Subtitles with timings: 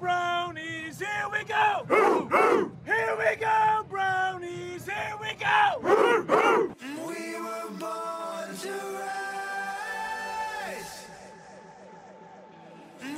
[0.00, 1.86] brownies, here we go!
[2.84, 5.80] Here we go, brownies, here we go!
[7.06, 10.92] We were born to rise.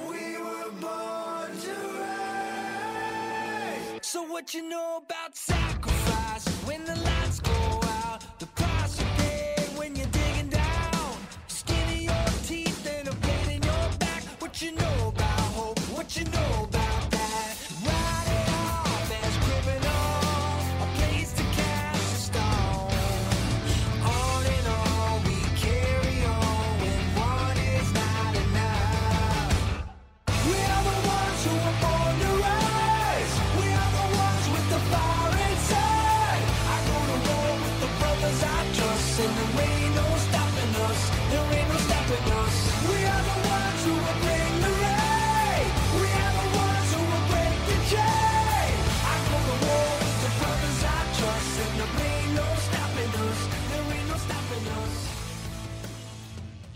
[0.08, 3.86] We were born to rise.
[4.02, 5.36] So what you know about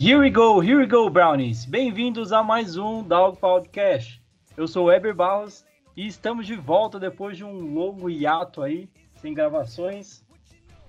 [0.04, 1.64] Here we go, here we go, Brownies!
[1.64, 4.22] Bem-vindos a mais um Dog Podcast.
[4.54, 5.64] Eu sou o Weber Barros
[5.96, 10.22] e estamos de volta depois de um longo hiato aí, sem gravações.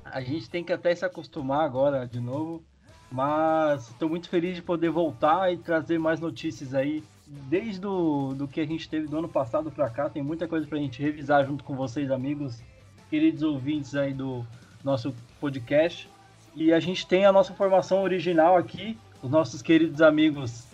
[0.04, 2.62] A gente tem que até se acostumar agora de novo,
[3.10, 7.02] mas estou muito feliz de poder voltar e trazer mais notícias aí.
[7.26, 10.68] Desde do, do que a gente teve do ano passado para cá, tem muita coisa
[10.68, 12.62] para a gente revisar junto com vocês, amigos,
[13.10, 14.46] queridos ouvintes aí do
[14.84, 16.14] nosso podcast.
[16.54, 20.66] E a gente tem a nossa formação original aqui, os nossos queridos amigos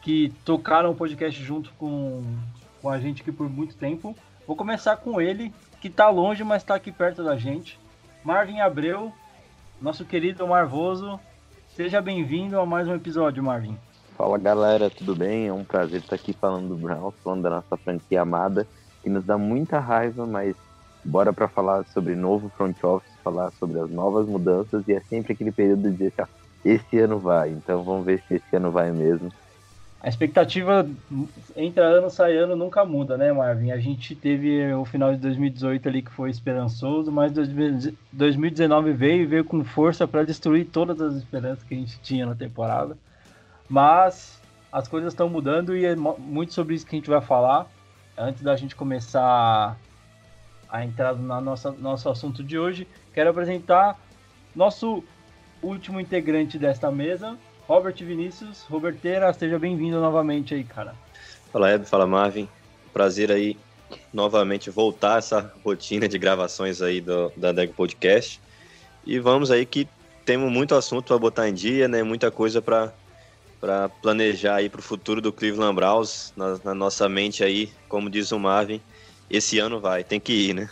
[0.00, 2.22] que tocaram o podcast junto com,
[2.80, 4.16] com a gente aqui por muito tempo.
[4.46, 7.76] Vou começar com ele, que tá longe, mas tá aqui perto da gente.
[8.22, 9.12] Marvin Abreu,
[9.82, 11.18] nosso querido Marvoso.
[11.74, 13.76] Seja bem-vindo a mais um episódio, Marvin.
[14.16, 15.48] Fala galera, tudo bem?
[15.48, 18.68] É um prazer estar aqui falando do Browns, falando da nossa franquia amada,
[19.02, 20.54] que nos dá muita raiva, mas
[21.04, 25.32] bora para falar sobre novo front office, falar sobre as novas mudanças e é sempre
[25.32, 26.28] aquele período de "Ah,
[26.68, 29.32] esse ano vai, então vamos ver se esse ano vai mesmo.
[30.00, 30.88] A expectativa
[31.56, 33.72] entra ano, sai ano, nunca muda, né, Marvin?
[33.72, 39.26] A gente teve o final de 2018 ali que foi esperançoso, mas 2019 veio e
[39.26, 42.96] veio com força para destruir todas as esperanças que a gente tinha na temporada.
[43.68, 44.40] Mas
[44.70, 47.66] as coisas estão mudando e é muito sobre isso que a gente vai falar.
[48.16, 49.76] Antes da gente começar
[50.68, 51.40] a entrar no
[51.80, 53.98] nosso assunto de hoje, quero apresentar
[54.54, 55.02] nosso
[55.62, 57.36] último integrante desta mesa,
[57.66, 58.62] Robert Vinícius.
[58.68, 60.94] Roberteira, seja bem-vindo novamente aí, cara.
[61.52, 62.48] Fala Hebe, fala Marvin.
[62.92, 63.56] Prazer aí
[64.12, 68.40] novamente voltar essa rotina de gravações aí do, da Deg Podcast.
[69.04, 69.88] E vamos aí que
[70.24, 72.02] temos muito assunto para botar em dia, né?
[72.02, 72.92] Muita coisa para
[73.58, 78.10] para planejar aí para o futuro do Cleveland Browns na, na nossa mente aí, como
[78.10, 78.82] diz o Marvin,
[79.30, 80.68] esse ano vai, tem que ir, né?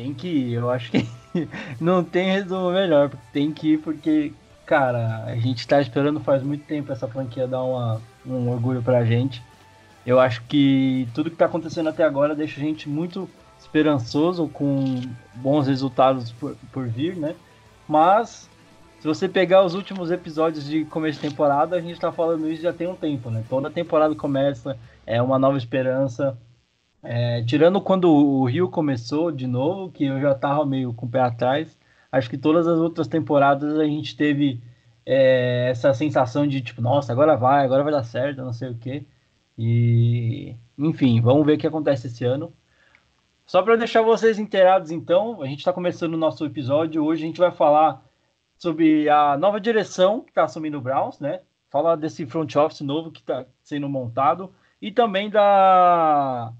[0.00, 1.06] Tem que ir, eu acho que
[1.78, 4.32] não tem resumo melhor, tem que ir porque,
[4.64, 9.04] cara, a gente tá esperando faz muito tempo essa franquia dar uma, um orgulho pra
[9.04, 9.42] gente.
[10.06, 13.28] Eu acho que tudo que tá acontecendo até agora deixa a gente muito
[13.58, 15.02] esperançoso com
[15.34, 17.34] bons resultados por, por vir, né?
[17.86, 18.48] Mas
[19.00, 22.62] se você pegar os últimos episódios de começo de temporada, a gente tá falando isso
[22.62, 23.44] já tem um tempo, né?
[23.50, 26.38] Toda temporada começa, é uma nova esperança.
[27.02, 31.10] É, tirando quando o Rio começou de novo, que eu já tava meio com o
[31.10, 31.78] pé atrás,
[32.12, 34.60] acho que todas as outras temporadas a gente teve
[35.06, 38.74] é, essa sensação de tipo, nossa, agora vai, agora vai dar certo, não sei o
[38.76, 39.04] quê.
[39.58, 42.52] E enfim, vamos ver o que acontece esse ano.
[43.46, 47.04] Só para deixar vocês inteirados, então, a gente está começando o nosso episódio.
[47.04, 48.02] Hoje a gente vai falar
[48.56, 51.40] sobre a nova direção que está assumindo o Browns, né?
[51.70, 56.52] Falar desse front office novo que está sendo montado e também da,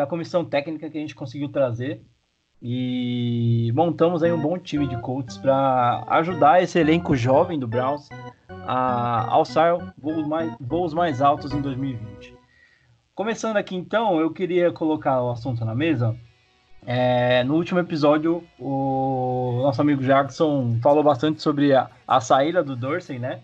[0.00, 2.02] da comissão técnica que a gente conseguiu trazer.
[2.62, 8.08] E montamos aí um bom time de coaches para ajudar esse elenco jovem do Browns
[8.48, 12.34] a alçar voos mais, voos mais altos em 2020.
[13.14, 16.16] Começando aqui então, eu queria colocar o assunto na mesa.
[16.86, 22.74] É, no último episódio, o nosso amigo Jackson falou bastante sobre a, a saída do
[22.74, 23.40] Dorsey, né?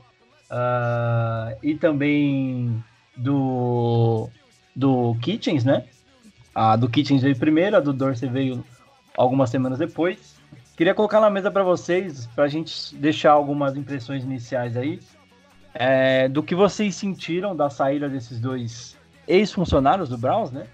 [0.50, 2.82] Ah, e também
[3.14, 4.30] do,
[4.74, 5.84] do Kitchens, né?
[6.56, 8.64] A do Kitchens veio primeiro, a do Dorsey veio
[9.14, 10.36] algumas semanas depois.
[10.74, 14.98] Queria colocar na mesa para vocês, para a gente deixar algumas impressões iniciais aí,
[15.74, 18.96] é, do que vocês sentiram da saída desses dois
[19.28, 20.66] ex-funcionários do Browns, né?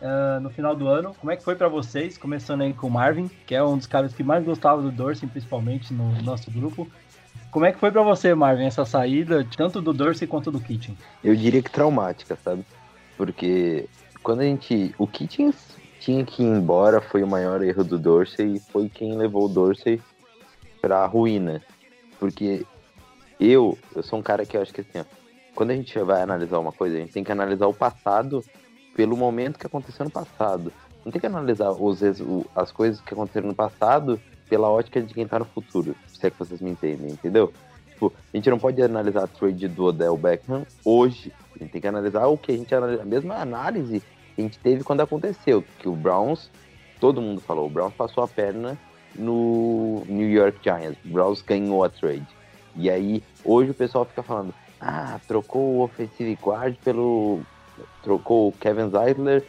[0.00, 1.12] ah, no final do ano.
[1.14, 2.16] Como é que foi para vocês?
[2.16, 5.28] Começando aí com o Marvin, que é um dos caras que mais gostava do Dorsey,
[5.28, 6.88] principalmente no nosso grupo.
[7.50, 10.96] Como é que foi para você, Marvin, essa saída, tanto do Dorsey quanto do Kitchen?
[11.24, 12.64] Eu diria que traumática, sabe?
[13.16, 13.88] Porque
[14.24, 14.92] quando a gente.
[14.98, 15.52] O que tinha,
[16.00, 19.48] tinha que ir embora foi o maior erro do Dorsey e foi quem levou o
[19.48, 20.00] Dorsey
[20.80, 21.62] pra ruína.
[22.18, 22.66] Porque
[23.38, 25.04] eu, eu sou um cara que eu acho que assim, ó,
[25.54, 28.42] quando a gente vai analisar uma coisa, a gente tem que analisar o passado
[28.96, 30.72] pelo momento que aconteceu no passado.
[31.04, 32.00] Não tem que analisar os,
[32.56, 34.18] as coisas que aconteceram no passado
[34.48, 37.52] pela ótica de quem tá no futuro, se é que vocês me entendem, entendeu?
[37.90, 41.32] Tipo, a gente não pode analisar a trade do Odell Beckham hoje.
[41.54, 44.02] A gente tem que analisar o que a gente analisa, a mesma análise
[44.36, 46.50] a gente teve quando aconteceu, que o Browns,
[47.00, 48.78] todo mundo falou, o Browns passou a perna
[49.14, 52.26] no New York Giants, o Browns ganhou a trade.
[52.76, 57.40] E aí, hoje o pessoal fica falando, ah, trocou o offensive guard pelo
[58.02, 59.44] trocou o Kevin Zeitler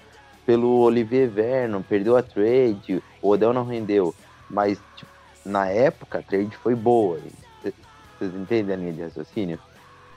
[0.46, 4.14] pelo Olivier Vernon, perdeu a trade, o Odell não rendeu.
[4.50, 5.12] Mas, tipo,
[5.44, 7.20] na época, a trade foi boa.
[7.64, 9.60] Vocês entendem a linha de raciocínio?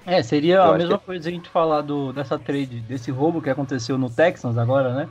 [0.06, 1.06] É, seria Eu a mesma que...
[1.06, 5.08] coisa a gente falar do, dessa trade, desse roubo que aconteceu no Texans agora, né?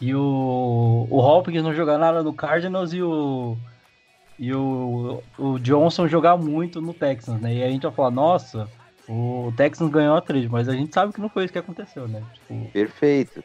[0.00, 3.56] E o, o Hopkins não jogar nada no Cardinals e o,
[4.38, 7.54] e o, o Johnson jogar muito no Texans, né?
[7.54, 8.68] E a gente vai falar, nossa,
[9.08, 12.06] o Texans ganhou a trade, mas a gente sabe que não foi isso que aconteceu,
[12.06, 12.22] né?
[12.34, 12.70] Tipo...
[12.70, 13.42] Perfeito,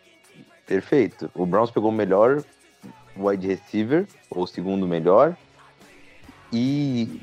[0.67, 1.31] perfeito.
[1.33, 2.43] O Browns pegou o melhor
[3.17, 5.35] wide receiver, ou o segundo melhor,
[6.51, 7.21] e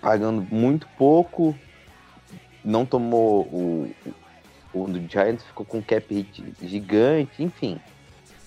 [0.00, 1.54] pagando muito pouco,
[2.64, 3.90] não tomou o,
[4.72, 7.78] o, o Giants ficou com um cap hit gigante, enfim.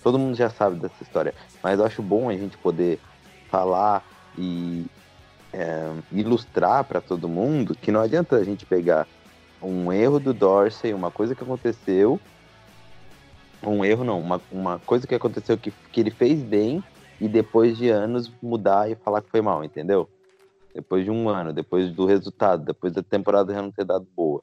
[0.01, 1.33] Todo mundo já sabe dessa história.
[1.61, 2.99] Mas eu acho bom a gente poder
[3.49, 4.03] falar
[4.37, 4.85] e
[5.53, 9.07] é, ilustrar para todo mundo que não adianta a gente pegar
[9.61, 12.19] um erro do Dorsey, uma coisa que aconteceu,
[13.63, 16.83] um erro não, uma, uma coisa que aconteceu que, que ele fez bem
[17.19, 20.07] e depois de anos mudar e falar que foi mal, entendeu?
[20.73, 24.41] Depois de um ano, depois do resultado, depois da temporada já não ter dado boa.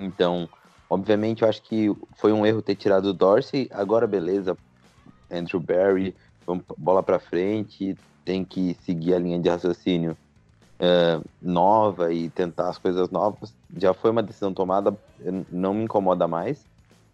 [0.00, 0.48] Então,
[0.88, 3.68] obviamente, eu acho que foi um erro ter tirado o Dorsey.
[3.72, 4.56] Agora, beleza,
[5.30, 6.14] Andrew Barry,
[6.46, 10.16] vamos bola para frente, tem que seguir a linha de raciocínio
[10.82, 13.54] uh, nova e tentar as coisas novas.
[13.76, 14.96] Já foi uma decisão tomada,
[15.50, 16.64] não me incomoda mais.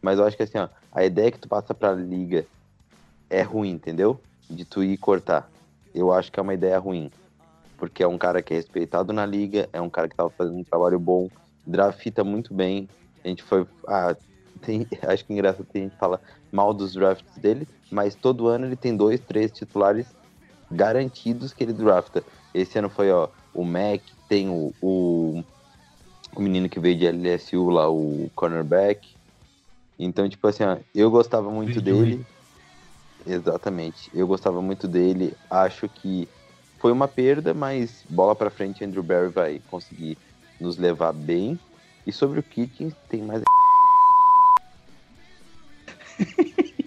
[0.00, 2.46] Mas eu acho que assim, ó, a ideia que tu passa pra liga
[3.28, 4.20] é ruim, entendeu?
[4.48, 5.48] De tu ir cortar.
[5.94, 7.10] Eu acho que é uma ideia ruim
[7.78, 10.58] porque é um cara que é respeitado na liga, é um cara que estava fazendo
[10.58, 11.28] um trabalho bom,
[11.66, 12.88] drafta muito bem.
[13.24, 13.66] A gente foi.
[13.86, 14.14] Ah,
[14.60, 16.20] tem, acho que é engraçado que a gente fala
[16.52, 20.06] mal dos drafts dele, mas todo ano ele tem dois, três titulares
[20.70, 22.22] garantidos que ele drafta.
[22.52, 25.42] Esse ano foi, ó, o Mac, tem o, o,
[26.36, 29.16] o menino que veio de LSU lá, o cornerback.
[29.98, 32.24] Então, tipo assim, ó, eu gostava muito dele.
[33.26, 34.10] Exatamente.
[34.14, 35.34] Eu gostava muito dele.
[35.50, 36.28] Acho que
[36.78, 40.16] foi uma perda, mas bola para frente, Andrew Barry vai conseguir
[40.60, 41.58] nos levar bem.
[42.06, 43.42] E sobre o Kitchens, tem mais.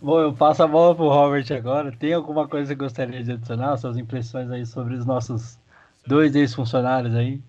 [0.00, 1.90] Bom, eu passo a bola pro Robert agora.
[1.90, 3.76] Tem alguma coisa que gostaria de adicionar?
[3.76, 5.58] Suas impressões aí sobre os nossos
[6.06, 7.42] dois ex-funcionários aí?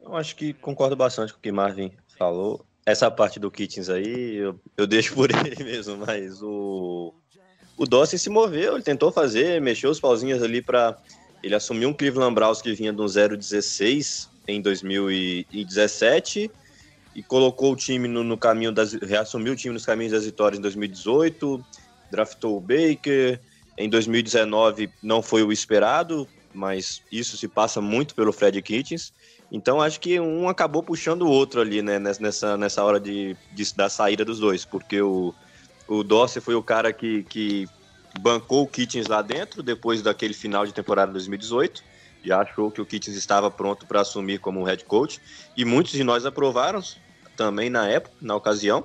[0.00, 2.64] Eu acho que concordo bastante com o que Marvin falou.
[2.84, 7.14] Essa parte do Kitchens aí, eu, eu deixo por ele mesmo, mas o,
[7.76, 10.96] o Dawson se moveu, ele tentou fazer, mexeu os pauzinhos ali para
[11.42, 16.50] ele assumir um Cleveland Browns que vinha de um 0-16 em 2017
[17.14, 20.58] e colocou o time no, no, caminho das reassumiu o time nos caminhos das vitórias
[20.58, 21.64] em 2018,
[22.10, 23.40] draftou o Baker,
[23.76, 29.12] em 2019 não foi o esperado, mas isso se passa muito pelo Fred Kitchens.
[29.50, 33.74] Então acho que um acabou puxando o outro ali, né, nessa, nessa hora de, de
[33.74, 35.34] da saída dos dois, porque o
[35.86, 37.68] o Dossi foi o cara que, que
[38.20, 41.82] bancou o Kitchens lá dentro, depois daquele final de temporada 2018.
[42.24, 45.20] Já achou que o Kitchens estava pronto para assumir como head coach.
[45.56, 46.82] E muitos de nós aprovaram
[47.36, 48.84] também na época, na ocasião.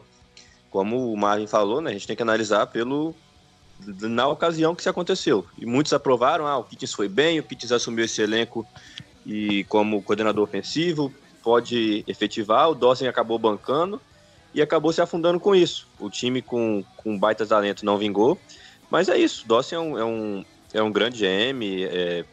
[0.69, 3.15] Como o Marvin falou, né, a gente tem que analisar pelo
[3.79, 5.45] na ocasião que se aconteceu.
[5.57, 8.67] E muitos aprovaram, ah, o Kitchens foi bem, o Kitchens assumiu esse elenco
[9.25, 14.01] e como coordenador ofensivo, pode efetivar, o Dawson acabou bancando
[14.53, 15.87] e acabou se afundando com isso.
[15.99, 18.39] O time com, com baita talento não vingou,
[18.89, 19.47] mas é isso.
[19.47, 22.25] Dawson é um, é um, é um grande GM, é,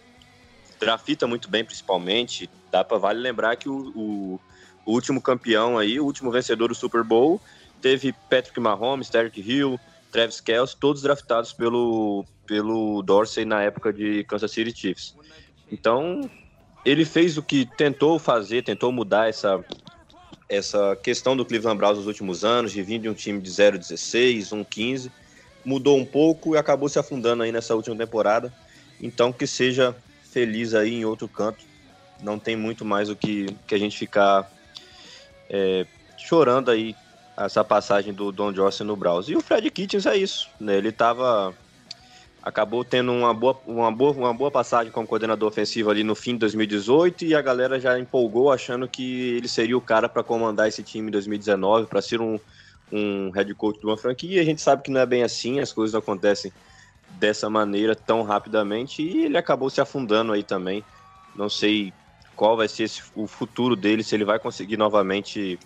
[1.26, 2.48] muito bem, principalmente.
[2.70, 4.40] Dá para vale lembrar que o, o,
[4.84, 7.40] o, último campeão aí, o último vencedor do Super Bowl,
[7.80, 9.78] teve Patrick Mahomes, Derrick Hill,
[10.10, 15.14] Travis Kelce, todos draftados pelo, pelo Dorsey na época de Kansas City Chiefs.
[15.70, 16.30] Então,
[16.84, 19.62] ele fez o que tentou fazer, tentou mudar essa,
[20.48, 24.48] essa questão do Cleveland Browns nos últimos anos, de vir de um time de 0,16,
[24.50, 25.10] 1,15,
[25.64, 28.52] mudou um pouco e acabou se afundando aí nessa última temporada.
[29.00, 29.94] Então que seja
[30.30, 31.64] feliz aí em outro canto.
[32.22, 34.50] Não tem muito mais o que, que a gente ficar
[35.50, 35.86] é,
[36.16, 36.94] chorando aí
[37.36, 39.28] essa passagem do Don Johnson no Browns.
[39.28, 40.76] E o Fred Kitchens é isso, né?
[40.76, 41.54] Ele tava
[42.46, 46.34] acabou tendo uma boa, uma, boa, uma boa passagem como coordenador ofensivo ali no fim
[46.34, 50.68] de 2018 e a galera já empolgou achando que ele seria o cara para comandar
[50.68, 52.38] esse time em 2019, para ser um,
[52.92, 54.40] um head coach de uma franquia.
[54.40, 56.52] A gente sabe que não é bem assim, as coisas acontecem
[57.18, 60.84] dessa maneira tão rapidamente e ele acabou se afundando aí também.
[61.34, 61.92] Não sei
[62.36, 65.58] qual vai ser esse, o futuro dele, se ele vai conseguir novamente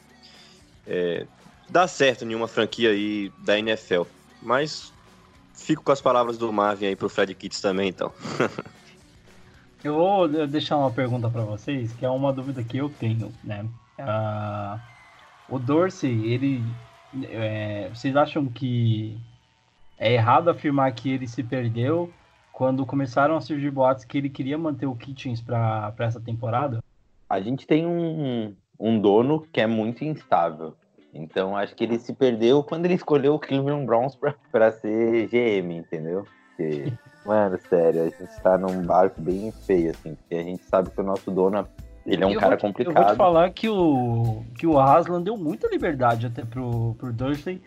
[0.86, 1.26] é,
[1.68, 4.04] dar certo em uma franquia aí da NFL.
[4.40, 4.94] Mas
[5.60, 8.12] fico com as palavras do Marvin aí pro Fred Kitts também, então.
[9.84, 13.66] eu vou deixar uma pergunta para vocês, que é uma dúvida que eu tenho, né?
[13.98, 14.80] Uh,
[15.48, 16.64] o Dorsey, ele.
[17.24, 19.18] É, vocês acham que
[19.98, 22.10] é errado afirmar que ele se perdeu
[22.52, 26.82] quando começaram a surgir boatos que ele queria manter o Kitchens para essa temporada?
[27.28, 30.74] A gente tem um, um dono que é muito instável.
[31.12, 34.16] Então acho que ele se perdeu quando ele escolheu o Cleveland Browns
[34.50, 36.24] para ser GM, entendeu?
[36.56, 36.92] Porque,
[37.24, 41.00] mano, sério, a gente tá num barco bem feio, assim, porque a gente sabe que
[41.00, 41.66] o nosso dono
[42.06, 42.96] ele é um eu cara complicado.
[42.96, 47.12] Eu vou te falar que o, que o Haslam deu muita liberdade até pro, pro
[47.12, 47.62] Dursley.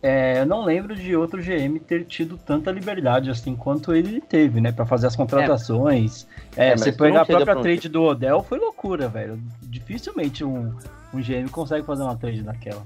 [0.00, 4.60] É, eu não lembro de outro GM ter tido tanta liberdade assim quanto ele teve,
[4.60, 4.70] né?
[4.70, 6.26] para fazer as contratações.
[6.56, 9.40] É, é, você pegar a própria trade do Odell foi loucura, velho.
[9.62, 10.72] Dificilmente um,
[11.12, 12.82] um GM consegue fazer uma trade daquela.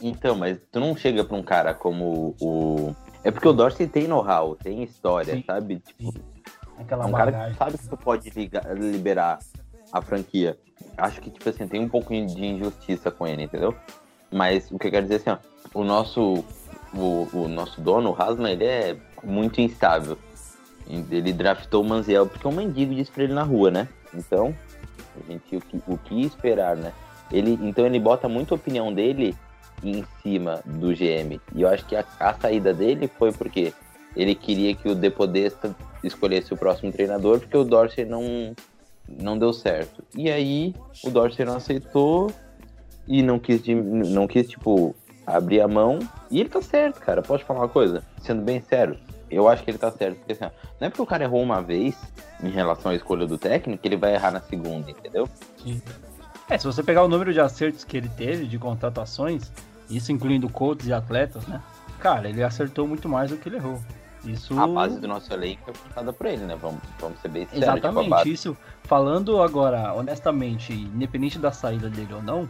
[0.00, 2.94] Então, mas tu não chega pra um cara como o.
[3.22, 5.78] É porque o Dorsey tem know-how, tem história, sim, sabe?
[5.78, 6.12] Tipo,
[6.78, 7.32] Aquela é um bagagem.
[7.32, 9.38] cara que sabe que tu pode ligar, liberar
[9.92, 10.58] a franquia.
[10.96, 13.74] Acho que, tipo assim, tem um pouco de injustiça com ele, entendeu?
[14.32, 16.44] Mas o que eu quero dizer é assim, ó, o nosso,
[16.94, 20.18] o, o nosso dono, o Hasman, ele é muito instável.
[20.88, 23.88] Ele draftou o Manziel porque um mendigo disse pra ele na rua, né?
[24.12, 24.54] Então,
[25.16, 26.92] a gente, o que, o que esperar, né?
[27.30, 29.34] Ele, então ele bota muita opinião dele
[29.82, 31.40] em cima do GM.
[31.54, 33.72] E eu acho que a, a saída dele foi porque
[34.16, 35.74] ele queria que o Depodesta
[36.04, 38.54] escolhesse o próximo treinador, porque o Dorsey não,
[39.08, 40.04] não deu certo.
[40.14, 42.30] E aí o Dorsey não aceitou
[43.06, 44.94] e não quis, não quis, tipo,
[45.26, 45.98] abrir a mão.
[46.30, 47.22] E ele tá certo, cara.
[47.22, 48.02] Pode falar uma coisa?
[48.20, 48.98] Sendo bem sério,
[49.30, 50.18] eu acho que ele tá certo.
[50.18, 51.96] Porque assim, não é porque o cara errou uma vez
[52.42, 55.28] em relação à escolha do técnico que ele vai errar na segunda, entendeu?
[55.62, 55.80] Sim.
[56.48, 59.50] É, se você pegar o número de acertos que ele teve de contratações,
[59.88, 61.62] isso incluindo coaches e atletas, né?
[61.98, 63.80] Cara, ele acertou muito mais do que ele errou.
[64.24, 64.58] Isso...
[64.58, 66.56] A base do nosso elenco é puxada por ele, né?
[66.60, 67.64] Vamos, vamos ser bem sérios.
[67.64, 68.56] Tipo, Exatamente, tipo, isso.
[68.84, 72.48] Falando agora, honestamente, independente da saída dele ou não,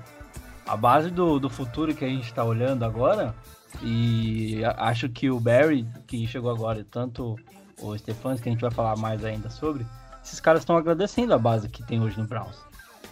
[0.73, 3.35] a base do, do futuro que a gente está olhando agora,
[3.83, 7.37] e acho que o Barry, que chegou agora, tanto
[7.79, 9.85] o Stephans, que a gente vai falar mais ainda sobre,
[10.25, 12.57] esses caras estão agradecendo a base que tem hoje no Browns.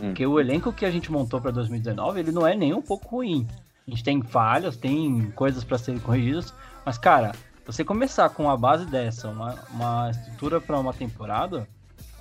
[0.00, 0.06] Hum.
[0.06, 3.16] Porque o elenco que a gente montou para 2019, ele não é nem um pouco
[3.16, 3.46] ruim.
[3.86, 6.54] A gente tem falhas, tem coisas para serem corrigidas,
[6.86, 7.32] mas cara,
[7.66, 11.68] você começar com uma base dessa, uma, uma estrutura para uma temporada,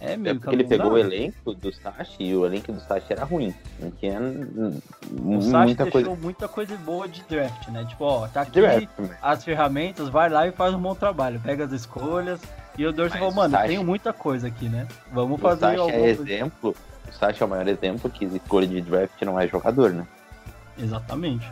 [0.01, 3.12] é meio é porque ele pegou o elenco do Sashi e o elenco do Sashi
[3.12, 3.53] era ruim.
[3.79, 6.22] Não tinha o Sashi muita deixou coisa.
[6.22, 7.86] muita coisa boa de draft, né?
[7.86, 8.88] Tipo, ó, tá aqui draft,
[9.22, 11.39] as ferramentas, vai lá e faz um bom trabalho.
[11.41, 12.41] Pega as escolhas.
[12.77, 13.68] E o Dorsey falou, mano, Sashi...
[13.68, 14.88] tenho muita coisa aqui, né?
[15.12, 16.75] Vamos o fazer Sashi é exemplo.
[17.08, 20.08] O Sashi é o maior exemplo que escolha de draft não é jogador, né?
[20.77, 21.51] Exatamente.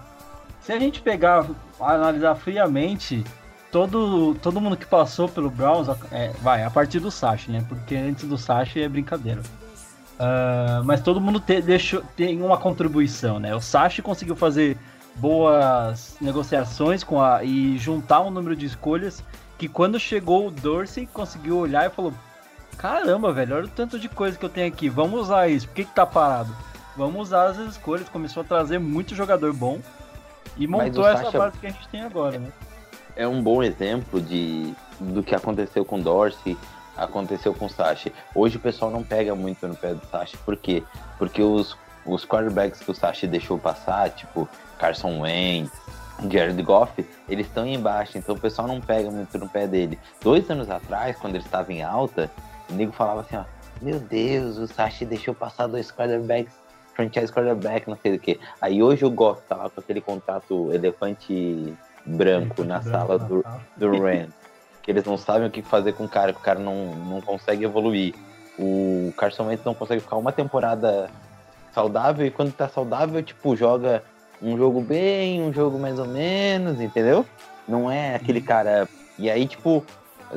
[0.61, 1.45] Se a gente pegar,
[1.79, 3.23] analisar friamente,
[3.71, 7.63] todo, todo mundo que passou pelo Browns, é, vai, a partir do Sashi, né?
[7.67, 9.41] Porque antes do Sashi é brincadeira.
[10.19, 13.55] Uh, mas todo mundo te, deixou, tem uma contribuição, né?
[13.55, 14.77] O Sashi conseguiu fazer
[15.15, 19.23] boas negociações com a, e juntar um número de escolhas
[19.57, 22.13] que quando chegou o Dorsey conseguiu olhar e falou:
[22.77, 25.75] Caramba, velho, olha o tanto de coisa que eu tenho aqui, vamos usar isso, por
[25.75, 26.55] que, que tá parado?
[26.95, 29.79] Vamos usar as escolhas, começou a trazer muito jogador bom
[30.57, 32.51] e montou essa base que a gente tem agora, né?
[33.17, 36.55] É um bom exemplo de, do que aconteceu com Dorsey,
[36.95, 38.13] aconteceu com o Sashi.
[38.33, 40.83] Hoje o pessoal não pega muito no pé do Sashi, por quê?
[41.17, 44.47] Porque os, os quarterbacks que o Sashi deixou passar, tipo
[44.77, 45.71] Carson Wentz,
[46.29, 49.99] Jared Goff, eles estão embaixo, então o pessoal não pega muito no pé dele.
[50.21, 52.31] Dois anos atrás, quando ele estava em alta,
[52.69, 53.43] o nego falava assim, ó,
[53.81, 56.53] meu Deus, o Sashi deixou passar dois quarterbacks,
[56.93, 58.39] franchise quarterback, não sei do que.
[58.61, 61.75] Aí hoje o Goff tá lá com aquele contrato elefante
[62.07, 63.43] branco na sala do,
[63.75, 64.29] do Rand.
[64.81, 67.21] Que eles não sabem o que fazer com o cara, que o cara não, não
[67.21, 68.15] consegue evoluir.
[68.57, 71.09] O Carson Wentz não consegue ficar uma temporada
[71.73, 74.01] saudável e quando tá saudável, tipo, joga
[74.41, 77.25] um jogo bem, um jogo mais ou menos, entendeu?
[77.67, 78.87] Não é aquele cara.
[79.19, 79.83] E aí, tipo,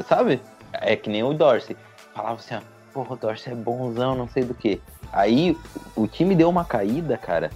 [0.07, 0.41] sabe?
[0.73, 1.77] É que nem o Dorsey.
[2.15, 2.61] Falava assim, ó,
[2.93, 4.81] porra, o Dorsey é bonzão, não sei do que.
[5.13, 5.57] Aí
[5.97, 7.51] o time deu uma caída, cara,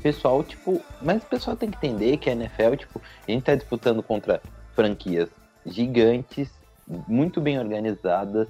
[0.00, 3.54] pessoal, tipo, mas o pessoal tem que entender que a NFL, tipo, a gente tá
[3.54, 4.40] disputando contra
[4.74, 5.28] franquias
[5.66, 6.50] gigantes,
[7.06, 8.48] muito bem organizadas.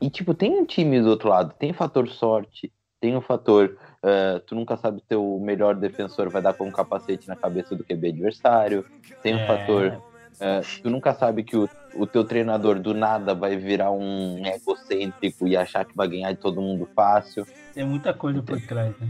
[0.00, 3.76] E, tipo, tem um time do outro lado, tem o fator sorte, tem o fator.
[4.02, 7.76] Uh, tu nunca sabe se teu melhor defensor vai dar com um capacete na cabeça
[7.76, 8.84] do QB adversário.
[9.22, 9.46] Tem o É.
[9.46, 10.02] fator.
[10.40, 15.46] uh, tu nunca sabe que o, o teu treinador do nada vai virar um egocêntrico
[15.46, 17.46] e achar que vai ganhar de todo mundo fácil.
[17.72, 19.08] Tem muita coisa por trás, né?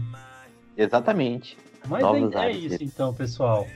[0.77, 1.57] Exatamente.
[1.87, 3.67] Mas Novos é, é isso então, pessoal.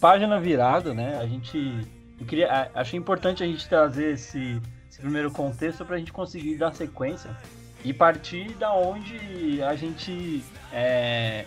[0.00, 1.18] Página virada, né?
[1.18, 1.86] A gente.
[2.20, 6.56] Eu queria, achei importante a gente trazer esse, esse primeiro contexto para a gente conseguir
[6.56, 7.36] dar sequência
[7.84, 10.44] e partir da onde a gente.
[10.72, 11.44] É,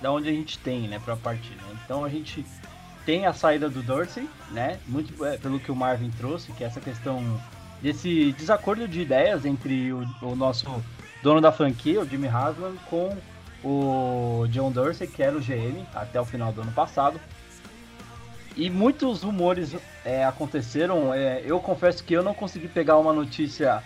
[0.00, 1.54] da onde a gente tem, né, para partir.
[1.54, 1.78] Né?
[1.84, 2.44] Então a gente
[3.04, 4.78] tem a saída do Dorsey, né?
[4.86, 7.40] Muito é, pelo que o Marvin trouxe, que é essa questão
[7.80, 10.66] desse desacordo de ideias entre o, o nosso
[11.22, 13.16] dono da franquia, o Jimmy Haslam, com
[13.66, 17.20] o John Dorsey, que era o GM até o final do ano passado.
[18.56, 21.12] E muitos rumores é, aconteceram.
[21.12, 23.82] é, eu confesso que eu não consegui pegar uma notícia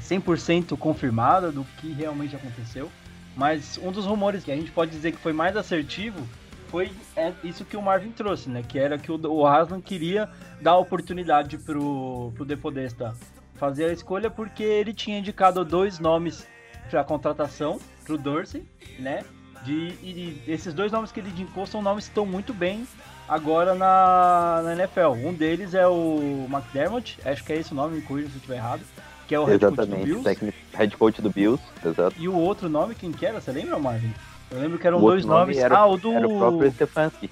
[0.00, 2.90] 100% confirmada do que realmente aconteceu.
[3.36, 6.26] Mas um dos rumores que a gente pode dizer que foi mais assertivo
[6.68, 8.64] foi é, isso que o Marvin trouxe, né?
[8.66, 10.28] Que era que o, o Haslam queria
[10.60, 13.14] dar oportunidade pro, pro De Podesta
[13.54, 16.46] fazer a escolha porque ele tinha indicado dois nomes
[16.90, 18.64] para contratação pro Dorsey,
[18.98, 19.22] né?
[19.64, 19.72] De,
[20.02, 22.86] e esses dois nomes que ele indicou são nomes que estão muito bem
[23.28, 25.10] agora na, na NFL.
[25.26, 28.38] Um deles é o McDermott, acho que é esse o nome, me corrija se eu
[28.38, 28.80] estiver errado,
[29.26, 30.04] que é o head coach do Exatamente.
[30.06, 30.24] Bills.
[30.24, 32.16] Técnico, head coach do Bills, exato.
[32.18, 33.40] E o outro nome, quem que era?
[33.40, 34.12] Você lembra, Marvin?
[34.50, 35.58] Eu lembro que eram O dois nome nomes.
[35.58, 36.12] era- ah, o do.
[36.12, 37.30] Era o próprio Stefanski.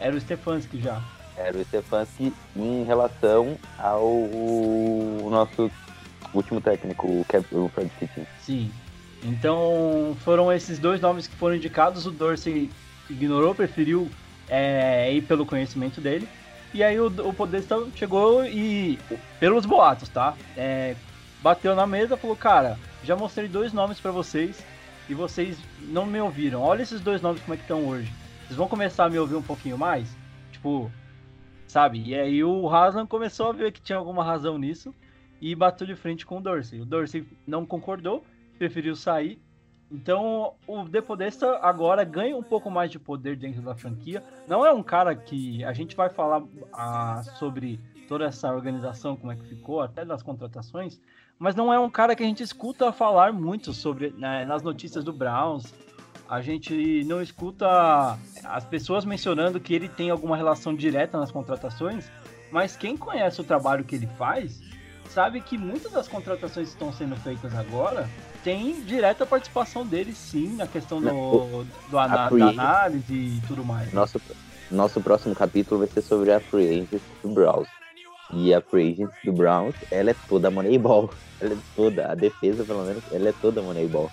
[0.00, 1.00] Era o Stefanski já.
[1.36, 4.10] Era o Stefanski em relação ao
[5.30, 5.70] nosso
[6.34, 7.24] último técnico, o
[7.72, 8.26] Fred Kitchen.
[8.40, 8.72] Sim.
[9.22, 12.06] Então foram esses dois nomes que foram indicados.
[12.06, 12.70] O Dorsey
[13.10, 14.08] ignorou, preferiu
[14.48, 16.28] é, ir pelo conhecimento dele.
[16.72, 18.98] E aí o, o Podesta chegou e,
[19.40, 20.36] pelos boatos, tá?
[20.56, 20.94] É,
[21.42, 24.64] bateu na mesa e falou: Cara, já mostrei dois nomes pra vocês
[25.08, 26.62] e vocês não me ouviram.
[26.62, 28.12] Olha esses dois nomes como é que estão hoje.
[28.42, 30.08] Vocês vão começar a me ouvir um pouquinho mais?
[30.52, 30.90] Tipo,
[31.66, 32.02] sabe?
[32.04, 34.94] E aí o Haslam começou a ver que tinha alguma razão nisso
[35.40, 36.80] e bateu de frente com o Dorsey.
[36.80, 38.24] O Dorsey não concordou,
[38.58, 39.40] preferiu sair.
[39.90, 44.22] Então o De Podesta agora ganha um pouco mais de poder dentro da franquia.
[44.46, 46.42] Não é um cara que a gente vai falar
[46.72, 50.98] ah, sobre toda essa organização, como é que ficou, até das contratações,
[51.38, 55.04] mas não é um cara que a gente escuta falar muito sobre né, nas notícias
[55.04, 55.72] do Browns.
[56.28, 62.10] A gente não escuta as pessoas mencionando que ele tem alguma relação direta nas contratações,
[62.50, 64.60] mas quem conhece o trabalho que ele faz
[65.08, 68.08] sabe que muitas das contratações que estão sendo feitas agora
[68.48, 73.92] tem direta participação dele sim na questão do, do ana- da análise e tudo mais.
[73.92, 74.18] Nosso,
[74.70, 76.88] nosso próximo capítulo vai ser sobre a Free
[77.22, 77.68] do Browns.
[78.32, 81.10] E a Free do Browns, ela é toda Moneyball.
[81.40, 84.10] Ela é toda, a defesa pelo menos, ela é toda Moneyball.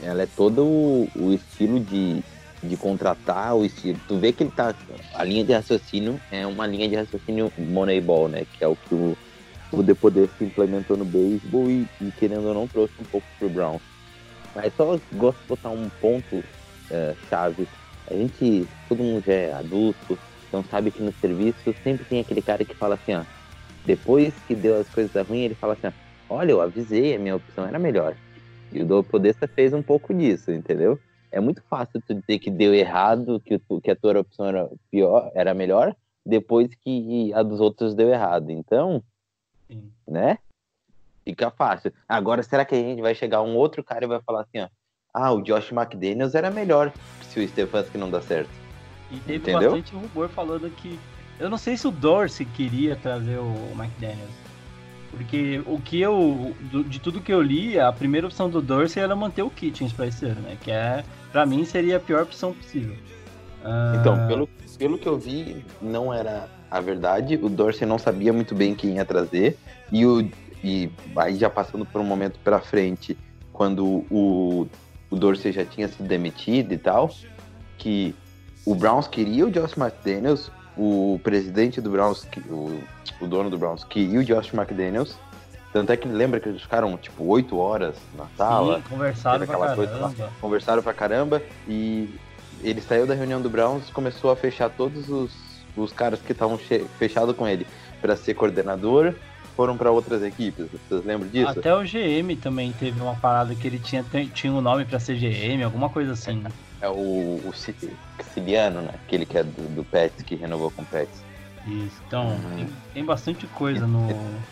[0.00, 2.22] Ela é todo o, o estilo de,
[2.62, 4.00] de contratar, o estilo.
[4.08, 4.74] Tu vê que ele tá.
[5.14, 8.46] A linha de raciocínio é uma linha de raciocínio Moneyball, né?
[8.56, 9.14] Que é o que o,
[9.78, 13.26] o De Poder se implementou no beisebol e, e, querendo ou não trouxe um pouco
[13.38, 13.82] pro Browns.
[14.54, 16.44] Mas só gosto de botar um ponto
[16.90, 17.68] eh, chave.
[18.08, 22.42] A gente, todo mundo já é adulto, então sabe que no serviço sempre tem aquele
[22.42, 23.24] cara que fala assim, ó.
[23.84, 25.88] Depois que deu as coisas ruins, ele fala assim,
[26.28, 28.16] ó, olha, eu avisei, a minha opção era melhor.
[28.72, 31.00] E o do Podesta fez um pouco disso, entendeu?
[31.30, 34.70] É muito fácil tu dizer que deu errado, que, tu- que a tua opção era
[34.90, 38.50] pior, era melhor, depois que a dos outros deu errado.
[38.50, 39.02] Então,
[39.74, 39.92] Sim.
[40.08, 40.38] né?
[41.24, 41.92] Fica fácil.
[42.08, 44.68] Agora, será que a gente vai chegar um outro cara e vai falar assim, ó,
[45.14, 48.50] ah, o Josh McDaniels era melhor se o Stefanski não dá certo.
[49.10, 49.70] E teve Entendeu?
[49.70, 50.98] bastante rumor falando que.
[51.38, 54.30] Eu não sei se o Dorsey queria trazer o McDaniels.
[55.10, 56.54] Porque o que eu.
[56.86, 60.06] de tudo que eu li, a primeira opção do Dorsey era manter o Kitchens pra
[60.08, 60.58] esse ano, né?
[60.60, 61.04] Que é.
[61.30, 62.96] Pra mim seria a pior opção possível.
[63.64, 67.38] Ah, Então, pelo, pelo que eu vi, não era a verdade.
[67.40, 69.56] O Dorsey não sabia muito bem quem ia trazer.
[69.92, 70.28] E, o,
[70.62, 73.16] e aí, já passando por um momento pra frente,
[73.52, 74.66] quando o,
[75.08, 77.14] o Dorsey já tinha sido demitido e tal,
[77.78, 78.12] que
[78.66, 82.80] o Browns queria o Josh McDaniels, o presidente do Browns, o,
[83.20, 85.16] o dono do Browns, queria o Josh McDaniels.
[85.72, 89.54] Tanto é que lembra que eles ficaram, tipo, oito horas na sala sim, conversaram pra
[89.56, 90.10] aquela coisa lá.
[90.10, 90.32] caramba.
[90.40, 92.12] conversaram pra caramba e
[92.62, 95.32] ele saiu da reunião do Browns e começou a fechar todos os,
[95.76, 96.58] os caras que estavam
[96.98, 97.66] fechados com ele
[98.00, 99.14] pra ser coordenador
[99.56, 100.66] foram para outras equipes.
[100.88, 101.50] Vocês lembram disso?
[101.58, 105.16] Até o GM também teve uma parada que ele tinha, tinha um nome para ser
[105.16, 106.36] GM, alguma coisa assim.
[106.36, 106.50] Né?
[106.80, 108.90] É o, o Siciliano, né?
[109.06, 111.22] Aquele que é do, do Pets, que renovou com o Pets.
[111.66, 112.56] Isso, então uhum.
[112.56, 114.08] tem, tem, bastante coisa no.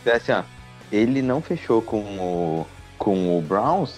[0.06, 0.42] É assim, ó,
[0.90, 3.94] ele não fechou com o, com o Browns,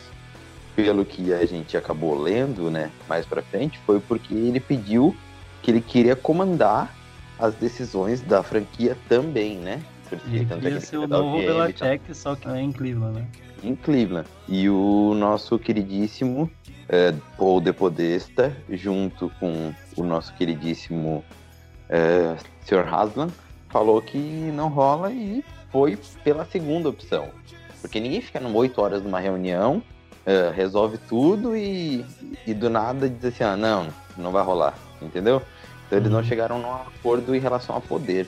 [0.75, 5.15] pelo que a gente acabou lendo, né, mais pra frente, foi porque ele pediu
[5.63, 6.94] que ele queria comandar
[7.39, 9.83] as decisões da franquia também, né?
[10.09, 13.27] Porque ele queria é ser o novo Belichick, só que é em Cleveland, né?
[13.63, 14.29] Em Cleveland.
[14.49, 16.51] E o nosso queridíssimo
[16.89, 21.25] é, Paul De Podesta, junto com o nosso queridíssimo
[21.89, 22.87] é, Sr.
[22.93, 23.31] Haslam,
[23.69, 27.29] falou que não rola e foi pela segunda opção.
[27.81, 29.83] Porque ninguém fica oito horas numa reunião,
[30.25, 32.05] é, resolve tudo e,
[32.47, 35.43] e do nada diz assim, ah, não, não vai rolar, entendeu?
[35.87, 38.27] Então eles não chegaram num acordo em relação a poder.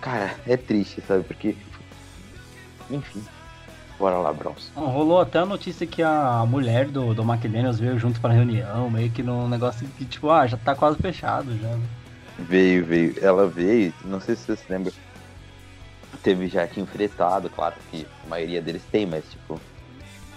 [0.00, 1.22] Cara, é triste, sabe?
[1.24, 1.56] Porque.
[2.90, 3.22] Enfim.
[3.98, 4.70] Bora lá, Bronze.
[4.74, 9.10] Rolou até a notícia que a mulher do, do McDaniels veio junto pra reunião, meio
[9.10, 11.68] que num negócio que, tipo, ah, já tá quase fechado já.
[11.68, 11.86] Né?
[12.38, 13.14] Veio, veio.
[13.22, 14.92] Ela veio, não sei se você se lembra.
[16.22, 19.60] Teve já que enfretado, claro que a maioria deles tem, mas tipo.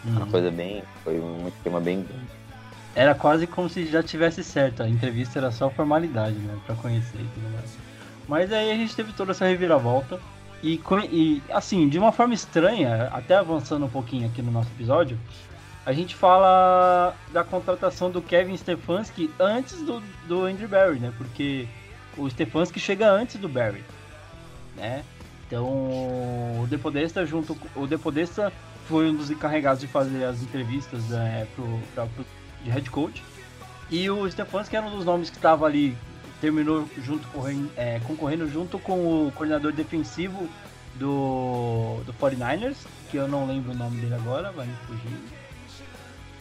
[0.06, 0.18] Uhum.
[0.18, 0.84] Uma coisa bem.
[1.04, 2.06] Foi um esquema bem
[2.96, 4.82] era quase como se já tivesse certo.
[4.82, 6.58] A entrevista era só formalidade, né?
[6.66, 7.78] Pra conhecer e tudo mais.
[8.28, 10.20] Mas aí a gente teve toda essa reviravolta.
[10.64, 10.82] E,
[11.12, 15.20] e, assim, de uma forma estranha, até avançando um pouquinho aqui no nosso episódio,
[15.86, 21.14] a gente fala da contratação do Kevin Stefanski antes do, do Andrew Barry, né?
[21.18, 21.68] Porque
[22.18, 23.84] o Stefanski chega antes do Barry,
[24.76, 25.04] né?
[25.46, 28.52] Então, o Depodesta junto o Depodesta
[28.88, 32.25] foi um dos encarregados de fazer as entrevistas né, pro, pra, pro
[32.66, 33.24] de head coach.
[33.90, 35.96] E o Stefanski era um dos nomes que estava ali,
[36.42, 37.26] terminou junto
[37.78, 40.50] é, concorrendo junto com o coordenador defensivo
[40.96, 42.78] do, do 49ers,
[43.12, 45.18] que eu não lembro o nome dele agora, vai me fugir.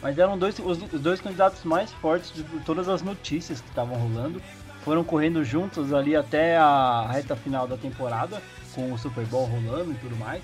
[0.00, 3.96] Mas eram dois, os, os dois candidatos mais fortes de todas as notícias que estavam
[3.96, 4.40] rolando.
[4.84, 8.42] Foram correndo juntos ali até a reta final da temporada,
[8.74, 10.42] com o Super Bowl rolando e tudo mais.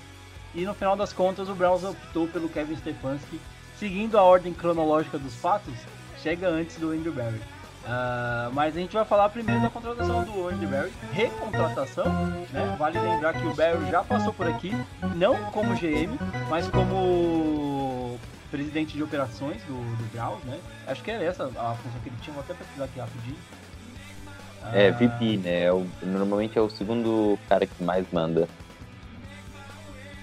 [0.55, 3.39] E no final das contas, o Browns optou pelo Kevin Stefanski
[3.81, 5.73] seguindo a ordem cronológica dos fatos,
[6.21, 7.41] chega antes do Andrew Barry.
[7.83, 12.05] Uh, mas a gente vai falar primeiro da contratação do Andrew Barry, recontratação,
[12.53, 12.75] né?
[12.77, 14.71] Vale lembrar que o Barry já passou por aqui,
[15.15, 16.15] não como GM,
[16.47, 18.19] mas como
[18.51, 20.59] presidente de operações do, do Browns, né?
[20.85, 23.37] Acho que era essa a função que ele tinha, vou até pesquisar aqui rapidinho.
[24.61, 25.63] Uh, é, VP, né?
[25.63, 28.47] É o, normalmente é o segundo cara que mais manda.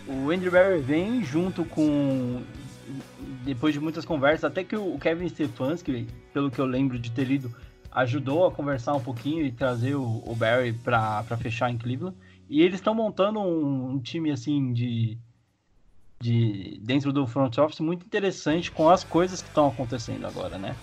[0.06, 2.40] O Andrew Barry vem junto com
[3.44, 7.24] depois de muitas conversas, até que o Kevin Stefanski, pelo que eu lembro de ter
[7.24, 7.54] lido,
[7.92, 12.16] ajudou a conversar um pouquinho e trazer o, Barry para fechar em Cleveland.
[12.48, 15.18] E eles estão montando um, um, time assim de,
[16.20, 20.74] de dentro do front office muito interessante com as coisas que estão acontecendo agora, né?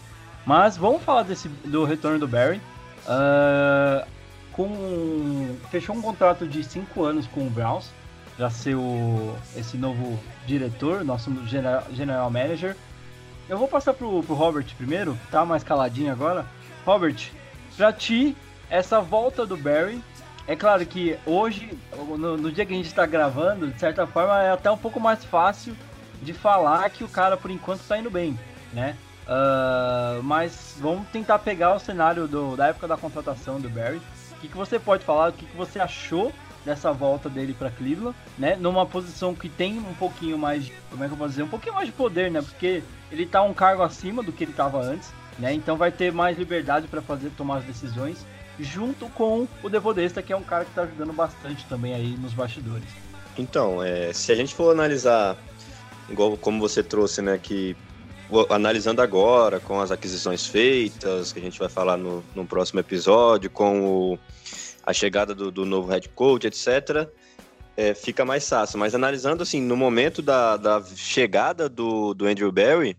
[0.46, 2.62] Mas vamos falar desse do retorno do Barry.
[3.08, 4.08] Uh,
[4.52, 7.91] com fechou um contrato de 5 anos com o Browns
[8.38, 12.76] já ser o, esse novo diretor, nosso general, general manager.
[13.48, 16.45] Eu vou passar pro, pro Robert primeiro, tá mais caladinho agora.
[16.86, 17.32] Robert,
[17.78, 18.36] pra ti,
[18.69, 20.04] essa volta do Barry,
[20.48, 24.41] é claro que hoje, no, no dia que a gente está gravando, de certa forma
[24.41, 25.76] é até um pouco mais fácil
[26.21, 28.38] de falar que o cara por enquanto está indo bem,
[28.74, 28.95] né?
[29.28, 34.00] Uh, mas vamos tentar pegar o cenário do, da época da contratação do Barry.
[34.32, 35.30] O que, que você pode falar?
[35.30, 36.32] O que, que você achou
[36.65, 38.56] dessa volta dele para Cleveland, né?
[38.56, 41.75] Numa posição que tem um pouquinho mais, como é que eu posso dizer, um pouquinho
[41.75, 42.41] mais de poder, né?
[42.41, 45.54] Porque ele tá um cargo acima do que ele tava antes, né?
[45.54, 48.25] Então vai ter mais liberdade para fazer tomar as decisões,
[48.60, 52.34] junto com o Devodesta, que é um cara que tá ajudando bastante também aí nos
[52.34, 52.88] bastidores.
[53.38, 55.38] Então, é, se a gente for analisar,
[56.10, 57.75] igual como você trouxe, né, que
[58.49, 63.49] analisando agora com as aquisições feitas, que a gente vai falar no, no próximo episódio,
[63.49, 64.19] com o
[64.86, 67.10] a chegada do, do novo head coach, etc.,
[67.78, 68.80] é, fica mais fácil.
[68.80, 72.98] Mas analisando assim, no momento da, da chegada do, do Andrew Barry,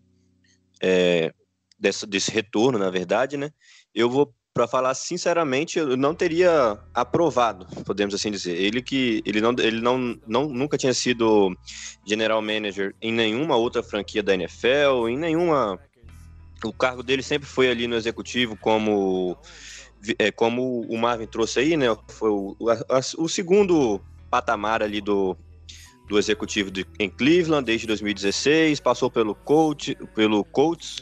[0.82, 1.32] é,
[1.78, 3.50] desse, desse retorno, na verdade, né?
[3.94, 8.56] Eu vou, para falar sinceramente, eu não teria aprovado, podemos assim dizer.
[8.56, 11.56] Ele que ele não, ele não, não nunca tinha sido
[12.06, 15.78] general manager em nenhuma outra franquia da NFL, em nenhuma.
[16.64, 19.36] O cargo dele sempre foi ali no executivo como
[20.18, 21.86] é, como o Marvin trouxe aí, né?
[22.08, 22.56] Foi o,
[22.88, 25.36] a, o segundo patamar ali do,
[26.08, 31.00] do executivo de, em Cleveland desde 2016, passou pelo coach, pelo Colts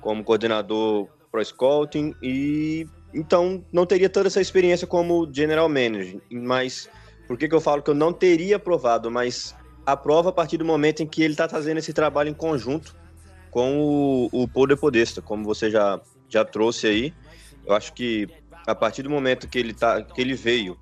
[0.00, 6.88] como coordenador pro scouting e então não teria toda essa experiência como general manager, mas
[7.26, 9.54] Por que, que eu falo que eu não teria aprovado, mas
[9.86, 12.94] aprova a partir do momento em que ele está fazendo esse trabalho em conjunto
[13.50, 17.14] com o, o Paul Podesta, como você já, já trouxe aí.
[17.66, 18.28] Eu acho que
[18.66, 20.76] a partir do momento que ele, tá, que ele veio,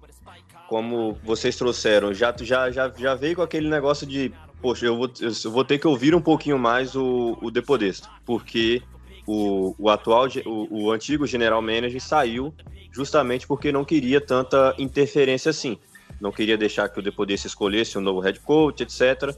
[0.68, 5.10] como vocês trouxeram, já, já, já, já veio com aquele negócio de, poxa, eu vou,
[5.20, 8.82] eu vou ter que ouvir um pouquinho mais o, o De Podesta, porque
[9.26, 12.54] o, o atual, o, o antigo general manager saiu
[12.92, 15.78] justamente porque não queria tanta interferência assim.
[16.20, 19.34] Não queria deixar que o De Podesta escolhesse um novo head coach, etc.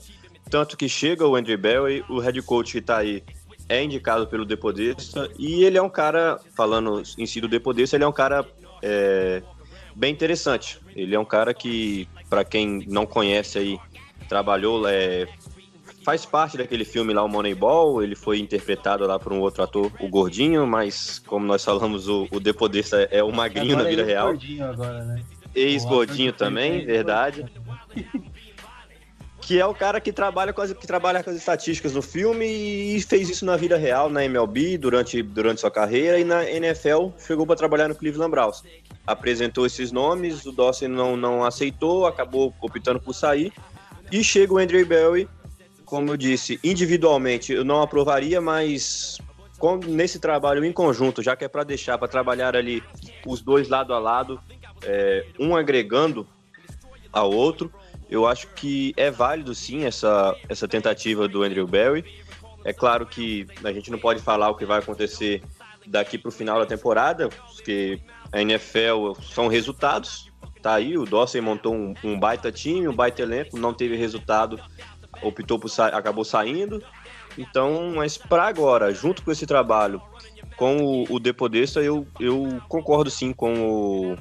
[0.51, 3.23] Tanto que chega o Andrew Barry, o head coach que está aí
[3.73, 7.59] é indicado pelo De Podesta, e ele é um cara, falando em si do De
[7.59, 8.45] Podesta, ele é um cara
[8.83, 9.43] é,
[9.95, 10.79] bem interessante.
[10.95, 13.79] Ele é um cara que, para quem não conhece aí,
[14.29, 15.27] trabalhou, é,
[16.05, 19.91] faz parte daquele filme lá, o Moneyball, ele foi interpretado lá por um outro ator,
[20.01, 23.91] o Gordinho, mas como nós falamos, o, o De Podesta é o magrinho agora na
[23.91, 24.27] vida é real.
[24.29, 25.23] Gordinho agora, né?
[25.55, 27.45] Ex-Gordinho também, verdade.
[29.43, 32.47] que é o cara que trabalha, com as, que trabalha com as estatísticas no filme
[32.47, 37.09] e fez isso na vida real, na MLB, durante, durante sua carreira, e na NFL
[37.19, 38.63] chegou para trabalhar no Cleveland Browns.
[39.05, 43.53] Apresentou esses nomes, o Dawson não, não aceitou, acabou optando por sair,
[44.13, 45.29] e chega o Andrew Barry,
[45.85, 49.19] como eu disse, individualmente eu não aprovaria, mas
[49.87, 52.83] nesse trabalho em conjunto, já que é para deixar para trabalhar ali
[53.27, 54.41] os dois lado a lado,
[54.85, 56.27] é, um agregando
[57.13, 57.73] ao outro,
[58.13, 62.05] eu acho que é válido sim essa, essa tentativa do Andrew Barry.
[62.63, 65.43] É claro que a gente não pode falar o que vai acontecer
[65.87, 67.99] daqui para o final da temporada, porque
[68.31, 70.31] a NFL são resultados.
[70.61, 74.61] Tá aí, o Dawson montou um, um baita time, um baita elenco, não teve resultado,
[75.23, 76.85] optou por sa acabou saindo.
[77.39, 80.03] Então, mas para agora, junto com esse trabalho,
[80.59, 84.17] com o, o Depodesta, eu, eu concordo sim com o,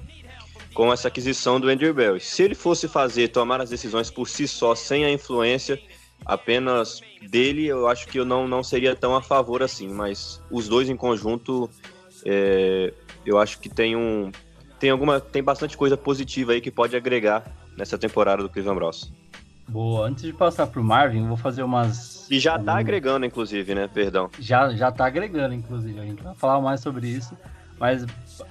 [0.74, 2.20] com essa aquisição do Andrew Barry.
[2.20, 5.80] Se ele fosse fazer, tomar as decisões por si só, sem a influência
[6.26, 10.68] apenas dele, eu acho que eu não, não seria tão a favor assim, mas os
[10.68, 11.70] dois em conjunto,
[12.26, 12.94] é,
[13.26, 14.32] eu acho que tem um
[14.80, 17.44] tem alguma tem bastante coisa positiva aí que pode agregar
[17.78, 19.12] nessa temporada do Cleveland Browns.
[19.68, 23.88] Boa, antes de passar pro Marvin, vou fazer umas E já tá agregando inclusive, né?
[23.88, 24.30] Perdão.
[24.40, 27.36] Já já tá agregando inclusive, a gente vai falar mais sobre isso.
[27.82, 28.06] Mas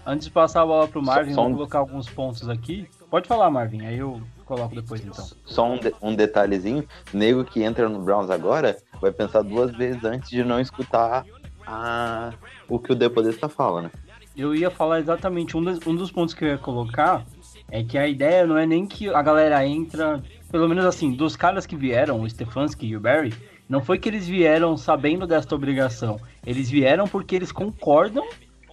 [0.05, 2.89] antes de passar a bola pro Marvin, só, só vou colocar alguns pontos aqui.
[3.09, 5.25] Pode falar, Marvin, aí eu coloco depois então.
[5.45, 10.03] Só um, de, um detalhezinho: nego que entra no Browns agora vai pensar duas vezes
[10.03, 11.25] antes de não escutar
[11.65, 12.33] a,
[12.69, 13.91] o que o Depodesta fala, né?
[14.37, 17.25] Eu ia falar exatamente um dos, um dos pontos que eu ia colocar
[17.71, 21.37] é que a ideia não é nem que a galera entra, pelo menos assim, dos
[21.37, 23.33] caras que vieram, o Stefanski e o Barry,
[23.69, 26.19] não foi que eles vieram sabendo desta obrigação.
[26.45, 28.27] Eles vieram porque eles concordam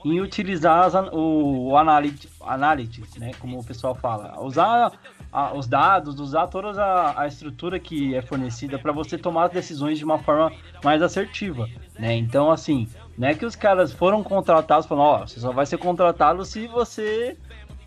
[0.06, 4.92] em utilizar as, o, o analytics, né, como o pessoal fala, usar
[5.32, 9.52] a, os dados, usar toda a, a estrutura que é fornecida para você tomar as
[9.52, 10.52] decisões de uma forma
[10.84, 12.16] mais assertiva, né?
[12.16, 15.78] Então, assim, não é que os caras foram contratados falando, ó, você só vai ser
[15.78, 17.38] contratado se você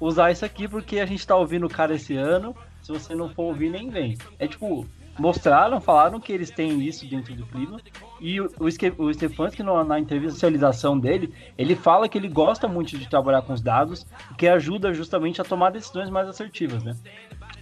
[0.00, 3.28] usar isso aqui porque a gente tá ouvindo o cara esse ano, se você não
[3.28, 4.16] for ouvir, nem vem.
[4.38, 4.86] É tipo,
[5.20, 7.84] mostraram, falaram que eles têm isso dentro do Cleveland.
[8.20, 8.50] E o,
[8.98, 13.42] o Stefanski, na entrevista de socialização dele, ele fala que ele gosta muito de trabalhar
[13.42, 14.06] com os dados,
[14.38, 16.96] que ajuda justamente a tomar decisões mais assertivas, né?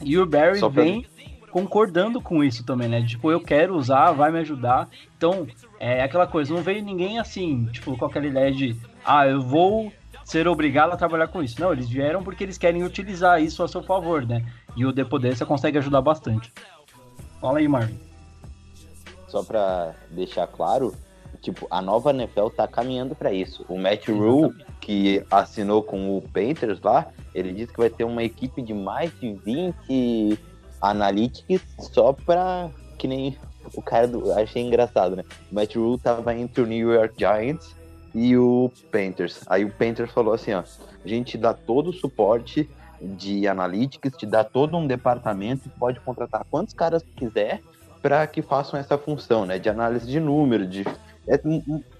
[0.02, 0.68] E o Barry pra...
[0.68, 1.04] vem
[1.50, 3.04] concordando com isso também, né?
[3.04, 4.88] Tipo, eu quero usar, vai me ajudar.
[5.16, 5.46] Então,
[5.80, 9.92] é aquela coisa, não veio ninguém assim, tipo, com aquela ideia de, ah, eu vou
[10.24, 11.60] ser obrigado a trabalhar com isso.
[11.60, 14.44] Não, eles vieram porque eles querem utilizar isso a seu favor, né?
[14.76, 16.52] E o Depodência consegue ajudar bastante.
[17.40, 17.98] Fala aí, Marvin.
[19.28, 20.94] Só para deixar claro,
[21.40, 23.64] tipo, a nova NFL tá caminhando para isso.
[23.68, 28.22] O Matt Rule, que assinou com o Panthers lá, ele disse que vai ter uma
[28.22, 30.38] equipe de mais de 20
[30.80, 33.36] analytics só para que nem
[33.74, 34.32] o cara do.
[34.32, 35.24] Achei engraçado, né?
[35.50, 37.76] O Matt Rule tava entre o New York Giants
[38.14, 39.42] e o Panthers.
[39.46, 40.60] Aí o Panthers falou assim: ó,
[41.04, 42.68] a gente dá todo o suporte
[43.00, 47.60] de analytics, te dá todo um departamento e pode contratar quantos caras quiser
[48.02, 49.58] para que façam essa função, né?
[49.58, 50.84] De análise de número, de
[51.28, 51.38] é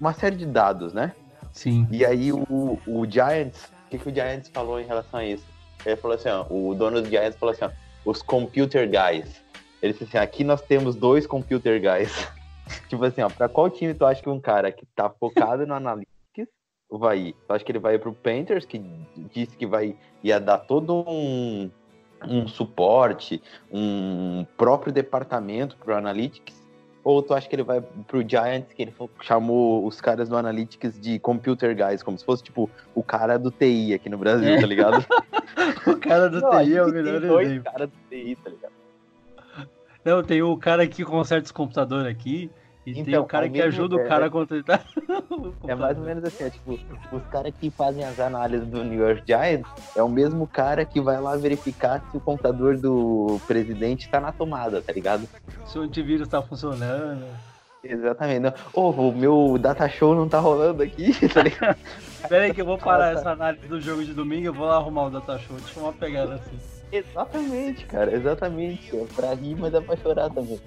[0.01, 1.13] uma série de dados, né?
[1.53, 1.87] Sim.
[1.91, 5.45] E aí o, o Giants, o que, que o Giants falou em relação a isso?
[5.85, 7.71] Ele falou assim, ó, o dono do Giants falou assim, ó,
[8.05, 9.43] os computer guys.
[9.83, 12.27] Ele disse assim, aqui nós temos dois computer guys.
[12.89, 15.75] tipo assim, ó, pra qual time tu acha que um cara que tá focado no
[15.75, 16.49] analytics
[16.91, 17.37] vai ir?
[17.47, 18.79] Tu acha que ele vai ir pro Panthers, que
[19.33, 21.71] disse que vai ia dar todo um,
[22.27, 26.59] um suporte, um próprio departamento pro Analytics?
[27.05, 31.01] Ou tu acha que ele vai pro Giants, que ele chamou os caras do Analytics
[31.01, 34.61] de computer guys, como se fosse, tipo, o cara do TI aqui no Brasil, É.
[34.61, 35.05] tá ligado?
[35.87, 37.73] O cara do Não, TI é o melhor tem dois exemplo.
[37.73, 38.73] caras do TI, tá ligado?
[40.05, 42.51] Não, tem o cara que conserta os computadores aqui.
[42.91, 44.85] E tem Então, o cara que ajuda o é- cara a consertar.
[45.31, 46.79] o É mais ou menos assim, é tipo,
[47.13, 51.01] os caras que fazem as análises do New York Giants é o mesmo cara que
[51.01, 55.29] vai lá verificar se o computador do presidente tá na tomada, tá ligado?
[55.67, 57.25] Se o antivírus tá funcionando.
[57.85, 58.53] Exatamente.
[58.73, 61.77] Ô, o meu data show não tá rolando aqui, tá ligado?
[62.29, 63.21] Pera aí que eu vou parar Nossa.
[63.21, 65.57] essa análise do jogo de domingo eu vou lá arrumar o data show.
[65.57, 66.59] Deixa eu uma pegada assim.
[66.91, 68.97] Exatamente, cara, exatamente.
[68.97, 70.59] É pra rir, mas dá pra chorar também.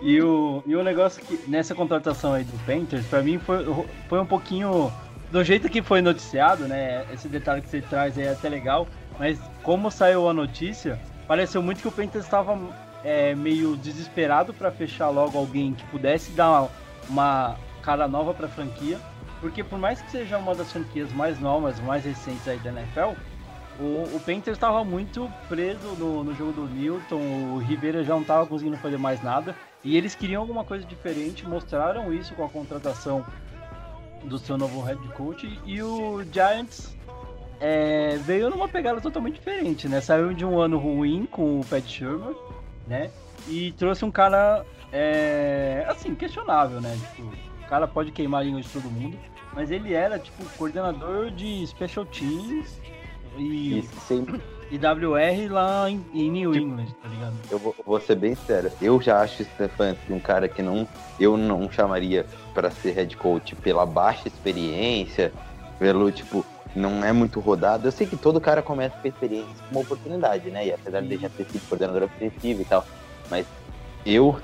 [0.00, 3.64] E o, e o negócio que nessa contratação aí do Panthers, pra mim foi,
[4.08, 4.92] foi um pouquinho
[5.30, 7.04] do jeito que foi noticiado, né?
[7.12, 8.86] Esse detalhe que você traz aí é até legal,
[9.18, 12.58] mas como saiu a notícia, pareceu muito que o Panthers estava
[13.04, 16.68] é, meio desesperado pra fechar logo alguém que pudesse dar
[17.08, 18.98] uma cara nova pra franquia,
[19.40, 23.18] porque por mais que seja uma das franquias mais novas, mais recentes aí da NFL,
[23.78, 27.20] o, o Panthers estava muito preso no, no jogo do Newton,
[27.54, 29.54] o Rivera já não estava conseguindo fazer mais nada.
[29.84, 33.24] E eles queriam alguma coisa diferente, mostraram isso com a contratação
[34.24, 35.58] do seu novo head coach.
[35.64, 36.96] E o Giants
[37.60, 40.00] é, veio numa pegada totalmente diferente, né?
[40.00, 42.34] Saiu de um ano ruim com o Pat Shermer,
[42.86, 43.10] né?
[43.46, 46.98] E trouxe um cara, é, assim, questionável, né?
[47.14, 47.28] Tipo,
[47.62, 49.16] o cara pode queimar a língua de todo mundo,
[49.54, 52.80] mas ele era, tipo, coordenador de special teams
[53.36, 54.26] e, Isso, sem,
[54.70, 57.34] e WR lá em, em New Tipo, England, tá ligado?
[57.50, 58.70] eu vou, vou ser bem sério.
[58.80, 60.86] Eu já acho o Stefanski um cara que não,
[61.18, 65.32] eu não chamaria pra ser head coach pela baixa experiência,
[65.78, 67.88] pelo tipo, não é muito rodado.
[67.88, 70.66] Eu sei que todo cara começa com experiência como uma oportunidade, né?
[70.66, 72.86] E apesar de já ter sido coordenador ofensivo e tal,
[73.30, 73.46] mas
[74.04, 74.38] eu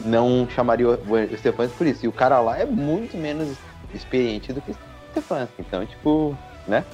[0.00, 2.04] não chamaria o Stefanski por isso.
[2.04, 3.56] E o cara lá é muito menos
[3.94, 4.76] experiente do que o
[5.12, 5.54] Stefanski.
[5.60, 6.84] Então, tipo, né?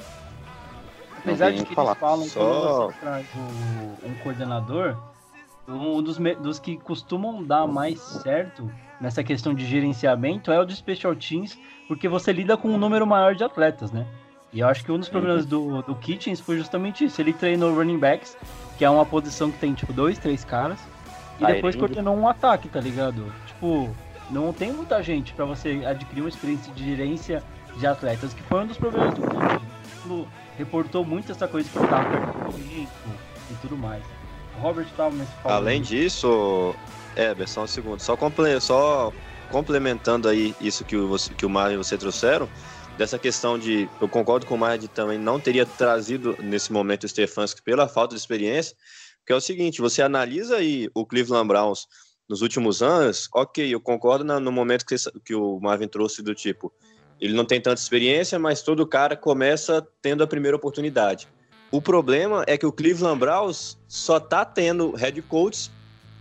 [1.25, 1.93] Apesar de que falar.
[1.93, 3.27] eles falam Só- que quando você traz
[4.05, 4.97] um coordenador,
[5.69, 10.75] um dos, dos que costumam dar mais certo nessa questão de gerenciamento é o de
[10.75, 14.07] special teams, porque você lida com um número maior de atletas, né?
[14.53, 17.21] E eu acho que um dos problemas do, do Kitchens foi justamente isso.
[17.21, 18.37] Ele treinou running backs,
[18.77, 20.79] que é uma posição que tem, tipo, dois, três caras,
[21.39, 23.33] e depois coordenou um ataque, tá ligado?
[23.47, 23.91] Tipo,
[24.31, 27.43] não tem muita gente pra você adquirir uma experiência de gerência
[27.77, 29.72] de atletas, que foi um dos problemas do Kitchens.
[30.05, 30.27] Ele
[30.59, 32.91] reportou muito essa coisa que eu tava perto do elenco
[33.51, 34.03] e tudo mais.
[34.59, 36.75] Robert nesse pauta Além disso,
[37.17, 39.13] é, só um segundo, só, comple- só
[39.51, 42.49] complementando aí isso que o, você- que o Mário e você trouxeram,
[42.99, 47.05] dessa questão de, eu concordo com o Mário de também não teria trazido nesse momento
[47.05, 48.77] o Stefanski pela falta de experiência,
[49.27, 51.87] que é o seguinte, você analisa aí o Cleveland Browns
[52.29, 56.73] nos últimos anos, ok, eu concordo no momento que, que o Marvin trouxe do tipo,
[57.23, 61.29] ele não tem tanta experiência, mas todo cara começa tendo a primeira oportunidade.
[61.71, 65.71] O problema é que o Cleveland Browns só tá tendo head coach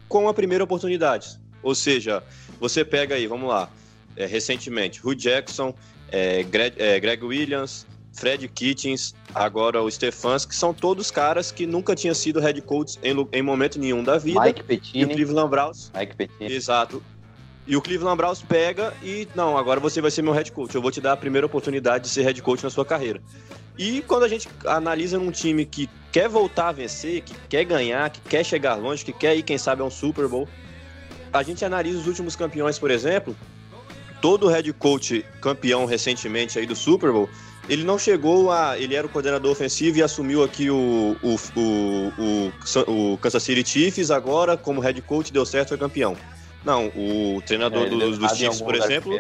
[0.07, 1.39] com a primeira oportunidade.
[1.63, 2.21] Ou seja,
[2.59, 3.67] você pega aí, vamos lá,
[4.15, 5.73] é, recentemente, Hugh Jackson,
[6.11, 11.95] é, Greg, é, Greg Williams, Fred Kitchens, agora o Stefanski, são todos caras que nunca
[11.95, 14.39] tinham sido head coach em, em momento nenhum da vida.
[14.39, 16.53] Mike e o Cleveland Browns Mike Pettine.
[16.53, 17.01] Exato.
[17.67, 20.73] E o Cleveland Browns pega e, não, agora você vai ser meu head coach.
[20.73, 23.21] Eu vou te dar a primeira oportunidade de ser head coach na sua carreira.
[23.77, 28.09] E quando a gente analisa num time que quer voltar a vencer, que quer ganhar,
[28.09, 30.47] que quer chegar longe, que quer ir, quem sabe, a um Super Bowl,
[31.31, 33.35] a gente analisa os últimos campeões, por exemplo.
[34.21, 37.29] Todo head coach campeão recentemente aí do Super Bowl,
[37.69, 38.77] ele não chegou a.
[38.77, 42.51] Ele era o coordenador ofensivo e assumiu aqui o, o, o,
[43.13, 46.15] o, Kansas City Chiefs, agora, como head coach, deu certo, foi campeão.
[46.63, 49.19] Não, o treinador É, dos, dos Chiefs, por exemplo,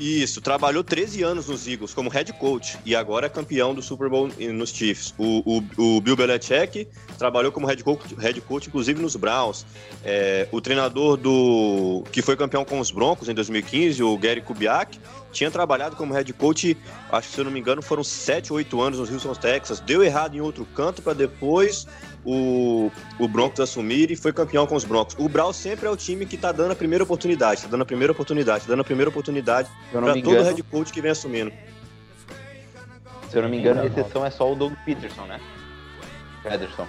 [0.00, 4.08] isso, trabalhou 13 anos nos Eagles como head coach e agora é campeão do Super
[4.08, 5.14] Bowl nos Chiefs.
[5.18, 9.64] O, o, o Bill Belichick trabalhou como head coach, head coach inclusive nos Browns.
[10.04, 14.98] É, o treinador do que foi campeão com os Broncos em 2015, o Gary Kubiak,
[15.32, 16.76] tinha trabalhado como head coach,
[17.10, 19.80] acho que se eu não me engano, foram 7, 8 anos nos Houston, Texas.
[19.80, 21.86] Deu errado em outro canto para depois
[22.24, 25.16] o, o Broncos assumir e foi campeão com os Broncos.
[25.18, 27.86] O Browns sempre é o time que tá dando a primeira oportunidade, tá dando a
[27.86, 31.52] primeira oportunidade, tá dando a primeira oportunidade para todo head coach que vem assumindo.
[33.28, 35.40] se eu não me engano, a exceção é só o Doug Peterson, né?
[36.42, 36.86] Pederson.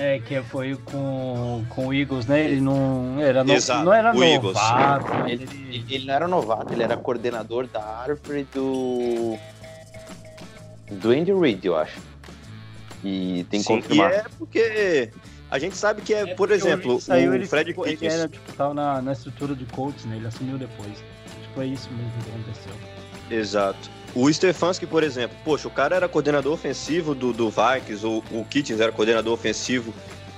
[0.00, 2.44] É, que foi com, com o Eagles, né?
[2.44, 5.84] Ele não era, no, Exato, não era o novato, mas Ele, ele...
[5.90, 9.36] ele não era novato, ele era coordenador da árvore do.
[10.90, 11.98] do Andy Reid, eu acho.
[13.02, 14.12] E tem que Sim, e confirmar.
[14.12, 15.10] é porque
[15.50, 17.96] A gente sabe que é, É por exemplo, Reed saiu, o ele Fred ficou- ele
[17.96, 18.14] Kitchens.
[18.20, 20.16] era, tipo, tava na, na estrutura de Colts, né?
[20.16, 20.90] Ele assumiu depois.
[20.92, 22.72] Acho que foi isso mesmo que aconteceu.
[23.36, 23.90] Exato.
[24.14, 28.44] O Stefanski, por exemplo, poxa, o cara era coordenador ofensivo do, do Vikings, o, o
[28.44, 29.92] Kitchens era coordenador ofensivo,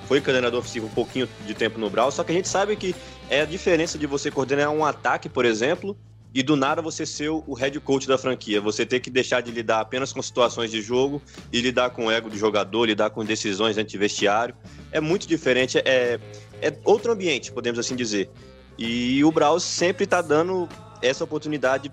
[0.06, 2.94] foi coordenador ofensivo um pouquinho de tempo no Browns, só que a gente sabe que
[3.28, 5.96] é a diferença de você coordenar um ataque, por exemplo,
[6.34, 8.60] e do nada você ser o head coach da franquia.
[8.60, 11.20] Você ter que deixar de lidar apenas com situações de jogo
[11.52, 14.54] e lidar com o ego do jogador, lidar com decisões dentro de vestiário.
[14.92, 16.20] É muito diferente, é,
[16.62, 18.30] é outro ambiente, podemos assim dizer.
[18.78, 20.68] E o Browns sempre está dando
[21.02, 21.90] essa oportunidade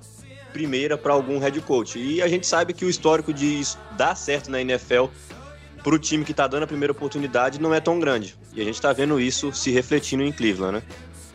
[0.58, 2.00] primeira para algum head coach.
[2.00, 5.06] E a gente sabe que o histórico de isso dar certo na NFL
[5.84, 8.36] para o time que está dando a primeira oportunidade não é tão grande.
[8.54, 10.84] E a gente está vendo isso se refletindo em Cleveland, né?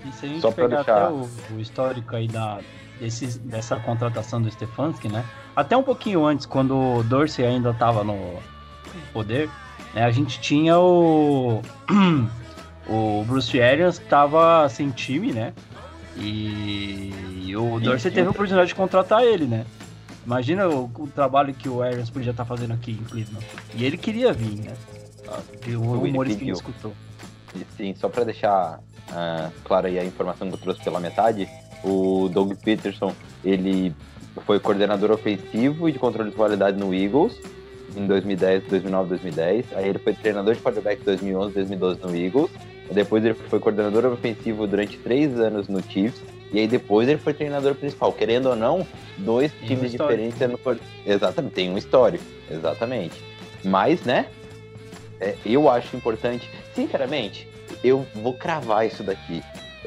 [0.05, 2.59] E se a gente Só pegar deixar- até o, o histórico aí da,
[2.99, 5.25] desse, dessa contratação do Stefanski, né?
[5.55, 8.41] Até um pouquinho antes, quando o Dorsey ainda estava no
[9.13, 9.49] poder,
[9.95, 10.03] né?
[10.05, 11.63] A gente tinha o,
[12.89, 15.53] o Bruce Arians que estava sem time, né?
[16.17, 19.65] E o Dorsey teve a oportunidade de contratar ele, né?
[20.25, 23.47] Imagina o, o trabalho que o Arians podia estar fazendo aqui em Cleveland.
[23.75, 24.75] E ele queria vir, né?
[25.67, 26.55] E o pediu.
[26.55, 26.93] escutou.
[27.55, 31.49] E, Sim, só para deixar ah, claro aí a informação que eu trouxe pela metade,
[31.83, 33.95] o Doug Peterson, ele
[34.47, 37.39] foi coordenador ofensivo e de controle de qualidade no Eagles
[37.97, 39.67] em 2010, 2009, 2010.
[39.75, 42.51] Aí ele foi treinador de quarterback em 2011, 2012 no Eagles.
[42.93, 46.23] Depois ele foi coordenador ofensivo durante três anos no Chiefs.
[46.53, 48.13] E aí depois ele foi treinador principal.
[48.13, 48.87] Querendo ou não,
[49.19, 50.29] dois Tem um times histórico.
[50.31, 52.25] diferentes coor- Exatamente, tem um histórico.
[52.51, 53.23] Exatamente.
[53.65, 54.27] Mas, né,
[55.21, 57.49] é, eu acho importante, sinceramente,
[57.83, 59.43] eu vou cravar isso daqui.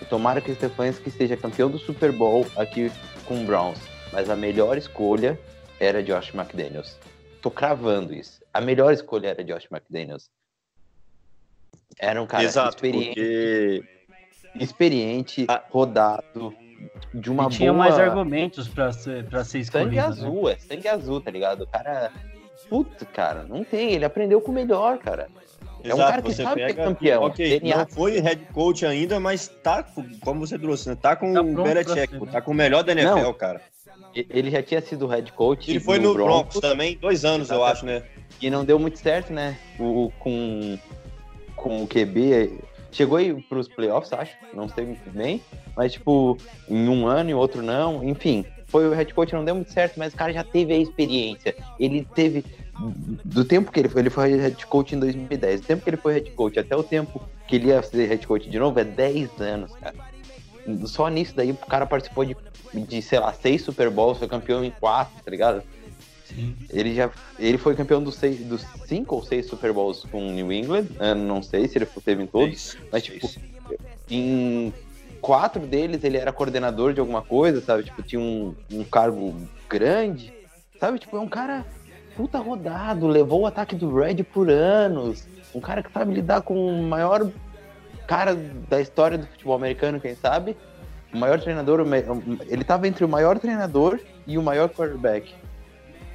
[0.09, 2.91] Tomara que o Stefanski seja campeão do Super Bowl aqui
[3.25, 3.79] com o Browns.
[4.11, 5.39] Mas a melhor escolha
[5.79, 6.97] era Josh McDaniels.
[7.41, 8.41] Tô cravando isso.
[8.53, 10.29] A melhor escolha era Josh McDaniels.
[11.99, 13.83] Era um cara Exato, experiente, porque
[14.59, 15.61] experiente Ah.
[15.69, 16.53] rodado,
[17.13, 17.85] de uma e tinha boa...
[17.85, 19.89] mais argumentos pra ser, pra ser escolhido.
[19.95, 20.07] Sangue né?
[20.07, 21.61] azul, é sangue azul, tá ligado?
[21.63, 22.11] O cara...
[22.69, 23.91] Puta, cara, não tem.
[23.93, 25.27] Ele aprendeu com o melhor, cara.
[25.83, 27.21] É um cara que sabe que é campeão.
[27.23, 27.77] Ok, DNA.
[27.77, 30.97] não foi head coach ainda, mas tá, com- como você trouxe, né?
[30.99, 32.27] Tá com Tá o Belichick, né?
[32.31, 33.33] tá com o melhor da NFL, Não.
[33.35, 33.61] cara.
[34.15, 37.63] Ele já tinha sido head coach Ele foi no Broncos, Broncos também, dois anos, eu
[37.63, 38.01] acho, né?
[38.41, 39.57] e não deu muito certo, né?
[39.79, 40.79] O- com,
[41.65, 42.59] com o QB.
[42.91, 44.37] Chegou aí pros playoffs, acho.
[44.53, 45.41] Não sei muito bem.
[45.75, 46.37] Mas, tipo,
[46.69, 48.03] em um ano e outro não.
[48.03, 50.77] Enfim, foi o head coach, não deu muito certo, mas o cara já teve a
[50.77, 51.55] experiência.
[51.79, 52.45] Ele teve.
[53.25, 55.61] Do tempo que ele foi, ele foi head coach em 2010.
[55.61, 58.27] Do tempo que ele foi head coach até o tempo que ele ia ser head
[58.27, 59.95] coach de novo é 10 anos, cara.
[60.85, 62.35] Só nisso daí o cara participou de,
[62.73, 65.63] de sei lá, seis Super Bowls, foi campeão em quatro, tá ligado?
[66.35, 66.55] Sim.
[66.69, 67.09] Ele já
[67.39, 70.87] ele foi campeão dos, seis, dos cinco ou seis Super Bowls com o New England.
[70.99, 72.71] Eu não sei se ele teve em todos.
[72.71, 73.21] Seis, mas, seis.
[73.21, 73.41] tipo,
[74.09, 74.73] Em
[75.21, 77.83] quatro deles ele era coordenador de alguma coisa, sabe?
[77.83, 79.33] Tipo, tinha um, um cargo
[79.69, 80.33] grande.
[80.79, 80.99] Sabe?
[80.99, 81.65] Tipo, é um cara
[82.15, 85.27] puta rodado, levou o ataque do Red por anos.
[85.53, 87.29] Um cara que sabe lidar com o maior
[88.07, 88.35] cara
[88.69, 90.55] da história do futebol americano, quem sabe?
[91.13, 91.85] O maior treinador,
[92.47, 95.33] ele tava entre o maior treinador e o maior quarterback.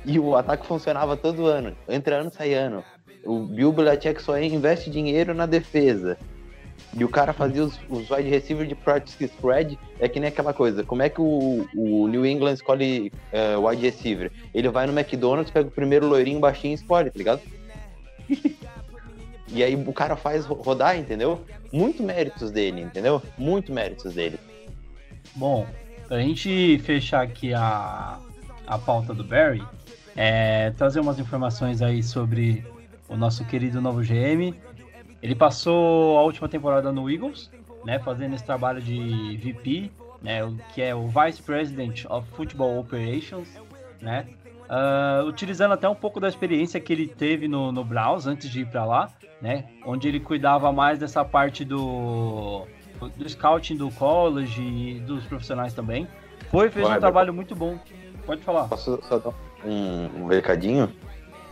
[0.04, 2.82] E o ataque funcionava todo ano, entre ano sai ano.
[3.24, 6.16] O Bill Belichick só investe dinheiro na defesa.
[6.96, 10.52] E o cara fazia os, os wide receiver de practice spread, é que nem aquela
[10.54, 10.82] coisa.
[10.82, 14.32] Como é que o, o New England escolhe eh, wide receiver?
[14.54, 17.40] Ele vai no McDonald's, pega o primeiro loirinho baixinho e escolhe, tá ligado?
[19.48, 21.44] e aí o cara faz ro- rodar, entendeu?
[21.72, 23.20] Muito méritos dele, entendeu?
[23.36, 24.38] Muito méritos dele.
[25.34, 25.66] Bom,
[26.08, 28.18] pra gente fechar aqui a,
[28.66, 29.62] a pauta do Barry,
[30.22, 32.62] é, trazer umas informações aí sobre
[33.08, 34.54] o nosso querido novo GM.
[35.22, 37.50] Ele passou a última temporada no Eagles,
[37.86, 39.90] né, fazendo esse trabalho de VP,
[40.20, 40.40] né,
[40.74, 43.48] que é o Vice President of Football Operations,
[43.98, 44.26] né,
[44.68, 48.60] ah, utilizando até um pouco da experiência que ele teve no, no Browns antes de
[48.60, 49.08] ir para lá,
[49.40, 52.66] né, onde ele cuidava mais dessa parte do,
[53.16, 56.06] do scouting do college e dos profissionais também.
[56.50, 57.78] Foi, fez um trabalho muito bom.
[58.26, 58.68] Pode falar.
[58.68, 59.32] Posso só dar
[59.64, 60.92] um, um recadinho?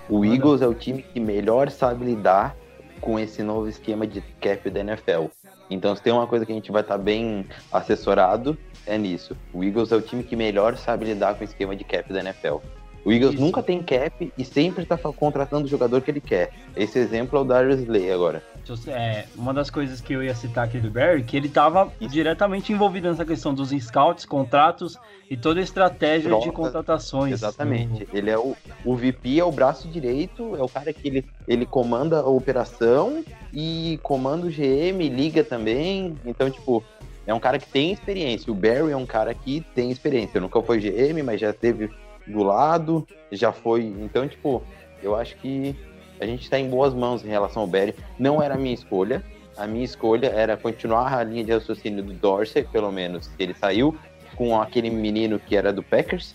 [0.09, 0.24] O.
[0.24, 2.56] Eagles é o time que melhor sabe lidar
[3.00, 5.26] com esse novo esquema de cap da NFL.
[5.70, 8.56] Então, se tem uma coisa que a gente vai estar bem assessorado,
[8.86, 9.36] é nisso.
[9.52, 12.20] O Eagles é o time que melhor sabe lidar com o esquema de cap da
[12.20, 12.56] NFL.
[13.05, 13.42] O Eagles Isso.
[13.42, 16.51] nunca tem cap e sempre tá fa- contratando o jogador que ele quer.
[16.76, 18.42] Esse exemplo é o Darius Slay agora.
[18.86, 22.70] É, uma das coisas que eu ia citar aqui do Barry, que ele estava diretamente
[22.70, 24.99] envolvido nessa questão dos scouts, contratos
[25.30, 27.32] e toda a estratégia de Trocas, contratações.
[27.32, 28.07] Exatamente.
[28.12, 31.64] Ele é o, o VP, é o braço direito, é o cara que ele, ele
[31.64, 33.24] comanda a operação
[33.55, 36.14] e comanda o GM, liga também.
[36.26, 36.84] Então, tipo,
[37.26, 38.53] é um cara que tem experiência.
[38.53, 40.40] O Barry é um cara que tem experiência.
[40.40, 41.90] Nunca foi GM, mas já esteve
[42.29, 43.83] do lado, já foi.
[43.85, 44.62] Então, tipo,
[45.03, 45.74] eu acho que
[46.20, 47.95] a gente tá em boas mãos em relação ao Barry.
[48.18, 49.22] Não era a minha escolha.
[49.57, 53.55] A minha escolha era continuar a linha de raciocínio do Dorsey, pelo menos, que ele
[53.55, 53.97] saiu,
[54.37, 56.35] com aquele menino que era do Packers,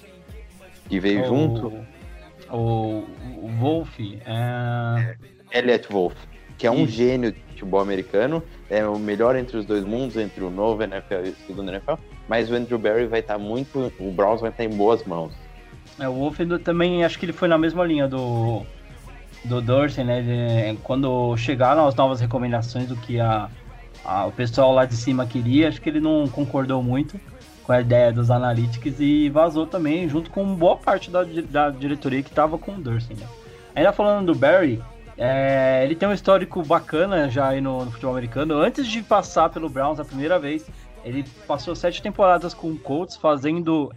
[0.90, 1.74] que veio O- junto,
[2.52, 3.06] O,
[3.42, 5.16] o Wolf, é,
[5.58, 6.14] Elliot Wolf,
[6.58, 6.92] que é um Isso.
[6.94, 11.26] gênio de futebol americano, é o melhor entre os dois mundos, entre o novo NFL
[11.26, 11.94] e o segundo NFL,
[12.28, 15.34] mas o Andrew Barry vai estar muito, o Browns vai estar em boas mãos.
[16.00, 18.64] É, o Wolf também acho que ele foi na mesma linha do,
[19.46, 20.22] do Dorsey, né?
[20.22, 23.50] de- quando chegaram as novas recomendações do que a,
[24.04, 27.20] a- o pessoal lá de cima queria, acho que ele não concordou muito
[27.64, 32.22] com a ideia dos analytics e vazou também, junto com boa parte da, da diretoria
[32.22, 33.26] que estava com o Dorsey, né?
[33.74, 34.82] Ainda falando do Barry,
[35.18, 38.56] é, ele tem um histórico bacana já aí no, no futebol americano.
[38.58, 40.66] Antes de passar pelo Browns a primeira vez,
[41.06, 43.96] ele passou sete temporadas com o Colts, fazendo, é,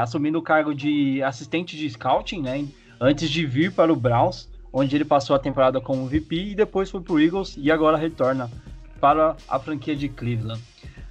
[0.00, 2.66] assumindo o cargo de assistente de scouting, né?
[3.00, 6.90] Antes de vir para o Browns, onde ele passou a temporada como VP e depois
[6.90, 8.50] foi para o Eagles e agora retorna
[9.00, 10.60] para a franquia de Cleveland.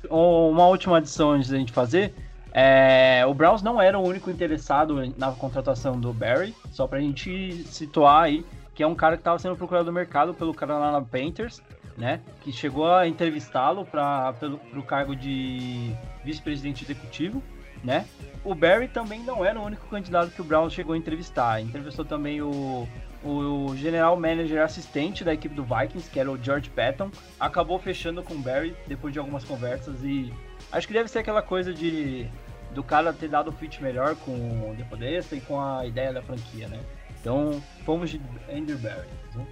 [0.10, 2.14] Um- Uma última adição antes da gente fazer.
[2.60, 7.64] é, o Browns não era o único interessado na contratação do Barry, só pra gente
[7.66, 8.44] situar aí,
[8.74, 11.62] que é um cara que estava sendo procurado no mercado pelo Carolina Panthers,
[11.98, 12.20] né?
[12.42, 14.34] Que chegou a entrevistá-lo para
[14.76, 15.92] o cargo de
[16.24, 17.44] vice-presidente executivo,
[17.84, 18.06] né?
[18.44, 21.62] O Barry também não era o único candidato que o Browns chegou a entrevistar.
[21.62, 22.88] Entrevistou também o,
[23.24, 27.12] o general manager assistente da equipe do Vikings, que era o George Patton.
[27.40, 30.34] Acabou fechando com o Barry depois de algumas conversas e
[30.72, 32.30] acho que deve ser aquela coisa de
[32.74, 36.14] do cara ter dado o fit melhor com o The Podesta e com a ideia
[36.14, 36.80] da franquia, né?
[37.20, 38.22] Então, fomos de
[38.54, 39.08] Andrew Barry.
[39.36, 39.46] né?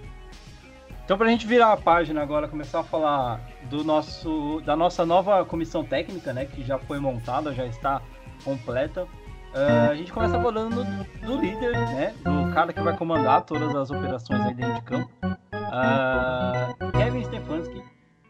[1.04, 5.44] Então, pra gente virar a página agora, começar a falar do nosso, da nossa nova
[5.44, 6.46] comissão técnica, né?
[6.46, 8.02] Que já foi montada, já está
[8.46, 9.08] completa.
[9.52, 12.14] Ah, a gente começa falando do, do líder, né?
[12.22, 15.10] Do cara que vai comandar todas as operações aí dentro de campo.
[15.52, 17.82] Ah, Kevin Stefanski,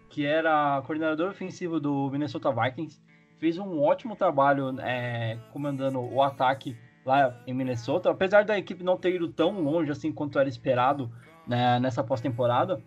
[0.09, 2.99] que era coordenador ofensivo do Minnesota Vikings,
[3.39, 8.11] fez um ótimo trabalho é, comandando o ataque lá em Minnesota.
[8.11, 11.11] Apesar da equipe não ter ido tão longe assim quanto era esperado
[11.47, 12.81] né, nessa pós-temporada,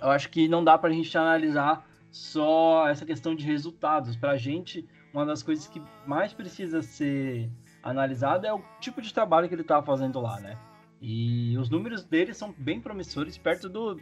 [0.00, 4.16] eu acho que não dá pra gente analisar só essa questão de resultados.
[4.16, 7.50] Pra gente, uma das coisas que mais precisa ser
[7.82, 10.56] analisada é o tipo de trabalho que ele tá fazendo lá, né?
[11.00, 14.00] E os números dele são bem promissores perto do,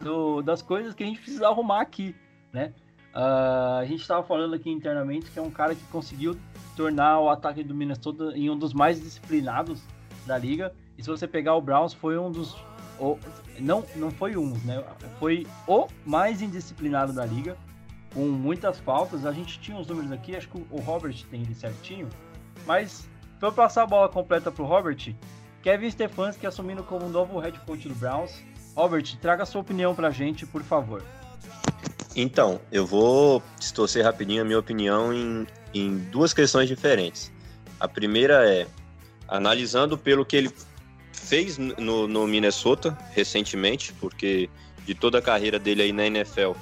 [0.00, 2.14] do- das coisas que a gente precisa arrumar aqui,
[2.52, 2.72] né?
[3.12, 6.38] Ah, a gente estava falando aqui internamente que é um cara que conseguiu
[6.76, 9.82] tornar o ataque do Minnesota em um dos mais disciplinados
[10.26, 10.72] da liga.
[10.96, 12.54] E se você pegar o Browns, foi um dos.
[13.00, 13.18] o-
[13.58, 14.84] não, não foi um, né?
[15.18, 17.56] Foi o mais indisciplinado da liga,
[18.18, 19.24] com muitas faltas.
[19.24, 22.08] A gente tinha os números aqui, acho que o Robert tem ele certinho.
[22.66, 23.08] Mas,
[23.38, 25.14] para passar a bola completa pro Robert,
[25.62, 28.42] Kevin Stefanski assumindo como novo head coach do Browns.
[28.74, 31.04] Robert, traga a sua opinião pra gente, por favor.
[32.16, 37.32] Então, eu vou distorcer rapidinho a minha opinião em, em duas questões diferentes.
[37.78, 38.66] A primeira é,
[39.28, 40.50] analisando pelo que ele
[41.12, 44.50] fez no, no Minnesota recentemente, porque
[44.84, 46.54] de toda a carreira dele aí na NFL,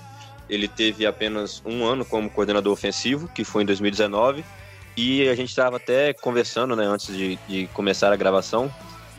[0.48, 4.44] ele teve apenas um ano como coordenador ofensivo, que foi em 2019,
[4.96, 8.72] e a gente estava até conversando, né, antes de, de começar a gravação,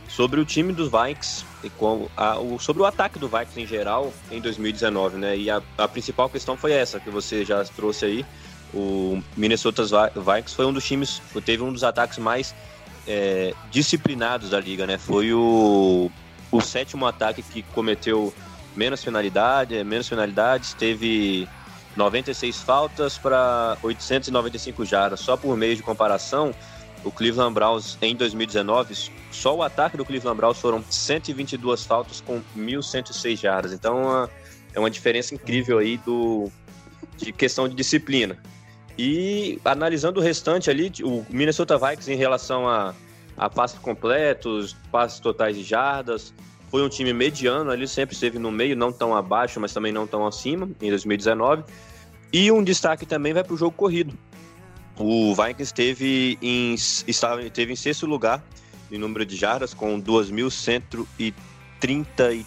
[0.08, 3.66] sobre o time dos Vikings e com a, o, sobre o ataque do Vikings em
[3.66, 5.36] geral em 2019, né?
[5.36, 8.26] E a, a principal questão foi essa que você já trouxe aí.
[8.72, 9.82] O Minnesota
[10.14, 12.54] Vikings foi um dos times, teve um dos ataques mais
[13.06, 14.98] é, disciplinados da liga, né?
[14.98, 16.10] Foi o,
[16.50, 18.32] o sétimo ataque que cometeu
[18.78, 21.48] menos penalidade, menos penalidades, teve
[21.96, 25.18] 96 faltas para 895 jardas.
[25.18, 26.54] Só por meio de comparação,
[27.02, 28.94] o Cleveland Browns em 2019,
[29.32, 33.72] só o ataque do Cleveland Browns foram 122 faltas com 1.106 jardas.
[33.72, 34.30] Então é uma,
[34.74, 36.48] é uma diferença incrível aí do,
[37.16, 38.38] de questão de disciplina.
[38.96, 42.94] E analisando o restante ali, o Minnesota Vikings em relação a,
[43.36, 46.32] a passes completos, passes totais de jardas,
[46.70, 50.06] foi um time mediano ali, sempre esteve no meio, não tão abaixo, mas também não
[50.06, 51.64] tão acima em 2019.
[52.32, 54.14] E um destaque também vai para o jogo corrido.
[54.98, 58.42] O Vikings teve em, estava, teve em sexto lugar
[58.90, 60.00] em número de jardas, com
[61.80, 62.44] 2.133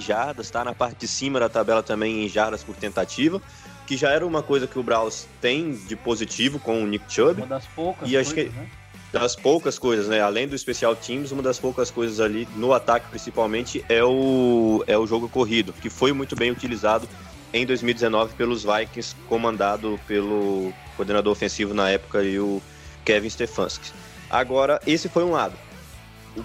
[0.00, 3.40] jardas, tá na parte de cima da tabela também em jardas por tentativa,
[3.86, 7.40] que já era uma coisa que o Browns tem de positivo com o Nick Chubb.
[7.40, 8.66] Uma das poucas E acho coisas, que- né?
[9.12, 10.20] Das poucas coisas, né?
[10.20, 14.98] Além do especial teams, uma das poucas coisas ali no ataque, principalmente, é o, é
[14.98, 17.08] o jogo corrido, que foi muito bem utilizado
[17.52, 22.60] em 2019 pelos Vikings, comandado pelo coordenador ofensivo na época e o
[23.04, 23.92] Kevin Stefanski.
[24.28, 25.54] Agora, esse foi um lado.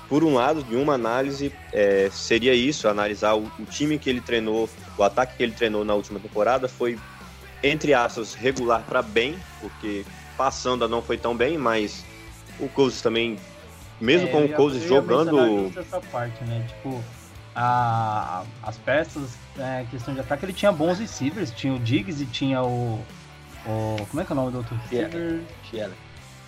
[0.07, 4.22] Por um lado, de uma análise, é, seria isso, analisar o, o time que ele
[4.22, 6.97] treinou, o ataque que ele treinou na última temporada foi,
[7.62, 10.05] entre aspas, regular para bem, porque
[10.38, 12.05] passando não foi tão bem, mas
[12.62, 13.38] o Cousins também,
[13.99, 15.72] mesmo É, com o Cousins jogando.
[15.78, 16.66] essa parte, né?
[16.68, 17.03] Tipo,
[17.55, 22.26] a, as peças, é, questão de ataque, ele tinha bons receivers, tinha o Diggs e
[22.26, 23.03] tinha o.
[23.66, 25.41] o como é que é o nome do outro receiver?
[25.70, 25.93] Tiela.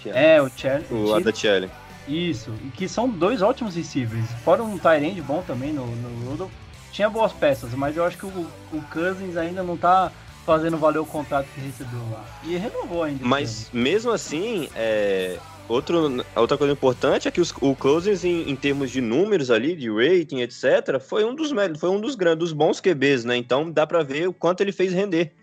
[0.02, 0.18] Tiela.
[0.18, 0.86] É, o Cher.
[0.92, 1.70] O Adatiele.
[2.08, 4.30] Isso, e que são dois ótimos receivers.
[4.44, 6.52] Fora um Tyrande bom também no, no Rudolph.
[6.92, 10.12] Tinha boas peças, mas eu acho que o, o Cousins ainda não tá
[10.46, 12.24] fazendo valer o contrato que recebeu lá.
[12.44, 13.26] E renovou ainda.
[13.26, 18.56] Mas mesmo assim, é, outro, outra coisa importante é que os, o Cousins, em, em
[18.56, 22.54] termos de números ali, de rating, etc., foi um dos foi um dos grandes, dos
[22.54, 23.38] bons QBs, né?
[23.38, 25.34] Então dá pra ver o quanto ele fez render.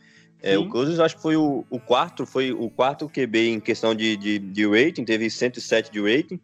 [0.42, 3.94] É, o Cousins acho que foi o, o quarto, foi o quarto QB em questão
[3.94, 6.40] de, de, de rating, teve 107 de rating,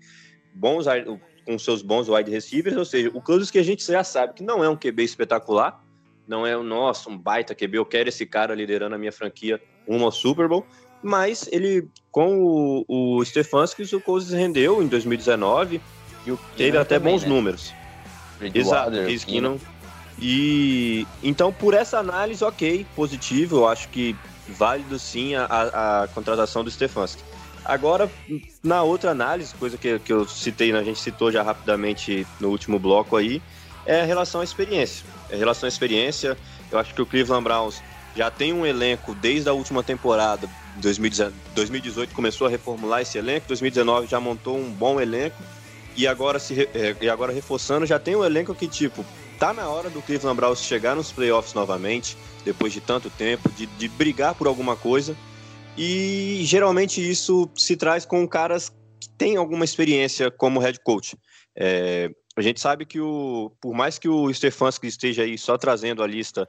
[0.52, 0.84] bons
[1.46, 4.42] com seus bons wide receivers, ou seja, o Cousins que a gente já sabe que
[4.42, 5.82] não é um QB espetacular,
[6.26, 9.62] não é o nosso, um baita QB, eu quero esse cara liderando a minha franquia
[9.88, 10.66] rumo ao Super Bowl,
[11.06, 12.36] mas ele, com
[12.88, 15.80] o, o Stefanski, o Cousins rendeu em 2019, E
[16.24, 17.28] teve Keenan até também, bons né?
[17.28, 17.72] números.
[18.52, 19.56] Exato, Case Keenan.
[19.56, 19.58] Keenum.
[20.18, 24.16] E então, por essa análise, ok, positivo, eu acho que
[24.48, 27.22] válido sim a, a, a contratação do Stefanski.
[27.64, 28.10] Agora,
[28.62, 32.48] na outra análise, coisa que, que eu citei, né, a gente citou já rapidamente no
[32.48, 33.40] último bloco aí,
[33.84, 35.04] é a relação à experiência.
[35.30, 36.36] É a relação à experiência,
[36.72, 37.80] eu acho que o Cleveland Browns
[38.16, 43.48] já tem um elenco desde a última temporada, 2019 2018 começou a reformular esse elenco,
[43.48, 45.42] 2019 já montou um bom elenco,
[45.96, 49.04] e agora, se, é, e agora reforçando, já tem um elenco que, tipo,
[49.38, 53.66] tá na hora do Cleveland Browns chegar nos playoffs novamente, depois de tanto tempo, de,
[53.66, 55.16] de brigar por alguma coisa.
[55.76, 58.70] E geralmente isso se traz com caras
[59.00, 61.16] que têm alguma experiência como head coach.
[61.56, 66.02] É, a gente sabe que o, por mais que o Stefanski esteja aí só trazendo
[66.02, 66.48] a lista,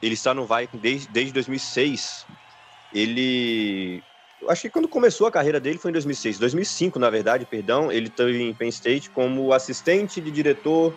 [0.00, 2.26] ele está no Vikings desde, desde 2006.
[2.92, 4.02] Ele
[4.40, 7.90] eu acho que quando começou a carreira dele foi em 2006, 2005 na verdade, perdão,
[7.90, 10.96] ele esteve em Penn State como assistente de diretor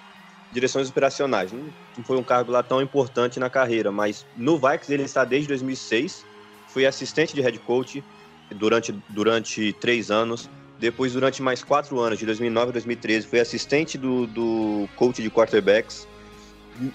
[0.51, 1.51] direções operacionais.
[1.51, 5.47] Não foi um cargo lá tão importante na carreira, mas no Vikings ele está desde
[5.47, 6.25] 2006,
[6.67, 8.03] foi assistente de head coach
[8.55, 13.97] durante, durante três anos, depois durante mais quatro anos, de 2009 a 2013, foi assistente
[13.97, 16.07] do, do coach de quarterbacks,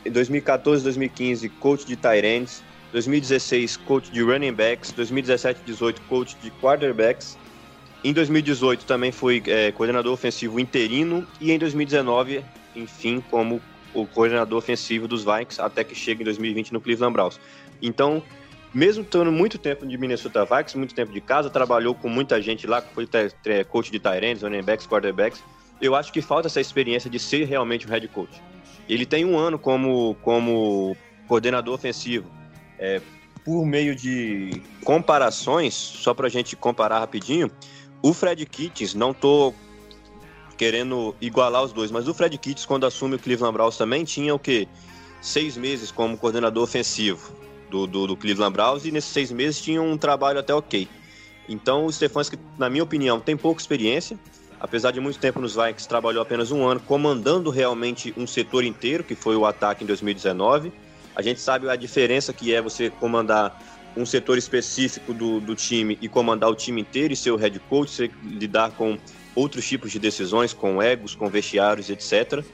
[0.05, 2.63] em 2014 2015, coach de tight ends,
[2.93, 7.37] 2016, coach de running backs, 2017 18, coach de quarterbacks,
[8.07, 12.45] em 2018 também foi é, coordenador ofensivo interino e em 2019,
[12.77, 13.61] enfim, como
[13.93, 17.41] o coordenador ofensivo dos Vikings até que chega em 2020 no Cleveland Browns.
[17.83, 18.23] Então,
[18.73, 22.67] mesmo tendo muito tempo de Minnesota Vikings, muito tempo de casa, trabalhou com muita gente
[22.67, 23.09] lá, foi
[23.69, 25.43] coach de ends, running backs, quarterbacks.
[25.81, 28.41] Eu acho que falta essa experiência de ser realmente um head coach.
[28.89, 32.36] Ele tem um ano como, como coordenador ofensivo.
[32.79, 33.01] É,
[33.45, 37.51] por meio de comparações, só para a gente comparar rapidinho,
[38.03, 39.55] o Fred Kitchens, não tô
[40.57, 44.35] querendo igualar os dois, mas o Fred Kitchens, quando assume o Cleveland Browns também, tinha
[44.35, 44.67] o quê?
[45.21, 47.33] Seis meses como coordenador ofensivo
[47.71, 50.89] do, do, do Cleveland Browns e nesses seis meses tinha um trabalho até ok.
[51.49, 54.19] Então o Stefanski, na minha opinião, tem pouca experiência,
[54.59, 59.05] apesar de muito tempo nos Vikings, trabalhou apenas um ano comandando realmente um setor inteiro,
[59.05, 60.73] que foi o ataque em 2019.
[61.17, 63.59] A gente sabe a diferença que é você comandar
[63.97, 67.59] um setor específico do, do time e comandar o time inteiro e ser o head
[67.61, 68.99] coach, lidar com
[69.35, 72.45] outros tipos de decisões, com egos, com vestiários, etc.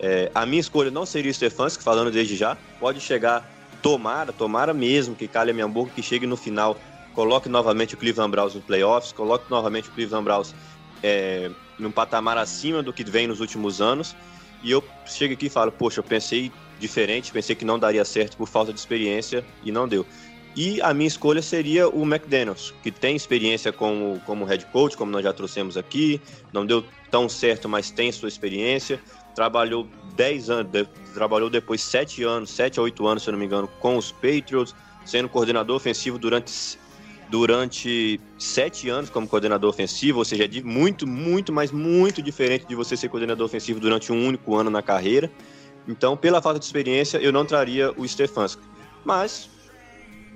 [0.00, 2.56] É, a minha escolha não seria o Stefanski, falando desde já.
[2.80, 3.48] Pode chegar,
[3.80, 6.76] tomara, tomara mesmo que calhe a minha boca, que chegue no final,
[7.14, 10.54] coloque novamente o Cleveland Browns no playoffs, coloque novamente o Cleveland Browns
[11.02, 11.48] é,
[11.78, 14.16] num patamar acima do que vem nos últimos anos.
[14.62, 16.50] E eu chego aqui e falo, poxa, eu pensei
[16.80, 20.06] diferente, pensei que não daria certo por falta de experiência e não deu.
[20.56, 25.12] E a minha escolha seria o McDaniels, que tem experiência como, como head coach, como
[25.12, 26.20] nós já trouxemos aqui,
[26.52, 29.00] não deu tão certo, mas tem sua experiência.
[29.34, 33.38] Trabalhou 10 anos, de- trabalhou depois 7 anos, 7 a 8 anos, se eu não
[33.38, 34.74] me engano, com os Patriots,
[35.04, 36.78] sendo coordenador ofensivo durante
[37.30, 42.74] durante sete anos como coordenador ofensivo, ou seja, é muito, muito, mas muito diferente de
[42.74, 45.30] você ser coordenador ofensivo durante um único ano na carreira.
[45.88, 48.62] Então, pela falta de experiência, eu não traria o Stefanski.
[49.04, 49.48] Mas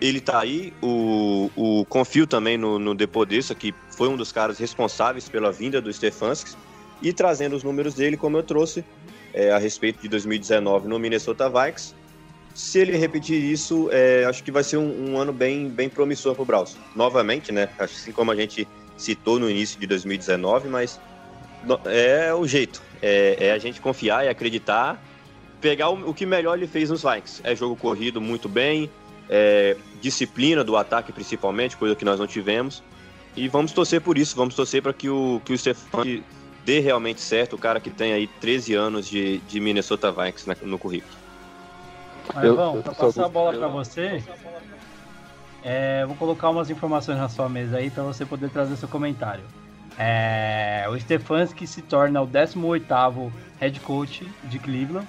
[0.01, 4.59] ele tá aí, o, o confio também no, no Depodessa, que foi um dos caras
[4.59, 6.57] responsáveis pela vinda do Stefanski,
[7.03, 8.85] e trazendo os números dele, como eu trouxe,
[9.33, 11.95] é, a respeito de 2019 no Minnesota Vikings.
[12.55, 16.35] Se ele repetir isso, é, acho que vai ser um, um ano bem, bem promissor
[16.35, 16.77] para o Braus.
[16.95, 17.69] Novamente, né?
[17.79, 18.67] Assim como a gente
[18.97, 21.01] citou no início de 2019, mas
[21.87, 22.81] é o jeito.
[23.03, 25.03] É, é a gente confiar e acreditar,
[25.65, 27.41] pegar o, o, que melhor ele fez nos Vikings.
[27.43, 28.91] É jogo corrido muito bem,
[29.31, 32.83] é, disciplina do ataque principalmente, coisa que nós não tivemos.
[33.35, 36.21] E vamos torcer por isso, vamos torcer para que o, que o Stefan
[36.67, 40.79] dê realmente certo, o cara que tem aí 13 anos de, de Minnesota Vikings no
[40.79, 41.15] currículo.
[42.35, 44.23] Marvão, para passar a bola para você,
[45.63, 49.45] é, vou colocar umas informações na sua mesa aí para você poder trazer seu comentário.
[49.99, 55.07] É, o Stefanski se torna o 18º head coach de Cleveland.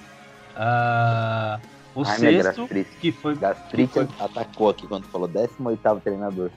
[0.56, 1.60] Uh,
[1.94, 2.68] o Ai, sexto,
[3.00, 3.34] que foi...
[3.36, 4.08] Gastrite foi...
[4.18, 6.50] atacou aqui quando falou 18º treinador.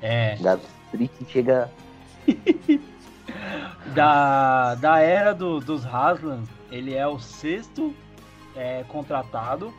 [0.00, 0.36] É.
[0.36, 1.70] Gastrite chega...
[3.94, 7.94] da, da era do, dos Haslam, ele é o sexto
[8.56, 9.72] é, contratado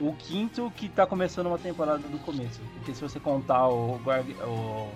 [0.00, 2.60] o quinto que tá começando uma temporada do começo.
[2.74, 4.90] Porque se você contar o Greg, o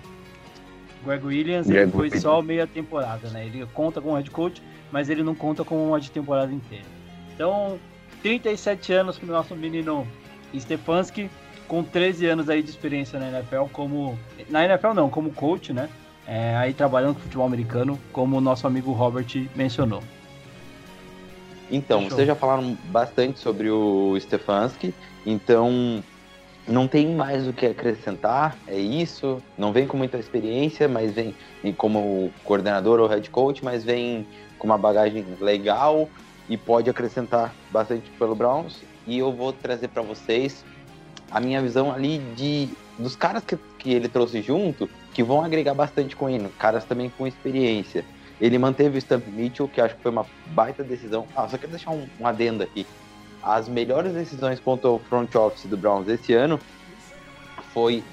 [1.03, 2.21] Greg Williams, Greg ele foi Williams.
[2.21, 3.45] só meia temporada, né?
[3.45, 6.85] Ele conta com o head coach, mas ele não conta com uma de temporada inteira.
[7.33, 7.79] Então,
[8.21, 10.07] 37 anos pro nosso menino
[10.57, 11.29] Stefanski,
[11.67, 14.17] com 13 anos aí de experiência na NFL como.
[14.49, 15.89] Na NFL não, como coach, né?
[16.27, 20.03] É, aí trabalhando com futebol americano, como o nosso amigo Robert mencionou.
[21.69, 24.93] Então, vocês já falaram bastante sobre o Stefanski,
[25.25, 26.03] então
[26.67, 29.41] não tem mais o que acrescentar, é isso.
[29.57, 31.33] Não vem com muita experiência, mas vem
[31.77, 34.27] como coordenador ou head coach, mas vem
[34.59, 36.09] com uma bagagem legal
[36.51, 38.81] e pode acrescentar bastante pelo Browns.
[39.07, 40.65] E eu vou trazer para vocês
[41.31, 42.67] a minha visão ali de
[42.99, 47.09] dos caras que, que ele trouxe junto, que vão agregar bastante com ele, caras também
[47.17, 48.03] com experiência.
[48.39, 51.25] Ele manteve o Stamp Mitchell, que acho que foi uma baita decisão.
[51.33, 52.85] Ah, só quero deixar um, um adendo aqui.
[53.41, 56.59] As melhores decisões quanto ao front office do Browns esse ano
[57.73, 58.03] foi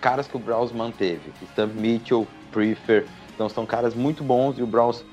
[0.00, 1.30] caras que o Browns manteve.
[1.52, 3.06] Stamp Mitchell, Prefer.
[3.34, 5.04] Então são caras muito bons e o Browns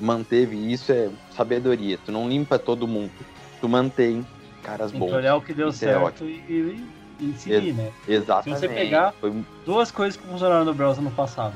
[0.00, 0.56] manteve.
[0.72, 1.98] Isso é sabedoria.
[2.04, 3.12] Tu não limpa todo mundo.
[3.60, 4.26] Tu mantém
[4.62, 5.08] caras Tem bons.
[5.08, 6.84] Que olhar o que deu isso é certo é e,
[7.20, 7.92] e, seguir, Ex né?
[8.06, 8.60] Exatamente.
[8.60, 9.32] Se você pegar foi...
[9.64, 11.54] duas coisas que funcionaram no Browns no passado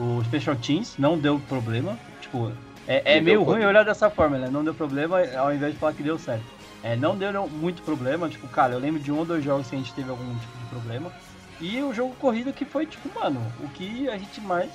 [0.00, 1.98] o Special Teams não deu problema.
[2.20, 2.50] Tipo,
[2.88, 4.48] é, é meio ruim olhar dessa forma, né?
[4.50, 6.44] Não deu problema ao invés de falar que deu certo.
[6.82, 9.76] É, não deu muito problema, tipo, cara, eu lembro de um ou dois jogos que
[9.76, 11.12] a gente teve algum tipo de problema.
[11.60, 14.70] E o jogo corrido que foi, tipo, mano, o que a gente mais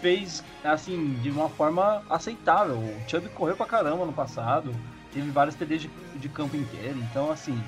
[0.00, 2.76] fez, assim, de uma forma aceitável.
[2.76, 4.74] O Chubb correu pra caramba no passado,
[5.12, 7.58] teve vários TDs de, de campo inteiro, então, assim,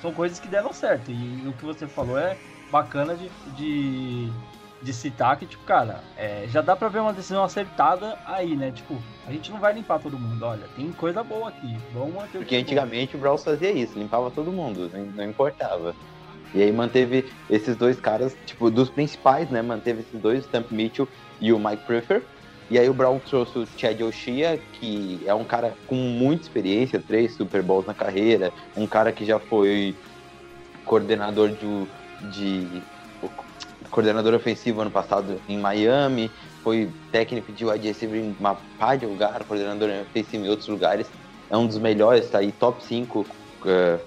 [0.00, 1.10] são coisas que deram certo.
[1.10, 2.36] E o que você falou é
[2.70, 4.32] bacana de, de
[4.82, 8.70] de citar que, tipo, cara, é, já dá pra ver uma decisão acertada aí, né?
[8.70, 8.96] Tipo,
[9.26, 12.56] a gente não vai limpar todo mundo, olha, tem coisa boa aqui, vamos manter Porque
[12.56, 13.18] antigamente bom.
[13.18, 15.94] o Brawl fazia isso, limpava todo mundo, não, não, importava.
[16.54, 19.60] E aí manteve esses dois caras, tipo, dos principais, né?
[19.62, 21.08] Manteve esses dois, o Stamp Mitchell
[21.40, 22.22] e o Mike Prefer.
[22.68, 27.00] E aí o Brown trouxe o Chad Oshia, que é um cara com muita experiência,
[27.00, 29.94] três Super Bowls na carreira, um cara que já foi
[30.84, 31.86] coordenador de,
[32.30, 32.82] de
[33.90, 36.30] coordenador ofensivo ano passado em Miami,
[36.62, 41.06] foi técnico de wide receiver em uma pá de lugar, coordenador ofensivo em outros lugares.
[41.48, 43.26] É um dos melhores, tá aí top 5 uh,
[43.64, 43.98] eh,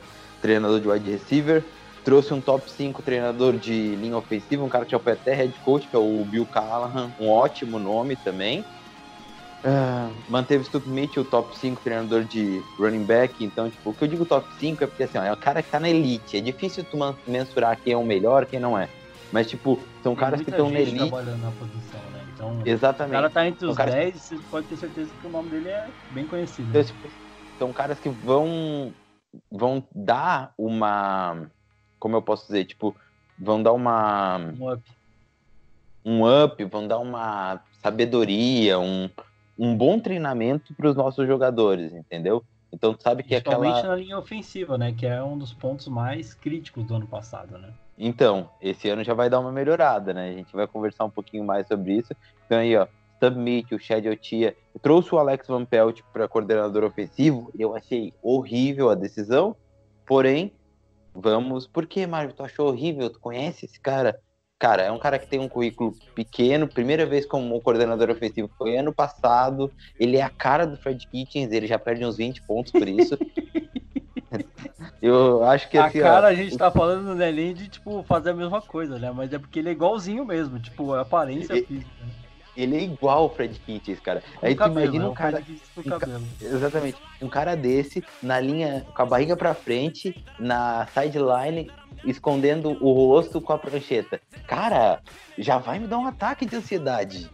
[0.42, 1.64] treinador de wide receiver.
[2.04, 5.54] Trouxe um top 5 treinador de linha ofensiva, um cara que já foi até head
[5.60, 8.64] coach, que é o Bill Callahan, um ótimo nome também.
[9.62, 13.44] Uh, manteve o Stup Mitchell, top 5 treinador de running back.
[13.44, 15.62] Então, tipo, o que eu digo top 5 é porque assim, ó, é o cara
[15.62, 16.38] que tá na elite.
[16.38, 16.98] É difícil tu
[17.28, 18.88] mensurar quem é o melhor, quem não é.
[19.32, 20.98] Mas, tipo, são Tem caras que estão na elite.
[20.98, 22.26] trabalhando na posição, né?
[22.34, 23.12] Então, Exatamente.
[23.12, 24.22] O cara tá entre os são 10, caras...
[24.22, 26.70] você pode ter certeza que o nome dele é bem conhecido.
[26.70, 27.10] Então, tipo,
[27.60, 28.94] são caras que vão,
[29.52, 31.48] vão dar uma.
[32.00, 32.66] Como eu posso dizer?
[32.66, 32.96] Tipo,
[33.38, 34.38] vão dar uma.
[34.38, 34.84] Um up.
[36.06, 39.10] Um up, vão dar uma sabedoria, um,
[39.58, 42.44] um bom treinamento para os nossos jogadores, entendeu?
[42.72, 43.96] Então, tu sabe que Principalmente aquela.
[43.96, 44.94] na linha ofensiva, né?
[44.94, 47.74] Que é um dos pontos mais críticos do ano passado, né?
[47.98, 50.30] Então, esse ano já vai dar uma melhorada, né?
[50.30, 52.16] A gente vai conversar um pouquinho mais sobre isso.
[52.46, 52.88] Então aí, ó,
[53.22, 54.56] Submit, o Chad Otia.
[54.82, 57.52] Trouxe o Alex Van Pelt para coordenador ofensivo.
[57.58, 59.56] Eu achei horrível a decisão.
[60.06, 60.54] Porém,
[61.14, 61.68] vamos.
[61.68, 62.34] Por que, Mário?
[62.34, 63.10] Tu achou horrível?
[63.10, 64.20] Tu conhece esse cara?
[64.60, 68.76] cara, é um cara que tem um currículo pequeno, primeira vez como coordenador ofensivo foi
[68.76, 72.74] ano passado, ele é a cara do Fred Kitchens, ele já perde uns 20 pontos
[72.74, 73.18] por isso.
[75.02, 78.04] Eu acho que a assim, ó, cara a gente tá falando né, nem de tipo
[78.04, 79.10] fazer a mesma coisa, né?
[79.12, 81.90] Mas é porque ele é igualzinho mesmo, tipo, a aparência E- física.
[82.02, 82.29] né?
[82.62, 84.24] Ele é igual o Fred Kitchens, cara.
[84.40, 85.10] Com Aí o tu cabelo, imagina né?
[85.10, 85.44] um cara,
[85.78, 86.24] um cabelo.
[86.42, 86.98] Exatamente.
[87.22, 91.72] Um cara desse, na linha, com a barriga pra frente, na sideline,
[92.06, 94.20] escondendo o rosto com a prancheta.
[94.48, 95.00] Cara,
[95.38, 97.30] já vai me dar um ataque de ansiedade.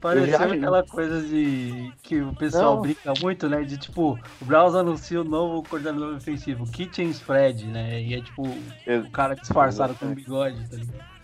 [0.00, 2.82] Pareceu já- aquela coisa de que o pessoal Não.
[2.82, 3.62] brinca muito, né?
[3.62, 8.00] De tipo, o Browns anuncia o novo coordenador ofensivo, Kitchens Fred, né?
[8.02, 11.15] E é tipo o cara disfarçado com bigode, tá ligado?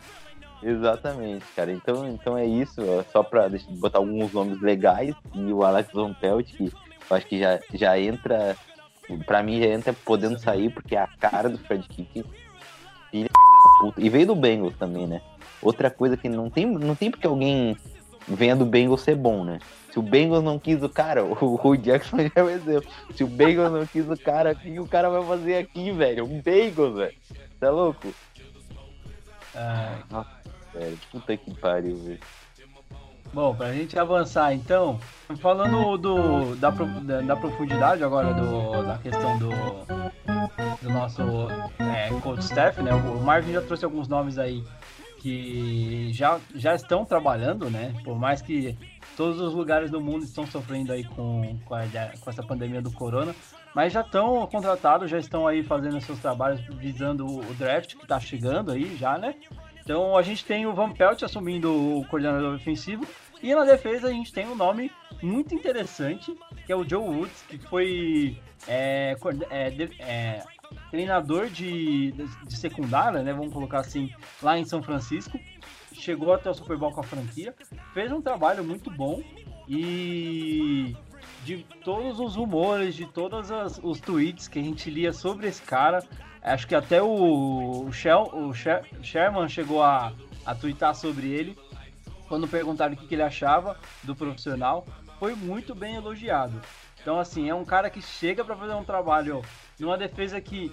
[0.62, 1.72] Exatamente, cara.
[1.72, 5.14] Então, então é isso, só deixa- botar alguns nomes legais.
[5.34, 6.64] E o Alex Von Pelt, que
[7.10, 8.56] eu acho que já, já entra,
[9.26, 12.26] pra mim já entra podendo sair, porque é a cara do Fred Kitchens.
[13.10, 14.00] Filho da puta.
[14.00, 15.20] E veio do Bengals também, né?
[15.60, 17.76] Outra coisa que não tem, não tem porque alguém
[18.26, 19.58] venha do Bengals ser bom, né?
[19.90, 22.90] Se o Bengals não quis o cara, o, o Jackson já é o exemplo.
[23.14, 26.24] Se o Bengals não quis o cara, o que o cara vai fazer aqui, velho?
[26.24, 27.14] Um Bengals, velho.
[27.60, 28.08] Tá louco?
[29.54, 29.98] Ah,
[30.74, 32.20] Velho, puta que pariu, velho.
[33.32, 34.98] Bom, pra gente avançar então,
[35.40, 39.48] falando do, da, da, da profundidade agora do, da questão do,
[40.82, 41.22] do nosso
[41.78, 42.92] é, coach staff, né?
[42.92, 44.62] O Marvin já trouxe alguns nomes aí
[45.20, 47.94] que já, já estão trabalhando, né?
[48.04, 48.76] Por mais que
[49.16, 51.86] todos os lugares do mundo estão sofrendo aí com, com, a-
[52.20, 53.34] com essa pandemia do corona,
[53.74, 58.20] mas já estão contratados, já estão aí fazendo seus trabalhos visando o draft que tá
[58.20, 59.34] chegando aí já, né?
[59.82, 63.06] Então a gente tem o Van Pelt assumindo o coordenador ofensivo
[63.42, 64.90] e na defesa a gente tem um nome
[65.22, 69.16] muito interessante que é o Joe Woods, que foi é,
[69.50, 70.44] é, é,
[70.90, 73.32] treinador de, de secundária, né?
[73.32, 75.38] Vamos colocar assim, lá em São Francisco.
[75.92, 77.54] Chegou até o Super Bowl com a franquia,
[77.92, 79.22] fez um trabalho muito bom
[79.68, 80.96] e
[81.44, 85.62] de todos os rumores, de todos as- os tweets que a gente lia sobre esse
[85.62, 86.02] cara,
[86.42, 90.12] acho que até o, o, Shel, o Sher- Sherman chegou a,
[90.46, 91.58] a twittar sobre ele.
[92.28, 94.86] Quando perguntaram o que, que ele achava do profissional,
[95.18, 96.60] foi muito bem elogiado.
[97.00, 99.42] Então, assim, é um cara que chega para fazer um trabalho
[99.78, 100.72] numa defesa que.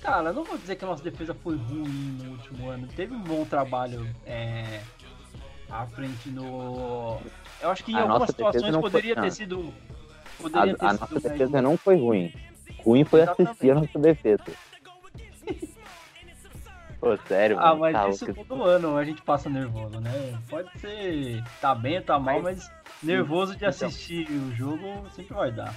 [0.00, 2.86] Cara, não vou dizer que a nossa defesa foi ruim no último ano.
[2.88, 4.82] Teve um bom trabalho é,
[5.70, 7.18] à frente no.
[7.60, 9.22] Eu acho que em A algumas situações não foi- poderia não.
[9.22, 9.72] ter sido.
[10.38, 12.32] A, Poderia ter a sido nossa defesa não foi ruim.
[12.84, 13.50] Ruim foi Exatamente.
[13.50, 14.44] assistir a nossa defesa.
[17.00, 18.44] Pô, sério, Ah, mano, mas tá isso louco.
[18.46, 20.38] todo ano a gente passa nervoso, né?
[20.48, 22.70] Pode ser tá bem ou tá mal, mas
[23.02, 23.68] nervoso de Então.
[23.68, 25.74] assistir o jogo sempre vai dar.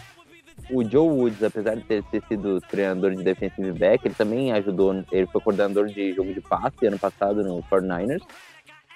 [0.72, 5.04] O Joe Woods, apesar de ter, ter sido treinador de defensive back, ele também ajudou,
[5.12, 8.24] ele foi coordenador de jogo de passe ano passado no 49ers.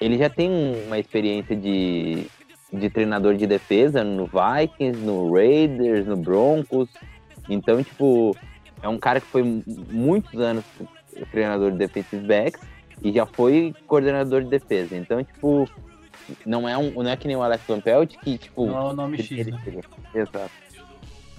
[0.02, 0.50] Ele já tem
[0.88, 2.26] uma experiência de,
[2.74, 6.90] de treinador de defesa no Vikings, no Raiders, no Broncos.
[7.48, 8.36] Então, tipo,
[8.82, 10.66] é um cara que foi mu- muitos anos
[11.32, 12.60] treinador de defensive backs
[13.04, 14.96] e já foi coordenador de defesa.
[14.98, 15.70] Então, tipo,
[16.46, 18.84] não é, um, não é que nem o Alex Van Pelt que, tipo, Não é
[18.92, 19.62] o nome X, ele- né?
[20.16, 20.52] Exato.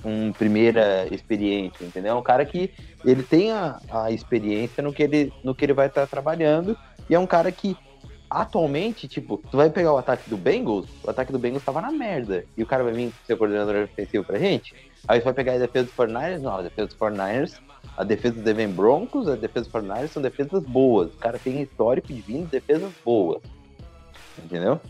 [0.02, 2.12] Com primeira experiência, entendeu?
[2.12, 2.70] É um cara que
[3.04, 6.76] ele tem a, a experiência no que ele, no que ele vai estar trabalhando
[7.08, 7.76] e é um cara que
[8.40, 11.90] atualmente, tipo, tu vai pegar o ataque do Bengals, o ataque do Bengals tava na
[11.90, 14.74] merda e o cara vai vir ser coordenador ofensivo pra gente.
[15.06, 17.60] Aí tu vai pegar a defesa dos 49ers, não, a defesa dos 49ers,
[17.96, 21.12] a defesa do Denver Broncos, a defesa dos 49ers são defesas boas.
[21.14, 23.42] O cara tem histórico de vindo defesas boas.
[24.38, 24.80] Entendeu?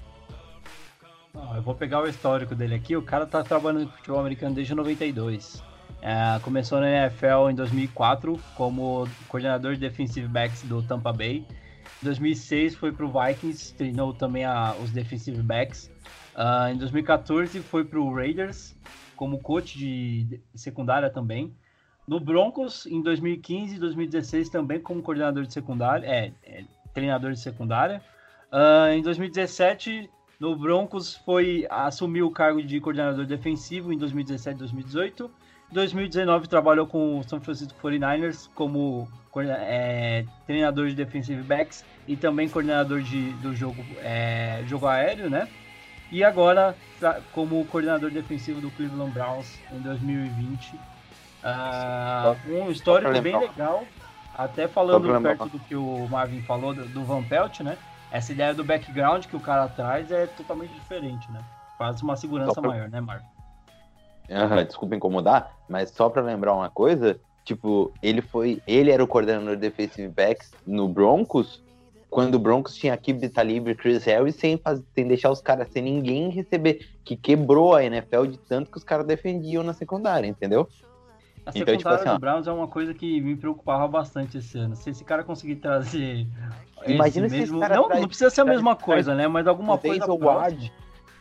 [1.55, 2.97] Eu vou pegar o histórico dele aqui.
[2.97, 5.63] O cara tá trabalhando com futebol americano desde 92.
[6.01, 11.45] É, começou na NFL em 2004 como coordenador de defensive backs do Tampa Bay.
[12.03, 15.89] Em 2006 foi pro Vikings, treinou também a- os defensive backs.
[16.35, 18.75] Ah, em 2014 foi pro Raiders
[19.15, 21.55] como coach de secundária também.
[22.09, 27.39] No Broncos em 2015 e 2016 também como coordenador de secundária, é, é, treinador de
[27.39, 28.03] secundária.
[28.51, 34.59] Ah, em 2017 no Broncos foi assumiu o cargo de coordenador defensivo em 2017 e
[34.59, 35.31] 2018.
[35.73, 39.09] Em 2019 trabalhou com o São Francisco 49ers como
[39.39, 45.49] é, treinador de defensive backs e também coordenador de, do jogo, é, jogo aéreo, né?
[46.11, 46.77] E agora
[47.33, 50.79] como coordenador defensivo do Cleveland Browns em 2020.
[51.43, 53.83] Ah, um histórico bem legal,
[54.37, 57.79] até falando perto do que o Marvin falou do, Van Pelt, né?
[58.11, 61.41] Essa ideia do background que o cara traz é totalmente diferente, né?
[61.79, 63.25] Faz uma segurança maior, né, Marvin?
[64.35, 69.07] Aham, desculpa incomodar, mas só pra lembrar uma coisa, tipo, ele foi, ele era o
[69.07, 71.63] coordenador de defensive backs no Broncos
[72.09, 75.69] quando o Broncos tinha aqui Vita Livre, Chris Harris, sem, faz, sem deixar os caras,
[75.73, 80.27] sem ninguém receber, que quebrou a NFL de tanto que os caras defendiam na secundária,
[80.27, 80.69] entendeu?
[81.47, 84.59] A Então, secundária tipo assim, do Browns é uma coisa que me preocupava bastante esse
[84.59, 84.77] ano.
[84.77, 86.27] Se esse cara conseguir trazer.
[86.87, 87.61] Imagina esse se esse mesmo...
[87.61, 89.27] cara Não, traz- não precisa ser a traz- mesma coisa, né?
[89.27, 90.05] Mas alguma o coisa.
[90.05, 90.31] Próxima.
[90.33, 90.73] Ward,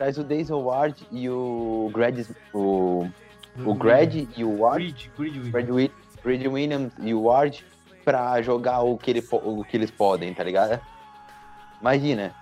[0.02, 3.08] traz o Denzel Ward e o Grad, o,
[3.64, 5.92] o Grad e o Ward, Grid,
[6.24, 7.64] Grid, Williams e o Ward
[8.04, 10.82] pra jogar o que, ele, o que eles podem, tá ligado?
[11.80, 12.34] Imagina.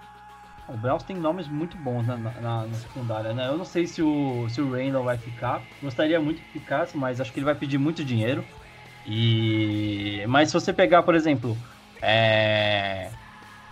[0.69, 3.49] O Browns tem nomes muito bons na, na, na- secundária, né?
[3.49, 5.61] Eu não sei se o, se o Randall vai ficar.
[5.83, 8.41] Gostaria muito que ficasse, mas acho que ele vai pedir muito dinheiro.
[9.05, 11.57] E mas se você pegar, por exemplo,
[12.01, 13.09] é,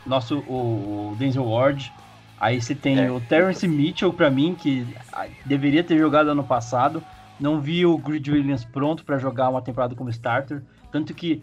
[0.06, 1.94] nosso o, o Denzel Ward,
[2.40, 3.12] aí você tem É.
[3.12, 7.04] o Terrence Mitchell pra mim que ah, deveria ter jogado ano passado.
[7.40, 11.40] Não vi o Grid Williams pronto pra jogar uma temporada como starter, tanto que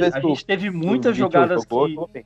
[0.00, 2.24] vezes a gente teve muitas jogadas jogou, que.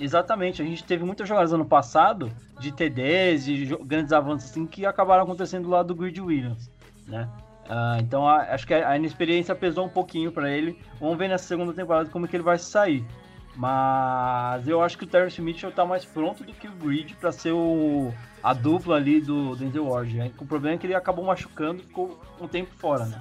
[0.00, 4.86] Exatamente, a gente teve muitas jogadas ano passado de TDs, de grandes avanços assim que
[4.86, 6.70] acabaram acontecendo lá do Grid Williams,
[7.06, 7.28] né?
[7.68, 10.76] Ah, então a- acho que a, a inexperiência pesou um pouquinho pra ele.
[10.98, 13.04] Vamos ver nessa segunda temporada como que ele vai sair.
[13.60, 17.30] Mas eu acho que o Terrence Mitchell tá mais pronto do que o Grid pra
[17.30, 18.10] ser o,
[18.42, 20.32] a dupla ali do Denzel Ward.
[20.38, 23.20] O problema é que ele acabou machucando e ficou um tempo fora, né?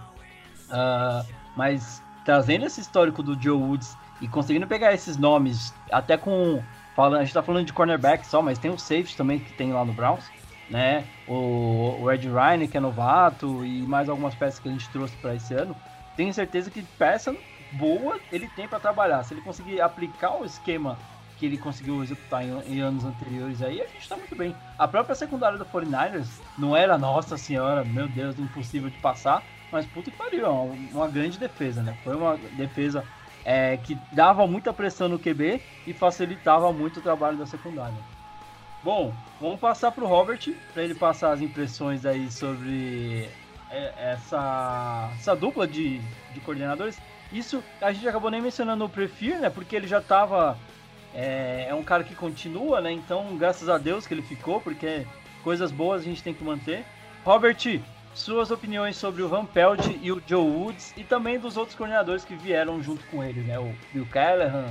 [0.70, 1.26] Ah,
[1.58, 6.64] mas trazendo esse histórico do Joe Woods e conseguindo pegar esses nomes, até com.
[6.96, 9.74] Falando, a gente tá falando de cornerback só, mas tem o safety também que tem
[9.74, 10.24] lá no Browns,
[10.70, 11.04] né?
[11.28, 15.18] O, o Ed Ryan, que é novato, e mais algumas peças que a gente trouxe
[15.18, 15.76] para esse ano.
[16.16, 17.36] Tenho certeza que peça
[17.74, 19.24] boa ele tem para trabalhar.
[19.24, 20.98] Se ele conseguir aplicar o esquema
[21.38, 24.56] que ele conseguiu executar em, em anos anteriores aí, a gente tá muito bem.
[24.78, 29.42] A própria secundária do 49ers não era, nossa senhora, meu Deus, impossível de passar,
[29.72, 31.98] mas puta que pariu, é uma, uma grande defesa, né?
[32.04, 33.06] Foi uma defesa
[33.46, 37.98] é, que dava muita pressão no QB e facilitava muito o trabalho da secundária.
[38.84, 40.40] Bom, vamos passar para o Robert,
[40.74, 43.30] para ele passar as impressões aí sobre
[43.70, 46.00] é, essa, essa dupla de,
[46.34, 46.98] de coordenadores.
[47.32, 49.50] Isso a gente acabou nem mencionando o Prefir, né?
[49.50, 50.58] Porque ele já estava.
[51.14, 52.92] É, é um cara que continua, né?
[52.92, 55.06] Então, graças a Deus que ele ficou, porque
[55.44, 56.86] coisas boas a gente tem que manter.
[57.24, 57.58] Robert,
[58.14, 62.24] suas opiniões sobre o Van Pelt e o Joe Woods e também dos outros coordenadores
[62.24, 63.60] que vieram junto com ele, né?
[63.60, 64.68] O Bill Callahan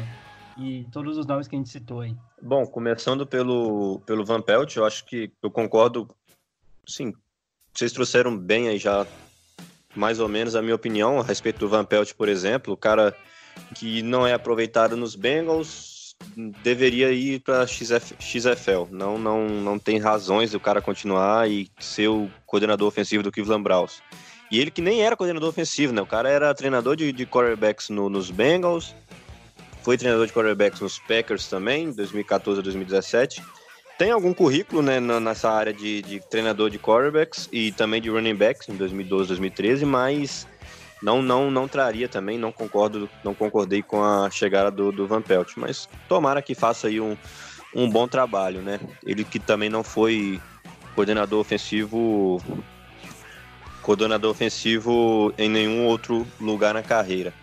[0.57, 2.15] e todos os nomes que a gente citou aí.
[2.43, 6.09] Bom, começando pelo, pelo Van Pelt, eu acho que eu concordo,
[6.87, 7.13] sim,
[7.73, 9.07] vocês trouxeram bem aí já
[9.95, 13.15] mais ou menos a minha opinião a respeito do Van Pelt, por exemplo, o cara
[13.75, 16.17] que não é aproveitado nos Bengals
[16.63, 22.09] deveria ir para XF, XFL, não, não, não tem razões do cara continuar e ser
[22.09, 24.03] o coordenador ofensivo do Cleveland Browns.
[24.51, 26.01] E ele que nem era coordenador ofensivo, né?
[26.01, 28.95] O cara era treinador de, de quarterbacks no, nos Bengals,
[29.83, 33.43] foi treinador de quarterbacks nos Packers também, 2014 a 2017.
[33.99, 38.37] Tem algum currículo né, nessa área de, de treinador de quarterbacks e também de running
[38.37, 40.47] backs em 2012, 2013, mas
[41.03, 45.21] não, não, não traria também, não concordo, não concordei com a chegada do, do Van
[45.21, 47.17] Pelt, mas tomara que faça aí um,
[47.75, 48.79] um bom trabalho, né?
[49.05, 50.41] Ele que também não foi
[50.95, 52.41] coordenador ofensivo
[53.83, 57.35] coordenador ofensivo em nenhum outro lugar na carreira.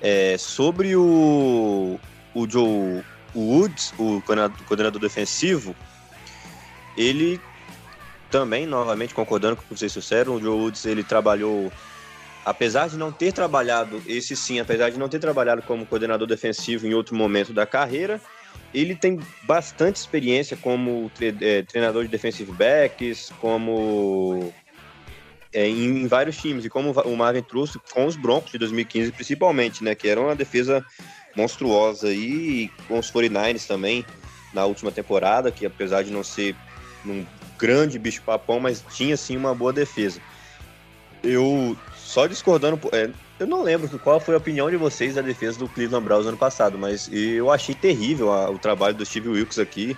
[0.00, 2.00] É, sobre o,
[2.34, 5.76] o Joe Woods, o coordenador, coordenador defensivo,
[7.00, 7.40] ele
[8.30, 11.72] também, novamente concordando com vocês disseram, o Joe Woods ele trabalhou,
[12.44, 16.86] apesar de não ter trabalhado, esse sim, apesar de não ter trabalhado como coordenador defensivo
[16.86, 18.20] em outro momento da carreira,
[18.72, 24.52] ele tem bastante experiência como tre- eh, treinador de defensive backs, como
[25.52, 29.10] é, em, em vários times, e como o Marvin trouxe com os Broncos de 2015
[29.10, 30.84] principalmente, né, que era uma defesa
[31.34, 34.04] monstruosa e com os 49ers também
[34.54, 36.54] na última temporada, que apesar de não ser
[37.06, 37.24] um
[37.58, 40.20] grande bicho papão, mas tinha sim uma boa defesa.
[41.22, 45.58] Eu só discordando, é, eu não lembro qual foi a opinião de vocês da defesa
[45.58, 49.58] do Cleveland Browns ano passado, mas eu achei terrível a- o trabalho do Steve Wilkes
[49.58, 49.96] aqui.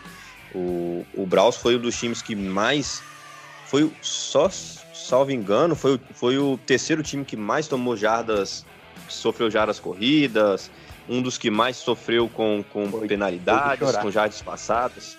[0.55, 3.03] O, o Browns foi um dos times que mais
[3.67, 8.65] foi só salvo engano, foi, o- foi o terceiro time que mais tomou jardas,
[9.09, 10.71] sofreu jardas corridas,
[11.09, 15.17] um dos que mais sofreu com, com Foi- penalidades, com jardas passadas.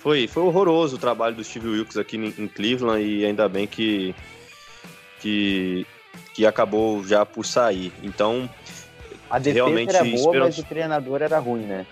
[0.00, 4.14] Foi, foi horroroso o trabalho do Steve Wilkes aqui em, Cleveland e ainda bem que,
[5.20, 5.86] que,
[6.34, 7.92] que acabou já por sair.
[8.02, 8.48] Então,
[9.30, 11.86] A defesa Realmente era boa, mas o treinador era ruim, né?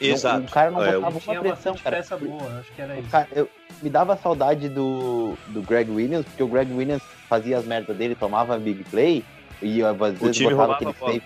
[0.00, 0.46] Não- exato.
[0.46, 1.96] o cara não É, botava Tinha uma pressão, cara.
[1.96, 3.08] peça boa, acho que era O isso.
[3.10, 3.48] cara- eu-
[3.82, 8.14] me dava saudade do, do Greg Williams, porque o Greg Williams fazia as merdas dele,
[8.14, 9.24] tomava big play,
[9.60, 11.22] e às vezes time botava aquele safe.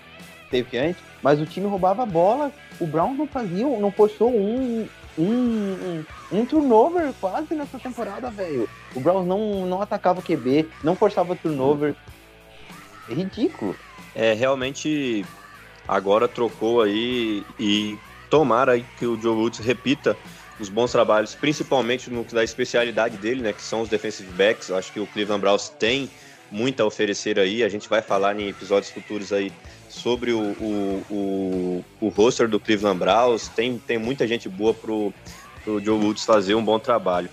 [0.49, 4.87] teve antes, mas o time roubava a bola, o Browns não fazia, não forçou um,
[5.17, 8.69] um, um, um turnover quase nessa temporada, velho.
[8.95, 11.95] O Browns não, não atacava QB, não forçava turnover.
[13.09, 13.75] É ridículo.
[14.15, 15.25] É, realmente
[15.87, 17.97] agora trocou aí e
[18.29, 20.15] tomara aí que o Joe Woods repita
[20.59, 24.71] os bons trabalhos, principalmente no da especialidade dele, né, que são os defensive backs.
[24.71, 26.09] Acho que o Cleveland Browns tem
[26.51, 27.63] muito a oferecer aí.
[27.63, 29.51] A gente vai falar em episódios futuros aí
[29.89, 33.47] sobre o, o, o, o roster do Cleveland Browns.
[33.47, 35.13] Tem, tem muita gente boa pro,
[35.63, 37.29] pro Joe Woods fazer um bom trabalho.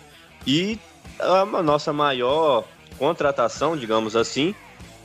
[0.47, 0.79] E
[1.19, 2.64] a nossa maior
[2.99, 4.55] contratação, digamos assim,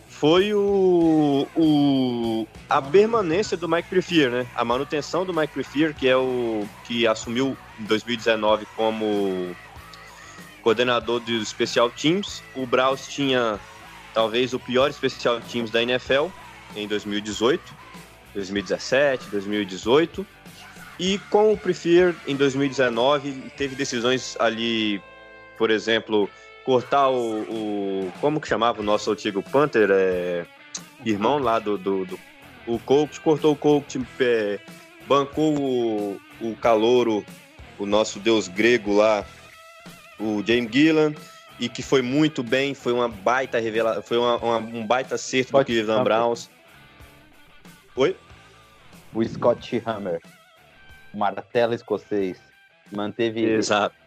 [0.07, 4.47] foi o, o, a permanência do Mike Prefier, né?
[4.55, 9.55] A manutenção do Mike Prefier, que é o que assumiu em 2019 como
[10.61, 12.41] coordenador dos Special Teams.
[12.55, 13.59] O Braus tinha
[14.14, 16.28] talvez o pior Special Teams da NFL
[16.76, 17.61] em 2018,
[18.34, 20.26] 2017, 2018.
[20.99, 25.01] E com o Prefier em 2019, teve decisões ali,
[25.57, 26.30] por exemplo,
[26.64, 29.89] cortar o, o, Como que chamava o nosso antigo Panther?
[29.91, 30.45] É,
[31.05, 31.78] irmão lá do.
[31.78, 32.20] do, do
[32.66, 34.57] o coach cortou o coach, é,
[35.05, 37.26] bancou o, o calouro,
[37.78, 39.26] o nosso deus grego lá,
[40.18, 41.14] o James Gillan,
[41.60, 45.49] e que foi muito bem, foi uma baita revelação, foi uma, uma, um baita acerto
[45.49, 46.49] Scott do Cleveland Browns.
[47.95, 48.16] Oi?
[49.14, 50.22] O Scott Hammer,
[51.14, 52.39] martelo escocês,
[52.91, 54.04] manteve Exato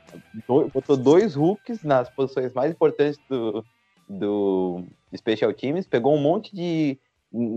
[0.46, 3.64] dois, botou dois hooks nas posições mais importantes do,
[4.08, 4.84] do
[5.16, 6.98] Special Teams, pegou um monte de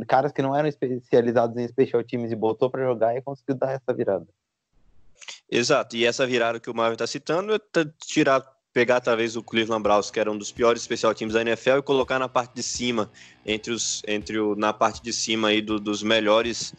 [0.07, 3.71] caras que não eram especializados em Special Teams e botou para jogar e conseguiu dar
[3.71, 4.27] essa virada.
[5.49, 7.59] Exato, e essa virada que o Marvin está citando é
[8.05, 11.77] tirar, pegar talvez o Cleveland Browns, que era um dos piores Special Teams da NFL,
[11.77, 13.09] e colocar na parte de cima,
[13.45, 16.73] entre os, entre o, na parte de cima aí do, dos melhores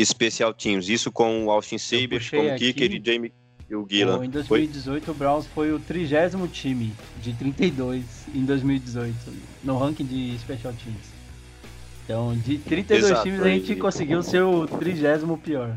[0.00, 0.88] Special Teams.
[0.88, 3.32] Isso com o Austin Saber, como kicker e Jamie
[3.68, 4.26] e o Guilherme.
[4.26, 5.14] em 2018 foi?
[5.14, 9.14] o Browns foi o trigésimo time de 32 em 2018
[9.64, 11.12] no ranking de Special Teams.
[12.04, 15.74] Então, de 32 Exato, times a gente conseguiu ser o trigésimo pior.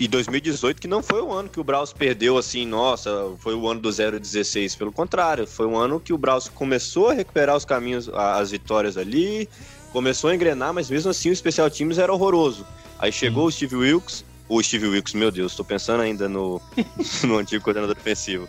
[0.00, 3.68] E 2018 que não foi o ano que o Browns perdeu assim, nossa, foi o
[3.68, 4.74] ano do 0-16.
[4.78, 8.96] Pelo contrário, foi um ano que o Browns começou a recuperar os caminhos, as vitórias
[8.96, 9.46] ali,
[9.92, 12.66] começou a engrenar, mas mesmo assim o Special Teams era horroroso.
[12.98, 16.62] Aí chegou o Steve Wilkes, o Steve Wilkes, meu Deus, tô pensando ainda no,
[17.24, 18.48] no antigo coordenador defensivo.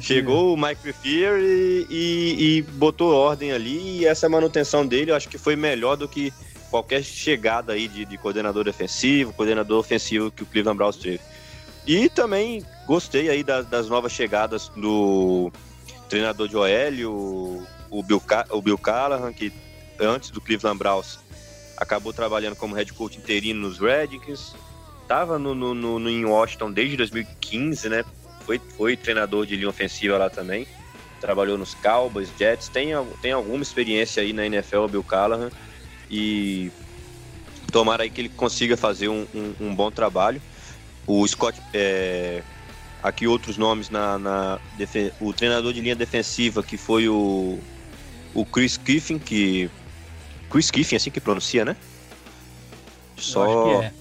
[0.00, 5.16] Chegou o Mike Prefier e, e, e, botou ordem ali, e essa manutenção dele eu
[5.16, 6.32] acho que foi melhor do que
[6.70, 11.20] qualquer chegada aí de, de coordenador defensivo, coordenador ofensivo que o Cleveland Browns teve.
[11.86, 15.52] E também gostei aí das, das novas chegadas do
[16.08, 19.52] treinador de OL, o, o, Bill, o Bill Callahan, que
[20.00, 21.18] antes do Cleveland Browns
[21.76, 24.54] acabou trabalhando como head coach interino nos Redskins,
[25.02, 28.04] estava no, no, no, em Washington desde 2015, né?
[28.44, 30.66] Foi, foi treinador de linha ofensiva lá também.
[31.20, 32.68] Trabalhou nos Cowboys, Jets.
[32.68, 32.90] Tem,
[33.20, 35.50] tem alguma experiência aí na NFL, Bill Callahan.
[36.10, 36.70] E
[37.72, 40.40] tomara aí que ele consiga fazer um, um, um bom trabalho.
[41.06, 42.42] O Scott, é,
[43.02, 44.58] aqui outros nomes na, na
[45.20, 47.58] o treinador de linha defensiva que foi o,
[48.34, 49.70] o Chris Kiffin, que
[50.50, 51.76] Chris Kiffin, assim que pronuncia, né?
[53.16, 53.92] Só é.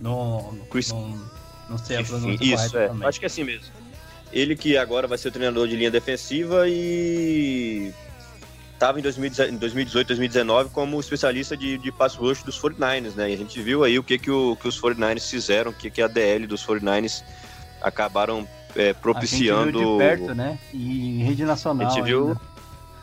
[0.00, 0.90] Não, Chris...
[0.90, 1.18] não,
[1.70, 2.88] não sei a pronúncia Isso, é.
[2.88, 3.08] Também.
[3.08, 3.72] Acho que é assim mesmo.
[4.32, 7.92] Ele que agora vai ser o treinador de linha defensiva e
[8.78, 13.30] estava em 2018, 2019 como especialista de, de pass rush dos 49ers, né?
[13.30, 15.90] E a gente viu aí o que, que, o, que os 49ers fizeram, o que,
[15.90, 17.24] que a DL dos 49ers
[17.82, 19.60] acabaram é, propiciando.
[19.60, 20.58] A gente viu de perto, né?
[20.72, 21.88] E em rede nacional.
[21.88, 22.36] A gente viu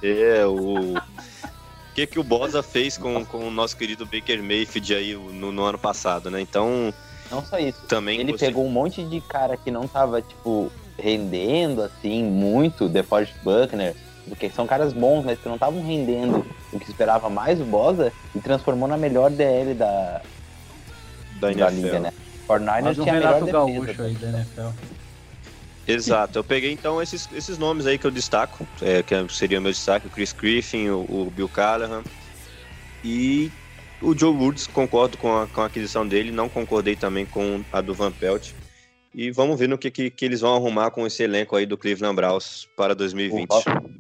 [0.02, 0.96] é, o
[1.94, 5.64] que, que o Bosa fez com, com o nosso querido Baker Mayfield aí no, no
[5.64, 6.40] ano passado, né?
[6.40, 6.94] Então.
[7.30, 7.82] Não só isso.
[7.88, 8.46] Também ele você...
[8.46, 13.94] pegou um monte de cara que não tava, tipo, rendendo assim muito, DeForest Buckner,
[14.28, 18.12] porque são caras bons, mas que não estavam rendendo o que esperava mais o Bosa
[18.36, 20.22] e transformou na melhor DL da,
[21.40, 22.14] da, da liga, né?
[22.48, 23.52] 49ers tinha a melhor defesa.
[23.52, 24.70] Gaúcho aí da NFL.
[25.88, 29.62] Exato, eu peguei então esses, esses nomes aí que eu destaco, é, que seria o
[29.62, 32.02] meu destaque, o Chris Griffin, o, o, Bill Callahan
[33.04, 33.52] e
[34.02, 37.82] o Joe Woods, concordo com a, com a aquisição dele, não concordei também com a
[37.82, 38.52] do Van Pelt.
[39.18, 41.78] E vamos ver no que, que, que, eles vão arrumar com esse elenco aí do
[41.78, 43.50] Cleveland Browns para 2020.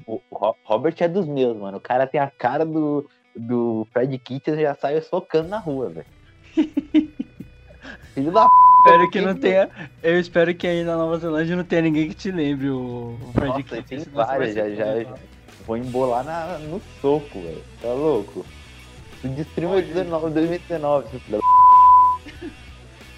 [0.05, 1.77] O, o, o Robert é dos meus, mano.
[1.77, 5.89] O cara tem a cara do, do Fred Kitchens e já sai socando na rua,
[5.89, 6.05] velho.
[8.13, 8.51] Filho da p
[8.85, 9.69] espero que não tenha.
[10.03, 13.31] Eu espero que aí na Nova Zelândia não tenha ninguém que te lembre o, o
[13.31, 15.13] Fred Nossa, tem várias, já, já, já,
[15.65, 17.63] Vou embolar na, no soco, velho.
[17.81, 18.45] Tá louco?
[19.21, 21.64] Tu destruiu meu 19, 2019, seu filho da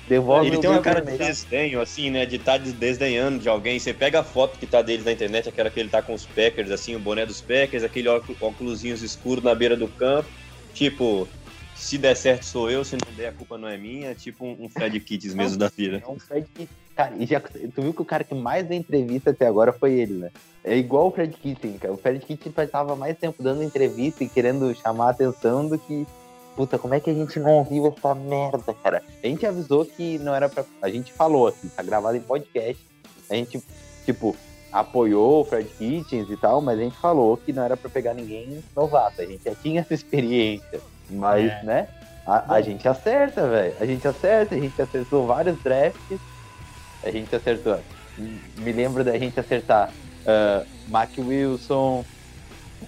[0.07, 1.29] Devolve Ele tem uma cara de vermelho.
[1.29, 2.25] desdenho, assim, né?
[2.25, 3.77] De estar desdenhando de alguém.
[3.77, 6.25] Você pega a foto que tá dele na internet, aquela que ele tá com os
[6.25, 10.29] Packers, assim, o boné dos Packers, aquele óculos escuros na beira do campo.
[10.73, 11.27] Tipo,
[11.75, 14.15] se der certo sou eu, se não der a culpa não é minha.
[14.15, 16.01] Tipo um um Fred Kitts mesmo da vida.
[16.05, 16.69] É um Fred Kiss.
[16.95, 19.93] Cara, e já, tu viu que o cara que mais deu entrevista até agora foi
[19.93, 20.31] ele, né?
[20.63, 21.93] É igual o Fred Kitchen, cara.
[21.93, 26.07] O Fred Kitchen passava mais tempo dando entrevista e querendo chamar a atenção do que.
[26.57, 29.03] Puta, como é que a gente não ouviu essa merda, cara?
[29.23, 30.65] A gente avisou que não era pra.
[30.81, 32.83] A gente falou aqui, tá gravado em podcast.
[33.29, 33.63] A gente,
[34.03, 34.35] tipo,
[34.71, 38.15] apoiou o Fred Kitchens e tal, mas a gente falou que não era pra pegar
[38.15, 39.21] ninguém novato.
[39.21, 40.81] A gente já tinha essa experiência.
[41.11, 41.63] Mas, É.
[41.63, 41.87] né?
[42.25, 43.75] A, a gente acerta, velho.
[43.79, 46.19] A gente acerta, a gente acertou vários drafts.
[47.03, 47.79] A gente acertou.
[48.17, 52.03] Me lembro da gente acertar uh, Mac Wilson,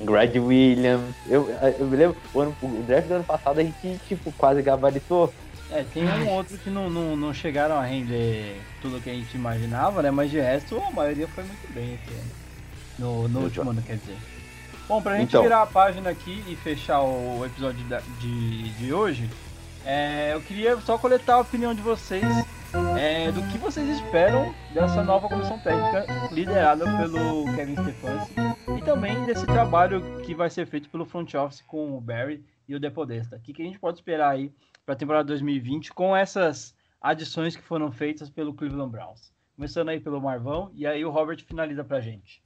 [0.01, 1.15] Greg Williams.
[1.27, 1.49] Eu,
[1.79, 5.33] eu me lembro, o, ano, o draft do ano passado a gente, tipo, quase gabaritou.
[5.71, 9.35] É, tem um outro que não, não, não chegaram a render tudo que a gente
[9.35, 10.09] imaginava, né?
[10.11, 12.29] Mas de resto, a maioria foi muito bem esse ano.
[12.97, 14.17] No, no último ano, quer dizer.
[14.87, 15.43] Bom, pra gente Então.
[15.43, 19.29] virar a página aqui e fechar o episódio da- de, de hoje,
[19.85, 22.23] é, eu queria só coletar a opinião de vocês
[22.97, 28.35] é, do que vocês esperam dessa nova comissão técnica liderada pelo Kevin Stefanski
[28.77, 32.75] e também desse trabalho que vai ser feito pelo front office com o Barry e
[32.75, 33.37] o Depodesta.
[33.37, 34.51] O que, que a gente pode esperar aí
[34.85, 39.31] para a temporada 2020 com essas adições que foram feitas pelo Cleveland Browns?
[39.55, 42.41] Começando aí pelo Marvão e aí o Robert finaliza pra gente.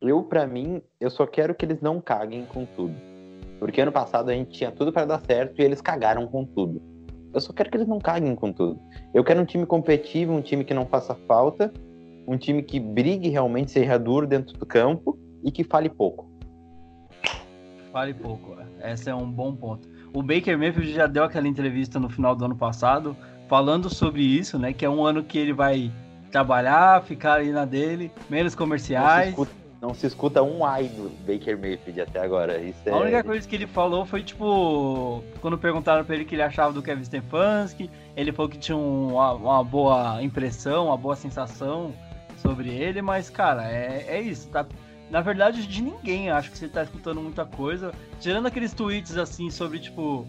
[0.00, 2.94] Eu, pra mim, eu só quero que eles não caguem com tudo.
[3.58, 6.80] Porque ano passado a gente tinha tudo pra dar certo e eles cagaram com tudo.
[7.32, 8.80] Eu só quero que eles não caguem com tudo.
[9.14, 11.72] Eu quero um time competitivo, um time que não faça falta,
[12.26, 16.30] um time que brigue realmente, seja duro dentro do campo e que fale pouco.
[17.92, 18.92] Fale pouco, é.
[18.92, 19.88] esse é um bom ponto.
[20.12, 23.16] O Baker Mayfield já deu aquela entrevista no final do ano passado
[23.48, 24.72] falando sobre isso, né?
[24.72, 25.90] Que é um ano que ele vai
[26.30, 29.30] trabalhar, ficar aí na dele, menos Não se, comerciais.
[29.30, 29.50] escuta,
[29.80, 32.58] não se escuta um ai do Baker Mayfield até agora.
[32.58, 32.90] Isso é...
[32.92, 36.42] A única coisa que ele falou foi, tipo, quando perguntaram pra ele o que ele
[36.42, 41.16] achava do Kevin Stefanski, ele falou que tinha um- uma, uma boa impressão, uma boa
[41.16, 41.94] sensação
[42.38, 44.66] sobre ele, mas, cara, é, é isso, tá?
[45.10, 49.50] Na verdade, de ninguém, acho que você tá escutando muita coisa, tirando aqueles tweets, assim,
[49.50, 50.26] sobre, tipo,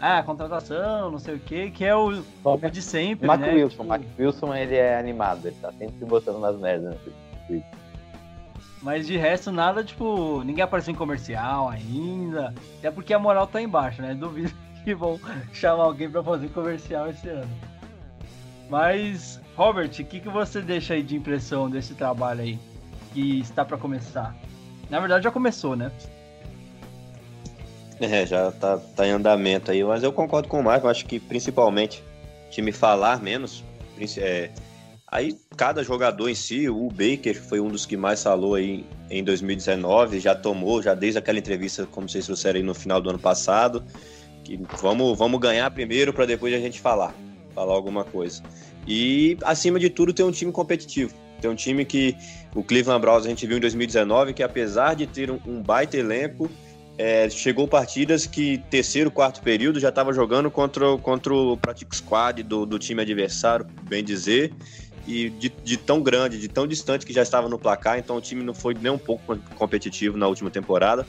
[0.00, 2.22] ah, contratação, não sei o que, que é o,
[2.70, 3.52] de sempre, Mac né?
[3.54, 6.96] Wilson, Tipo, Mac Wilson ele é animado, ele tá sempre se botando umas merdas.
[8.84, 12.54] Mas de resto, nada, tipo, ninguém apareceu em comercial ainda.
[12.78, 14.14] Até porque a moral tá embaixo, né?
[14.14, 14.52] Duvido
[14.84, 15.18] que vão
[15.54, 17.50] chamar alguém pra fazer comercial esse ano.
[18.68, 22.58] Mas, Robert, o que, que você deixa aí de impressão desse trabalho aí?
[23.14, 24.36] Que está pra começar?
[24.90, 25.90] Na verdade, já começou, né?
[27.98, 31.18] É, já tá, tá em andamento aí, mas eu concordo com o Marco, acho que
[31.18, 32.04] principalmente
[32.50, 33.64] time falar menos.
[34.18, 34.50] é,
[35.14, 39.22] aí cada jogador em si, o Baker foi um dos que mais falou aí em
[39.22, 43.18] 2019, já tomou, já desde aquela entrevista, como vocês trouxeram aí no final do ano
[43.18, 43.84] passado,
[44.42, 47.14] que vamos, vamos ganhar primeiro para depois a gente falar,
[47.54, 48.42] falar alguma coisa.
[48.88, 51.14] E acima de tudo tem um time competitivo.
[51.40, 52.16] Tem um time que
[52.52, 55.96] o Cleveland Browns a gente viu em 2019 que apesar de ter um, um baita
[55.96, 56.50] elenco,
[56.96, 62.42] é, chegou partidas que terceiro, quarto período já estava jogando contra, contra o practice squad
[62.42, 64.52] do, do time adversário, bem dizer,
[65.06, 68.20] e de, de tão grande, de tão distante que já estava no placar, então o
[68.20, 71.06] time não foi nem um pouco competitivo na última temporada,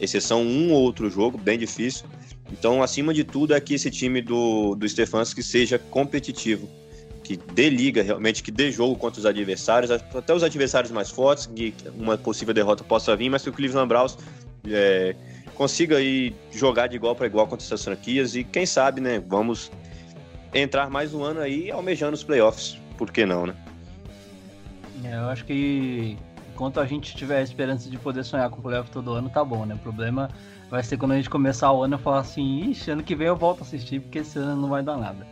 [0.00, 2.06] exceção um ou outro jogo, bem difícil.
[2.52, 6.68] Então, acima de tudo, é que esse time do, do Stefanski seja competitivo,
[7.22, 11.46] que dê liga realmente, que dê jogo contra os adversários, até os adversários mais fortes,
[11.46, 14.16] que uma possível derrota possa vir, mas que o Cleveland Browns
[14.66, 15.14] é,
[15.54, 19.70] consiga aí jogar de igual para igual contra essas franquias e quem sabe, né, vamos
[20.54, 22.78] entrar mais um ano aí almejando os playoffs.
[22.98, 23.54] Por que não, né?
[25.04, 26.18] É, eu acho que
[26.52, 29.44] enquanto a gente tiver a esperança de poder sonhar com o playoff todo ano, tá
[29.44, 29.74] bom, né?
[29.74, 30.28] O problema
[30.68, 33.28] vai ser quando a gente começar o ano e falar assim, ixi, ano que vem
[33.28, 35.24] eu volto a assistir, porque esse ano não vai dar nada.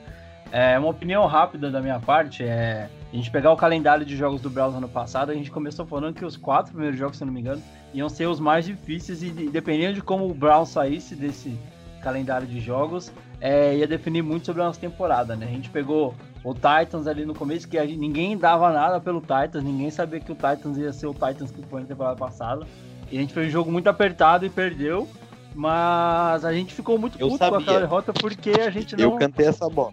[0.52, 4.40] É, uma opinião rápida da minha parte é a gente pegar o calendário de jogos
[4.40, 7.32] do Browns ano passado, a gente começou falando que os quatro primeiros jogos, se não
[7.32, 7.60] me engano,
[7.92, 11.58] iam ser os mais difíceis e de- dependendo de como o Browns saísse desse
[12.00, 15.46] calendário de jogos, é, ia definir muito sobre a nossa temporada, né?
[15.46, 16.14] A gente pegou
[16.48, 20.30] o Titans ali no começo, que gente- ninguém dava nada pelo Titans, ninguém sabia que
[20.30, 22.66] o Titans ia ser o Titans que foi na temporada passada.
[23.10, 25.08] E a gente fez um jogo muito apertado e perdeu.
[25.54, 29.02] Mas a gente ficou muito puto com aquela derrota porque a gente não.
[29.04, 29.92] Eu cantei essa bola.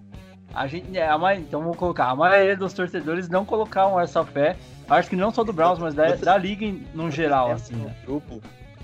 [0.53, 2.09] A gente, é, a mai- então vou colocar.
[2.09, 4.55] A maioria dos torcedores não colocaram essa fé.
[4.89, 7.95] Acho que não só do Browns, mas da, da liga em, no geral, assim, né?
[8.01, 8.41] no grupo,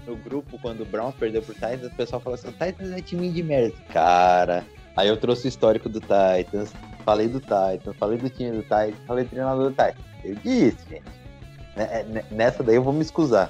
[0.07, 3.01] no grupo, quando o Browns perdeu pro Titans, o pessoal falou assim, o Titans é
[3.01, 3.75] time de merda.
[3.93, 4.63] Cara,
[4.95, 6.73] aí eu trouxe o histórico do Titans,
[7.03, 10.05] falei do Titans, falei do time do Titans, falei do treinador do Titans.
[10.23, 11.03] Eu disse, gente.
[11.75, 13.49] Né, né, Nessa daí eu vou me excusar.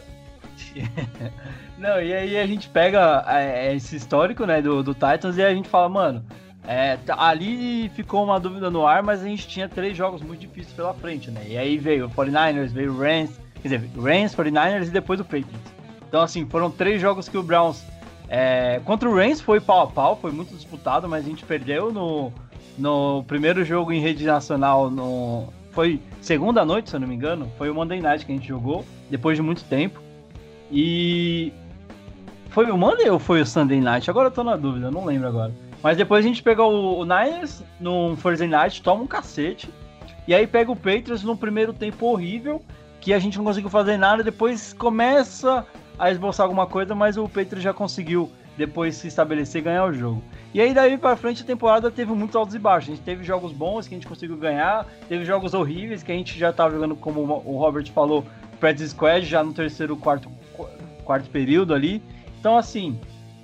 [1.78, 5.54] Não, e aí a gente pega é, esse histórico, né, do, do Titans e a
[5.54, 6.26] gente fala, mano,
[6.68, 10.42] é, tá- ali ficou uma dúvida no ar, mas a gente tinha três jogos muito
[10.42, 11.42] difíceis pela frente, né?
[11.48, 15.24] E aí veio o 49ers, veio o Rams, quer dizer, Rams, 49ers e depois o
[15.24, 15.74] Patriots.
[16.08, 17.84] Então, assim, foram três jogos que o Browns.
[18.28, 21.92] é, contra o Rams foi pau a pau, foi muito disputado, mas a gente perdeu
[21.92, 22.32] no,
[22.80, 24.90] no primeiro jogo em rede nacional.
[24.90, 27.52] No, foi segunda noite, se eu não me engano.
[27.58, 30.02] Foi o Monday Night que a gente jogou, depois de muito tempo.
[30.72, 31.54] E.
[32.50, 34.10] Foi o Monday ou foi o Sunday Night?
[34.10, 35.54] Agora eu tô na dúvida, não lembro agora.
[35.84, 39.70] Mas depois a gente pegou o, o Niners num Thursday Night, toma um cacete.
[40.28, 42.62] E aí pega o Patriots num primeiro tempo horrível,
[43.00, 44.24] que a gente não conseguiu fazer nada.
[44.24, 45.66] Depois começa
[45.98, 50.22] a esboçar alguma coisa, mas o Patriots já conseguiu depois se estabelecer ganhar o jogo.
[50.54, 52.90] E aí daí pra frente a temporada teve muitos altos e baixos.
[52.90, 56.16] A gente teve jogos bons que a gente conseguiu ganhar, teve jogos horríveis que a
[56.16, 58.26] gente já tava jogando, como o Robert falou,
[58.60, 60.30] practice squad já no terceiro, quarto,
[61.06, 62.04] quarto período ali.
[62.38, 63.00] Então assim,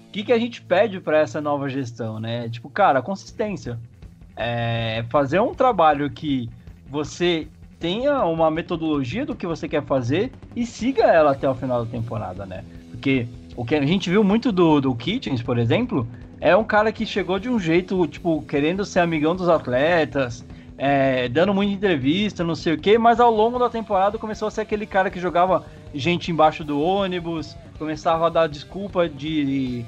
[0.08, 2.50] o que, que a gente pede para essa nova gestão, né?
[2.50, 3.80] Tipo, cara, consistência.
[4.36, 6.50] É fazer um trabalho que
[6.90, 7.48] você
[7.80, 11.90] tenha uma metodologia do que você quer fazer e siga ela até o final da
[11.90, 12.66] temporada, né?
[12.92, 16.08] Porque o que a gente viu muito do, do Kitchens, por exemplo,
[16.42, 20.46] é um cara que chegou de um jeito, tipo, querendo ser amigão dos atletas,
[20.78, 24.52] é, dando muita entrevista, não sei o quê, mas ao longo da temporada começou a
[24.52, 29.86] ser aquele cara que jogava gente embaixo do ônibus, começava a dar desculpa de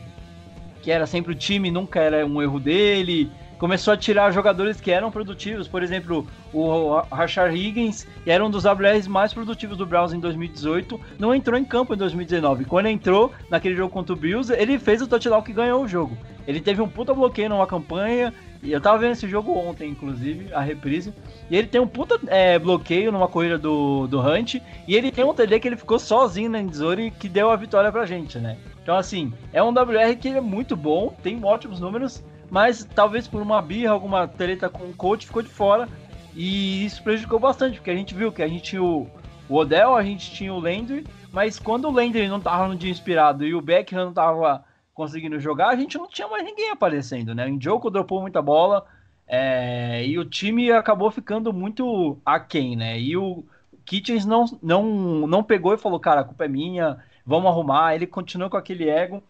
[0.82, 3.30] que era sempre o time, nunca era um erro dele.
[3.58, 8.52] Começou a tirar jogadores que eram produtivos, por exemplo, o Rashard Higgins, que era um
[8.52, 12.66] dos WRs mais produtivos do Browns em 2018, não entrou em campo em 2019.
[12.66, 16.16] Quando entrou naquele jogo contra o Bills, ele fez o touchdown que ganhou o jogo.
[16.48, 18.32] Ele teve um puta bloqueio numa campanha,
[18.62, 21.14] e eu tava vendo esse jogo ontem, inclusive, a reprise.
[21.50, 24.56] E ele tem um puta é, bloqueio numa corrida do, do Hunt.
[24.88, 27.92] E ele tem um TD que ele ficou sozinho na endzone que deu a vitória
[27.92, 28.58] pra gente, né?
[28.82, 33.42] Então, assim, é um WR que é muito bom, tem ótimos números, mas talvez por
[33.42, 35.88] uma birra, alguma treta com o coach, ficou de fora.
[36.36, 39.10] E isso prejudicou bastante, porque a gente viu que a gente tinha o,
[39.50, 42.92] o Odell, a gente tinha o Landry, mas quando o Landry não tava no dia
[42.92, 44.64] inspirado e o Beckham não tava
[44.94, 47.46] conseguindo jogar, a gente não tinha mais ninguém aparecendo, né?
[47.46, 48.86] O Njoku dropou muita bola
[49.28, 53.00] é, e o time acabou ficando muito aquém, né?
[53.00, 53.44] E o
[53.86, 57.96] Kitchens não, não, não pegou e falou, cara, a culpa é minha, vamos arrumar.
[57.96, 59.22] Ele continuou com aquele ego,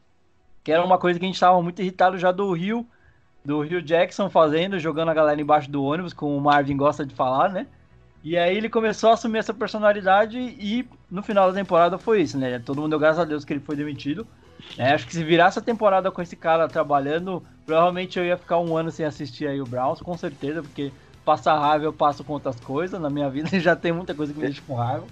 [0.63, 2.85] que era uma coisa que a gente estava muito irritado já do Rio,
[3.47, 7.15] do Rio Jackson fazendo, jogando a galera embaixo do ônibus, como o Marvin gosta de
[7.15, 7.65] falar, né?
[8.21, 12.37] E aí ele começou a assumir essa personalidade e no final da temporada foi isso,
[12.37, 12.59] né?
[12.59, 14.27] Todo mundo deu graças a Deus que ele foi demitido.
[14.77, 18.59] É, acho que se virasse a temporada com esse cara trabalhando, provavelmente eu ia ficar
[18.59, 20.91] um ano sem assistir aí o Browns, com certeza, porque
[21.23, 22.99] passar raiva eu passo com outras coisas.
[22.99, 25.05] Na minha vida já tem muita coisa que me deixa com raiva.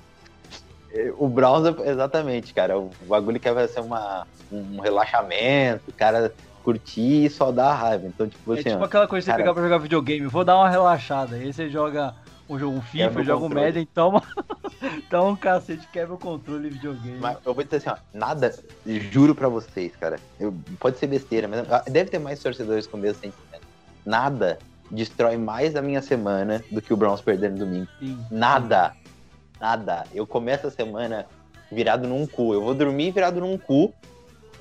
[1.18, 2.78] O Browns, exatamente, cara.
[2.78, 6.34] O bagulho que vai ser uma, um relaxamento, o cara
[6.66, 8.08] curtir e só dar raiva.
[8.08, 10.44] Então, tipo É assim, tipo ó, aquela coisa que você pegar pra jogar videogame, vou
[10.44, 11.36] dar uma relaxada.
[11.36, 12.16] Aí você joga
[12.50, 13.50] um jogo FIFA, joga um.
[13.50, 14.24] Madden, toma,
[15.10, 17.20] toma um cacete, quebra o controle de videogame.
[17.20, 18.54] Mas eu vou dizer assim, ó, nada,
[19.12, 20.18] juro pra vocês, cara.
[20.40, 23.66] Eu, pode ser besteira, mas ah, deve ter mais torcedores com o mesmo sentimento.
[24.04, 24.58] Nada
[24.90, 27.88] destrói mais a minha semana do que o Browns perder no domingo.
[28.00, 28.18] Sim.
[28.32, 28.94] Nada.
[29.60, 30.04] Nada.
[30.14, 31.26] Eu começo a semana
[31.72, 32.54] virado num cu.
[32.54, 33.94] Eu vou dormir virado num cu.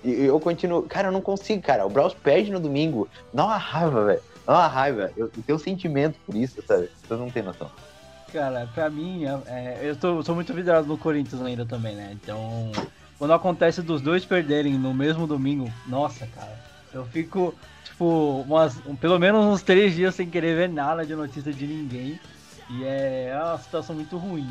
[0.05, 0.83] E eu continuo.
[0.83, 1.87] Cara, eu não consigo, cara.
[1.87, 3.09] O Browns perde no domingo.
[3.33, 4.21] Dá uma raiva, velho.
[4.47, 5.11] Dá uma raiva.
[5.17, 6.91] Eu, eu tenho um sentimento por isso, sabe?
[7.09, 7.71] Vocês não têm noção.
[8.33, 12.11] Cara, pra mim, é, eu tô, sou muito vidrado no Corinthians ainda também, né?
[12.13, 12.71] Então,
[13.19, 16.53] quando acontece dos dois perderem no mesmo domingo, nossa, cara,
[16.93, 17.55] eu fico,
[17.85, 21.65] tipo, umas, um- pelo menos uns três dias sem querer ver nada de notícia de
[21.67, 22.19] ninguém.
[22.71, 24.49] E é uma situação muito ruim.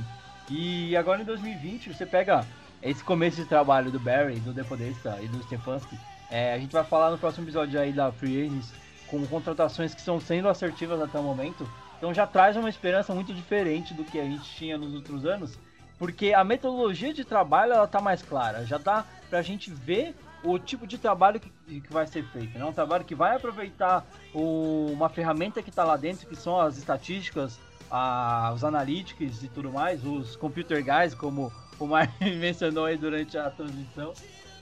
[0.49, 2.45] E agora em 2020, você pega
[2.83, 5.97] esse começo de trabalho do Barry, do Depodesta e do Stefanski.
[6.29, 8.73] É, a gente vai falar no próximo episódio aí da Free Agents
[9.07, 11.67] com contratações que estão sendo assertivas até o momento.
[11.97, 15.57] Então já traz uma esperança muito diferente do que a gente tinha nos outros anos,
[15.97, 20.59] porque a metodologia de trabalho ela tá mais clara, já dá pra gente ver o
[20.59, 21.49] tipo de trabalho que,
[21.79, 22.57] que vai ser feito.
[22.59, 22.65] Né?
[22.65, 26.75] um trabalho que vai aproveitar o- uma ferramenta que está lá dentro, que são as
[26.77, 27.57] estatísticas,
[27.89, 33.37] a- os analytics e tudo mais, os computer guys, como o Marvin mencionou aí durante
[33.37, 34.13] a transmissão.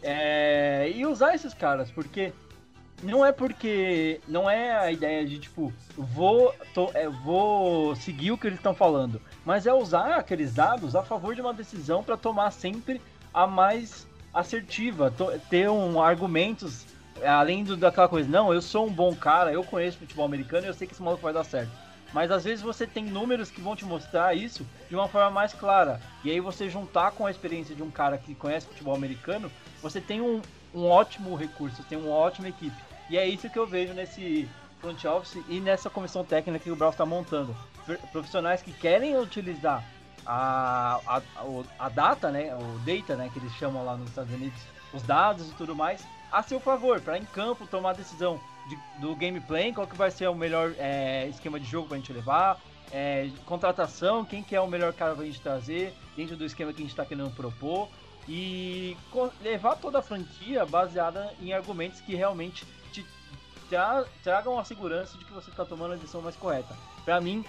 [0.03, 2.33] É, e usar esses caras, porque
[3.03, 4.19] não é porque.
[4.27, 8.73] Não é a ideia de tipo, vou, tô- é, vou seguir o que eles estão
[8.73, 12.99] falando, mas é usar aqueles dados a favor de uma decisão para tomar sempre
[13.33, 16.85] a mais assertiva, to- ter um argumentos
[17.23, 20.69] além do, daquela coisa, não, eu sou um bom cara, eu conheço futebol americano e
[20.69, 21.69] eu sei que esse maluco vai dar certo.
[22.13, 25.53] Mas às vezes você tem números que vão te mostrar isso de uma forma mais
[25.53, 26.01] clara.
[26.23, 29.49] E aí você juntar com a experiência de um cara que conhece futebol americano,
[29.81, 30.41] você tem um,
[30.73, 32.75] um ótimo recurso, tem uma ótima equipe.
[33.09, 34.47] E é isso que eu vejo nesse
[34.81, 37.55] front office e nessa comissão técnica que o Browns está montando.
[37.85, 39.83] Pro- Profissionais que querem utilizar
[40.25, 41.21] a, a,
[41.79, 44.61] a data, né, o data, né, que eles chamam lá nos Estados Unidos,
[44.93, 46.01] os dados e tudo mais,
[46.31, 50.27] a seu favor, para em campo tomar decisão de- do gameplay, qual que vai ser
[50.27, 52.59] o melhor é, esquema de jogo pra gente levar,
[52.91, 56.81] é, contratação, quem que é o melhor cara pra gente trazer, dentro do esquema que
[56.81, 57.89] a gente tá querendo propor,
[58.27, 58.95] e
[59.41, 63.05] levar toda a franquia baseada em argumentos que realmente te
[63.69, 66.75] tra- tragam a segurança de que você tá tomando a decisão mais correta.
[67.03, 67.43] Pra mim,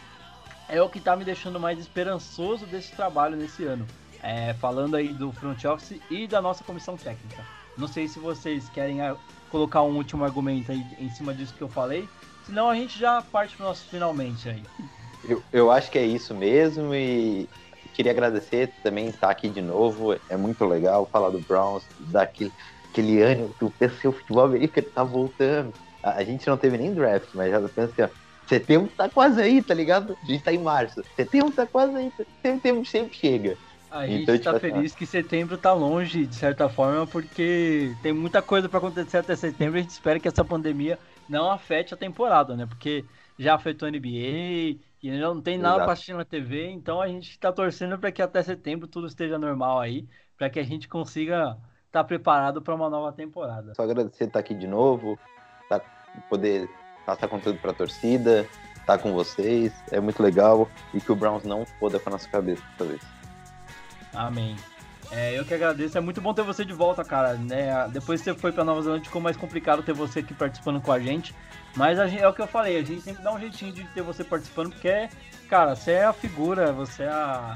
[0.69, 3.87] é o que tá me deixando mais esperançoso desse trabalho nesse ano.
[4.23, 7.45] É, falando aí do front office e da nossa comissão técnica.
[7.77, 9.01] Não sei se vocês querem
[9.53, 12.09] colocar um último argumento aí em cima disso que eu falei.
[12.47, 14.63] Senão a gente já parte pro nosso finalmente aí.
[15.29, 17.49] Eu, eu acho que é isso mesmo e
[17.95, 20.17] queria agradecer também estar aqui de novo.
[20.29, 22.51] É muito legal falar do Browns, daquele
[22.93, 25.73] aquele ânimo que o PC futebol americano tá voltando.
[26.03, 28.09] A, a gente não teve nem draft, mas já pensa assim, ó,
[28.47, 30.17] setembro tá quase aí, tá ligado?
[30.23, 31.03] A gente tá em março.
[31.17, 32.13] Setembro tá quase aí,
[32.43, 33.57] setembro sempre chega.
[33.93, 37.95] A gente Então, tá tipo assim, feliz que setembro tá longe, de certa forma, porque
[38.03, 39.79] tem muita coisa pra acontecer até setembro.
[39.79, 40.99] A gente espera que essa pandemia
[41.29, 42.65] não afete a temporada, né?
[42.65, 43.05] Porque
[43.39, 45.85] já afetou a NBA e não tem nada Exato.
[45.85, 49.39] pra assistir na TV, então a gente tá torcendo pra que até setembro tudo esteja
[49.39, 50.07] normal aí,
[50.39, 53.75] pra que a gente consiga estar preparado pra uma nova temporada.
[53.75, 55.19] Só agradecer estar aqui de novo,
[55.69, 55.81] tá,
[56.31, 56.67] poder
[57.05, 59.73] passar conteúdo pra torcida, estar com vocês.
[59.91, 63.22] É muito legal e que o Browns não foda com a nossa cabeça dessa vez.
[64.15, 64.57] Amém.
[65.11, 65.99] É, eu que agradeço.
[65.99, 67.35] É muito bom ter você de volta, cara.
[67.35, 67.89] Né?
[67.93, 70.91] Depois que você foi pra Nova Zelândia, ficou mais complicado ter você aqui participando com
[70.93, 71.35] a gente.
[71.77, 73.85] Mas a gente- é o que eu falei, a gente sempre dá um jeitinho de
[73.89, 75.09] ter você participando, porque,
[75.49, 77.55] cara, você é a figura, você é a,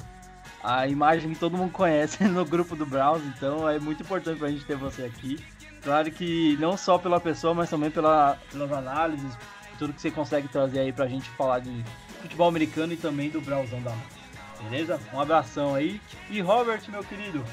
[0.64, 4.48] a imagem que todo mundo conhece no grupo do Browns, então é muito importante pra
[4.48, 5.38] gente ter você aqui.
[5.82, 9.36] Claro que não só pela pessoa, mas também pela, pelas análises,
[9.78, 11.84] tudo que você consegue trazer aí pra gente falar de
[12.22, 14.25] futebol americano e também do Brownsão da mão.
[14.62, 15.00] Beleza?
[15.12, 16.00] Um abração aí.
[16.30, 17.44] E Robert, meu querido,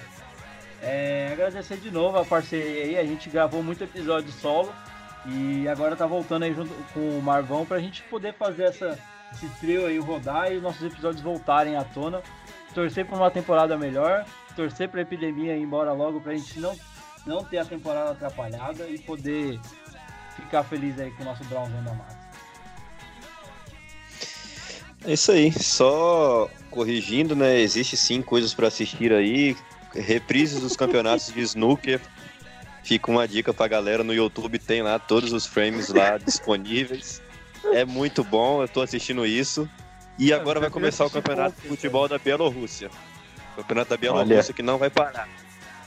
[0.82, 2.98] é, agradecer de novo a parceria aí.
[2.98, 4.74] A gente gravou muito episódio solo
[5.26, 9.00] e agora tá voltando aí junto com o Marvão pra gente poder fazer essa,
[9.32, 12.22] esse trio aí rodar e os nossos episódios voltarem à tona.
[12.74, 14.26] Torcer por uma temporada melhor,
[14.56, 16.76] torcer pra epidemia ir embora logo pra gente não,
[17.26, 19.60] não ter a temporada atrapalhada e poder
[20.36, 22.24] ficar feliz aí com o nosso Brownzão da massa.
[25.06, 27.60] É isso aí, só corrigindo, né?
[27.60, 29.56] Existe sim coisas pra assistir aí,
[29.94, 32.02] reprises dos campeonatos de snooker.
[32.84, 37.22] Fica uma dica pra galera no YouTube, tem lá todos os frames lá disponíveis.
[37.72, 39.70] É muito bom, eu tô assistindo isso.
[40.20, 42.90] E agora vai começar o campeonato de futebol da Bielorrússia.
[43.56, 45.30] Campeonato da Bielorrússia que não vai parar.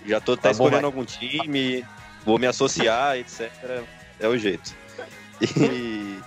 [0.06, 0.84] Já tô até Tá bom, escolhendo vai.
[0.84, 1.84] algum time,
[2.24, 3.50] vou me associar, etc.
[4.20, 4.72] É o jeito.
[5.38, 6.18] E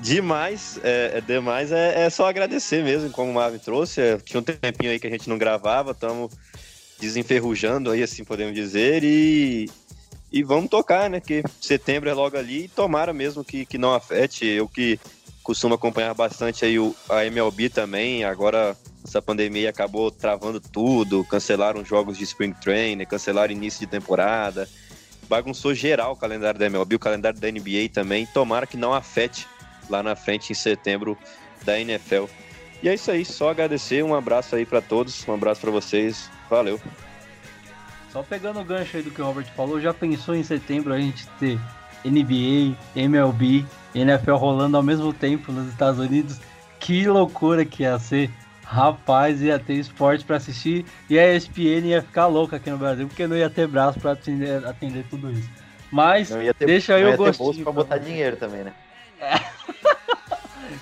[0.00, 4.00] demais, é, é demais, é, é só agradecer mesmo, como o Marvin trouxe.
[4.00, 6.32] É, tinha um tempinho aí que a gente não gravava, estamos
[6.98, 9.70] desenferrujando aí, assim podemos dizer, e,
[10.32, 11.20] e vamos tocar, né?
[11.20, 14.44] Que setembro é logo ali e tomara mesmo que, que não afete.
[14.44, 14.98] Eu que
[15.42, 21.84] costumo acompanhar bastante aí o, a MLB também, agora essa pandemia acabou travando tudo, cancelaram
[21.84, 24.68] jogos de Spring Training, cancelaram início de temporada,
[25.26, 29.46] bagunçou geral o calendário da MLB, o calendário da NBA também, tomara que não afete
[29.88, 31.16] lá na frente em setembro
[31.64, 32.24] da NFL.
[32.82, 36.30] E é isso aí, só agradecer, um abraço aí para todos, um abraço para vocês,
[36.48, 36.80] valeu.
[38.12, 41.00] Só pegando o gancho aí do que o Robert falou, já pensou em setembro a
[41.00, 41.58] gente ter
[42.04, 46.40] NBA, MLB, NFL rolando ao mesmo tempo nos Estados Unidos?
[46.78, 48.30] Que loucura que ia ser!
[48.64, 53.08] Rapaz, ia ter esporte pra assistir e a ESPN ia ficar louca aqui no Brasil,
[53.08, 55.48] porque não ia ter braço pra atender, atender tudo isso.
[55.90, 57.44] Mas, Não ia ter, deixa aí não o ia ter gostinho.
[57.46, 58.72] bolsa pra botar dinheiro também, né?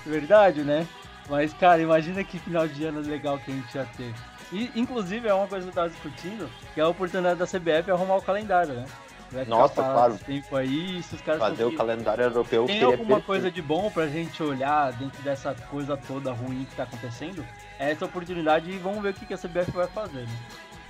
[0.05, 0.87] Verdade, né?
[1.29, 4.13] Mas, cara, imagina que final de ano legal que a gente ia ter.
[4.51, 7.91] E, inclusive, é uma coisa que eu tava discutindo, que é a oportunidade da CBF
[7.91, 8.85] arrumar o calendário, né?
[9.29, 10.17] Vai Nossa, claro.
[10.25, 14.07] tempo aí, se os caras Fazer o calendário europeu Tem alguma coisa de bom pra
[14.07, 17.45] gente olhar dentro dessa coisa toda ruim que tá acontecendo?
[17.77, 20.39] É essa oportunidade e vamos ver o que que a CBF vai fazer, né?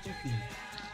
[0.05, 0.39] Enfim.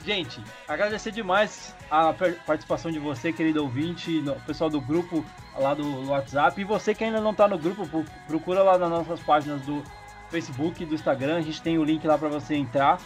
[0.03, 2.13] Gente, agradecer demais a
[2.45, 5.23] participação de você, querido ouvinte, no- pessoal do grupo
[5.57, 6.59] lá do WhatsApp.
[6.59, 9.81] E você que ainda não tá no grupo, pro- procura lá nas nossas páginas do
[10.29, 11.37] Facebook e do Instagram.
[11.37, 12.99] A gente tem o link lá pra você entrar.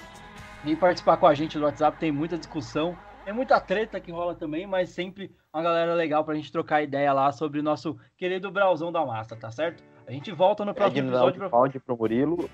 [0.64, 4.34] Vem participar com a gente no WhatsApp, tem muita discussão, tem muita treta que rola
[4.34, 8.50] também, mas sempre uma galera legal pra gente trocar ideia lá sobre o nosso querido
[8.50, 9.84] Brauzão da Massa, tá certo?
[10.08, 11.50] A gente volta no Pede próximo no episódio pra...
[11.50, 12.50] Pode pro Murilo.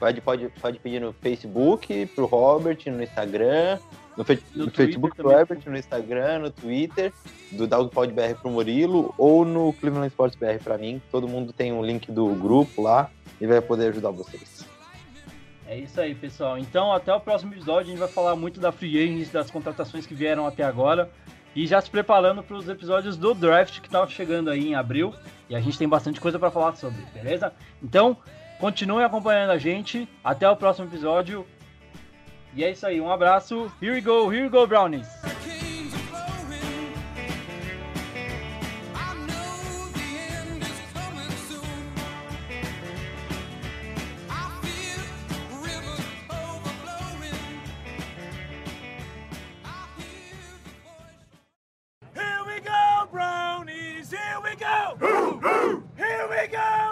[0.00, 3.78] Pode, pode, pode pedir no Facebook, pro Robert, no Instagram,
[4.16, 5.30] no, fe No no Facebook pro.
[5.30, 7.12] Herbert, no Instagram, no Twitter,
[7.52, 11.02] do Dogpod BR pro Murilo, ou no Cleveland Sports BR pra mim.
[11.10, 14.66] Todo mundo tem um link do grupo lá e vai poder ajudar vocês.
[15.66, 16.56] É isso aí, pessoal.
[16.56, 17.82] Então, até o próximo episódio.
[17.82, 21.10] A gente vai falar muito da free agency, das contratações que vieram até agora.
[21.54, 25.14] E já se preparando para os episódios do draft que estão chegando aí em abril.
[25.48, 27.52] E a gente tem bastante coisa para falar sobre, beleza?
[27.82, 28.16] Então,
[28.60, 30.06] Continue acompanhando a gente.
[30.22, 31.46] Até o próximo episódio.
[32.54, 33.00] E é isso aí.
[33.00, 33.72] Um abraço.
[33.80, 35.08] Here we go, here we go, Brownies.
[55.96, 56.89] Here we go!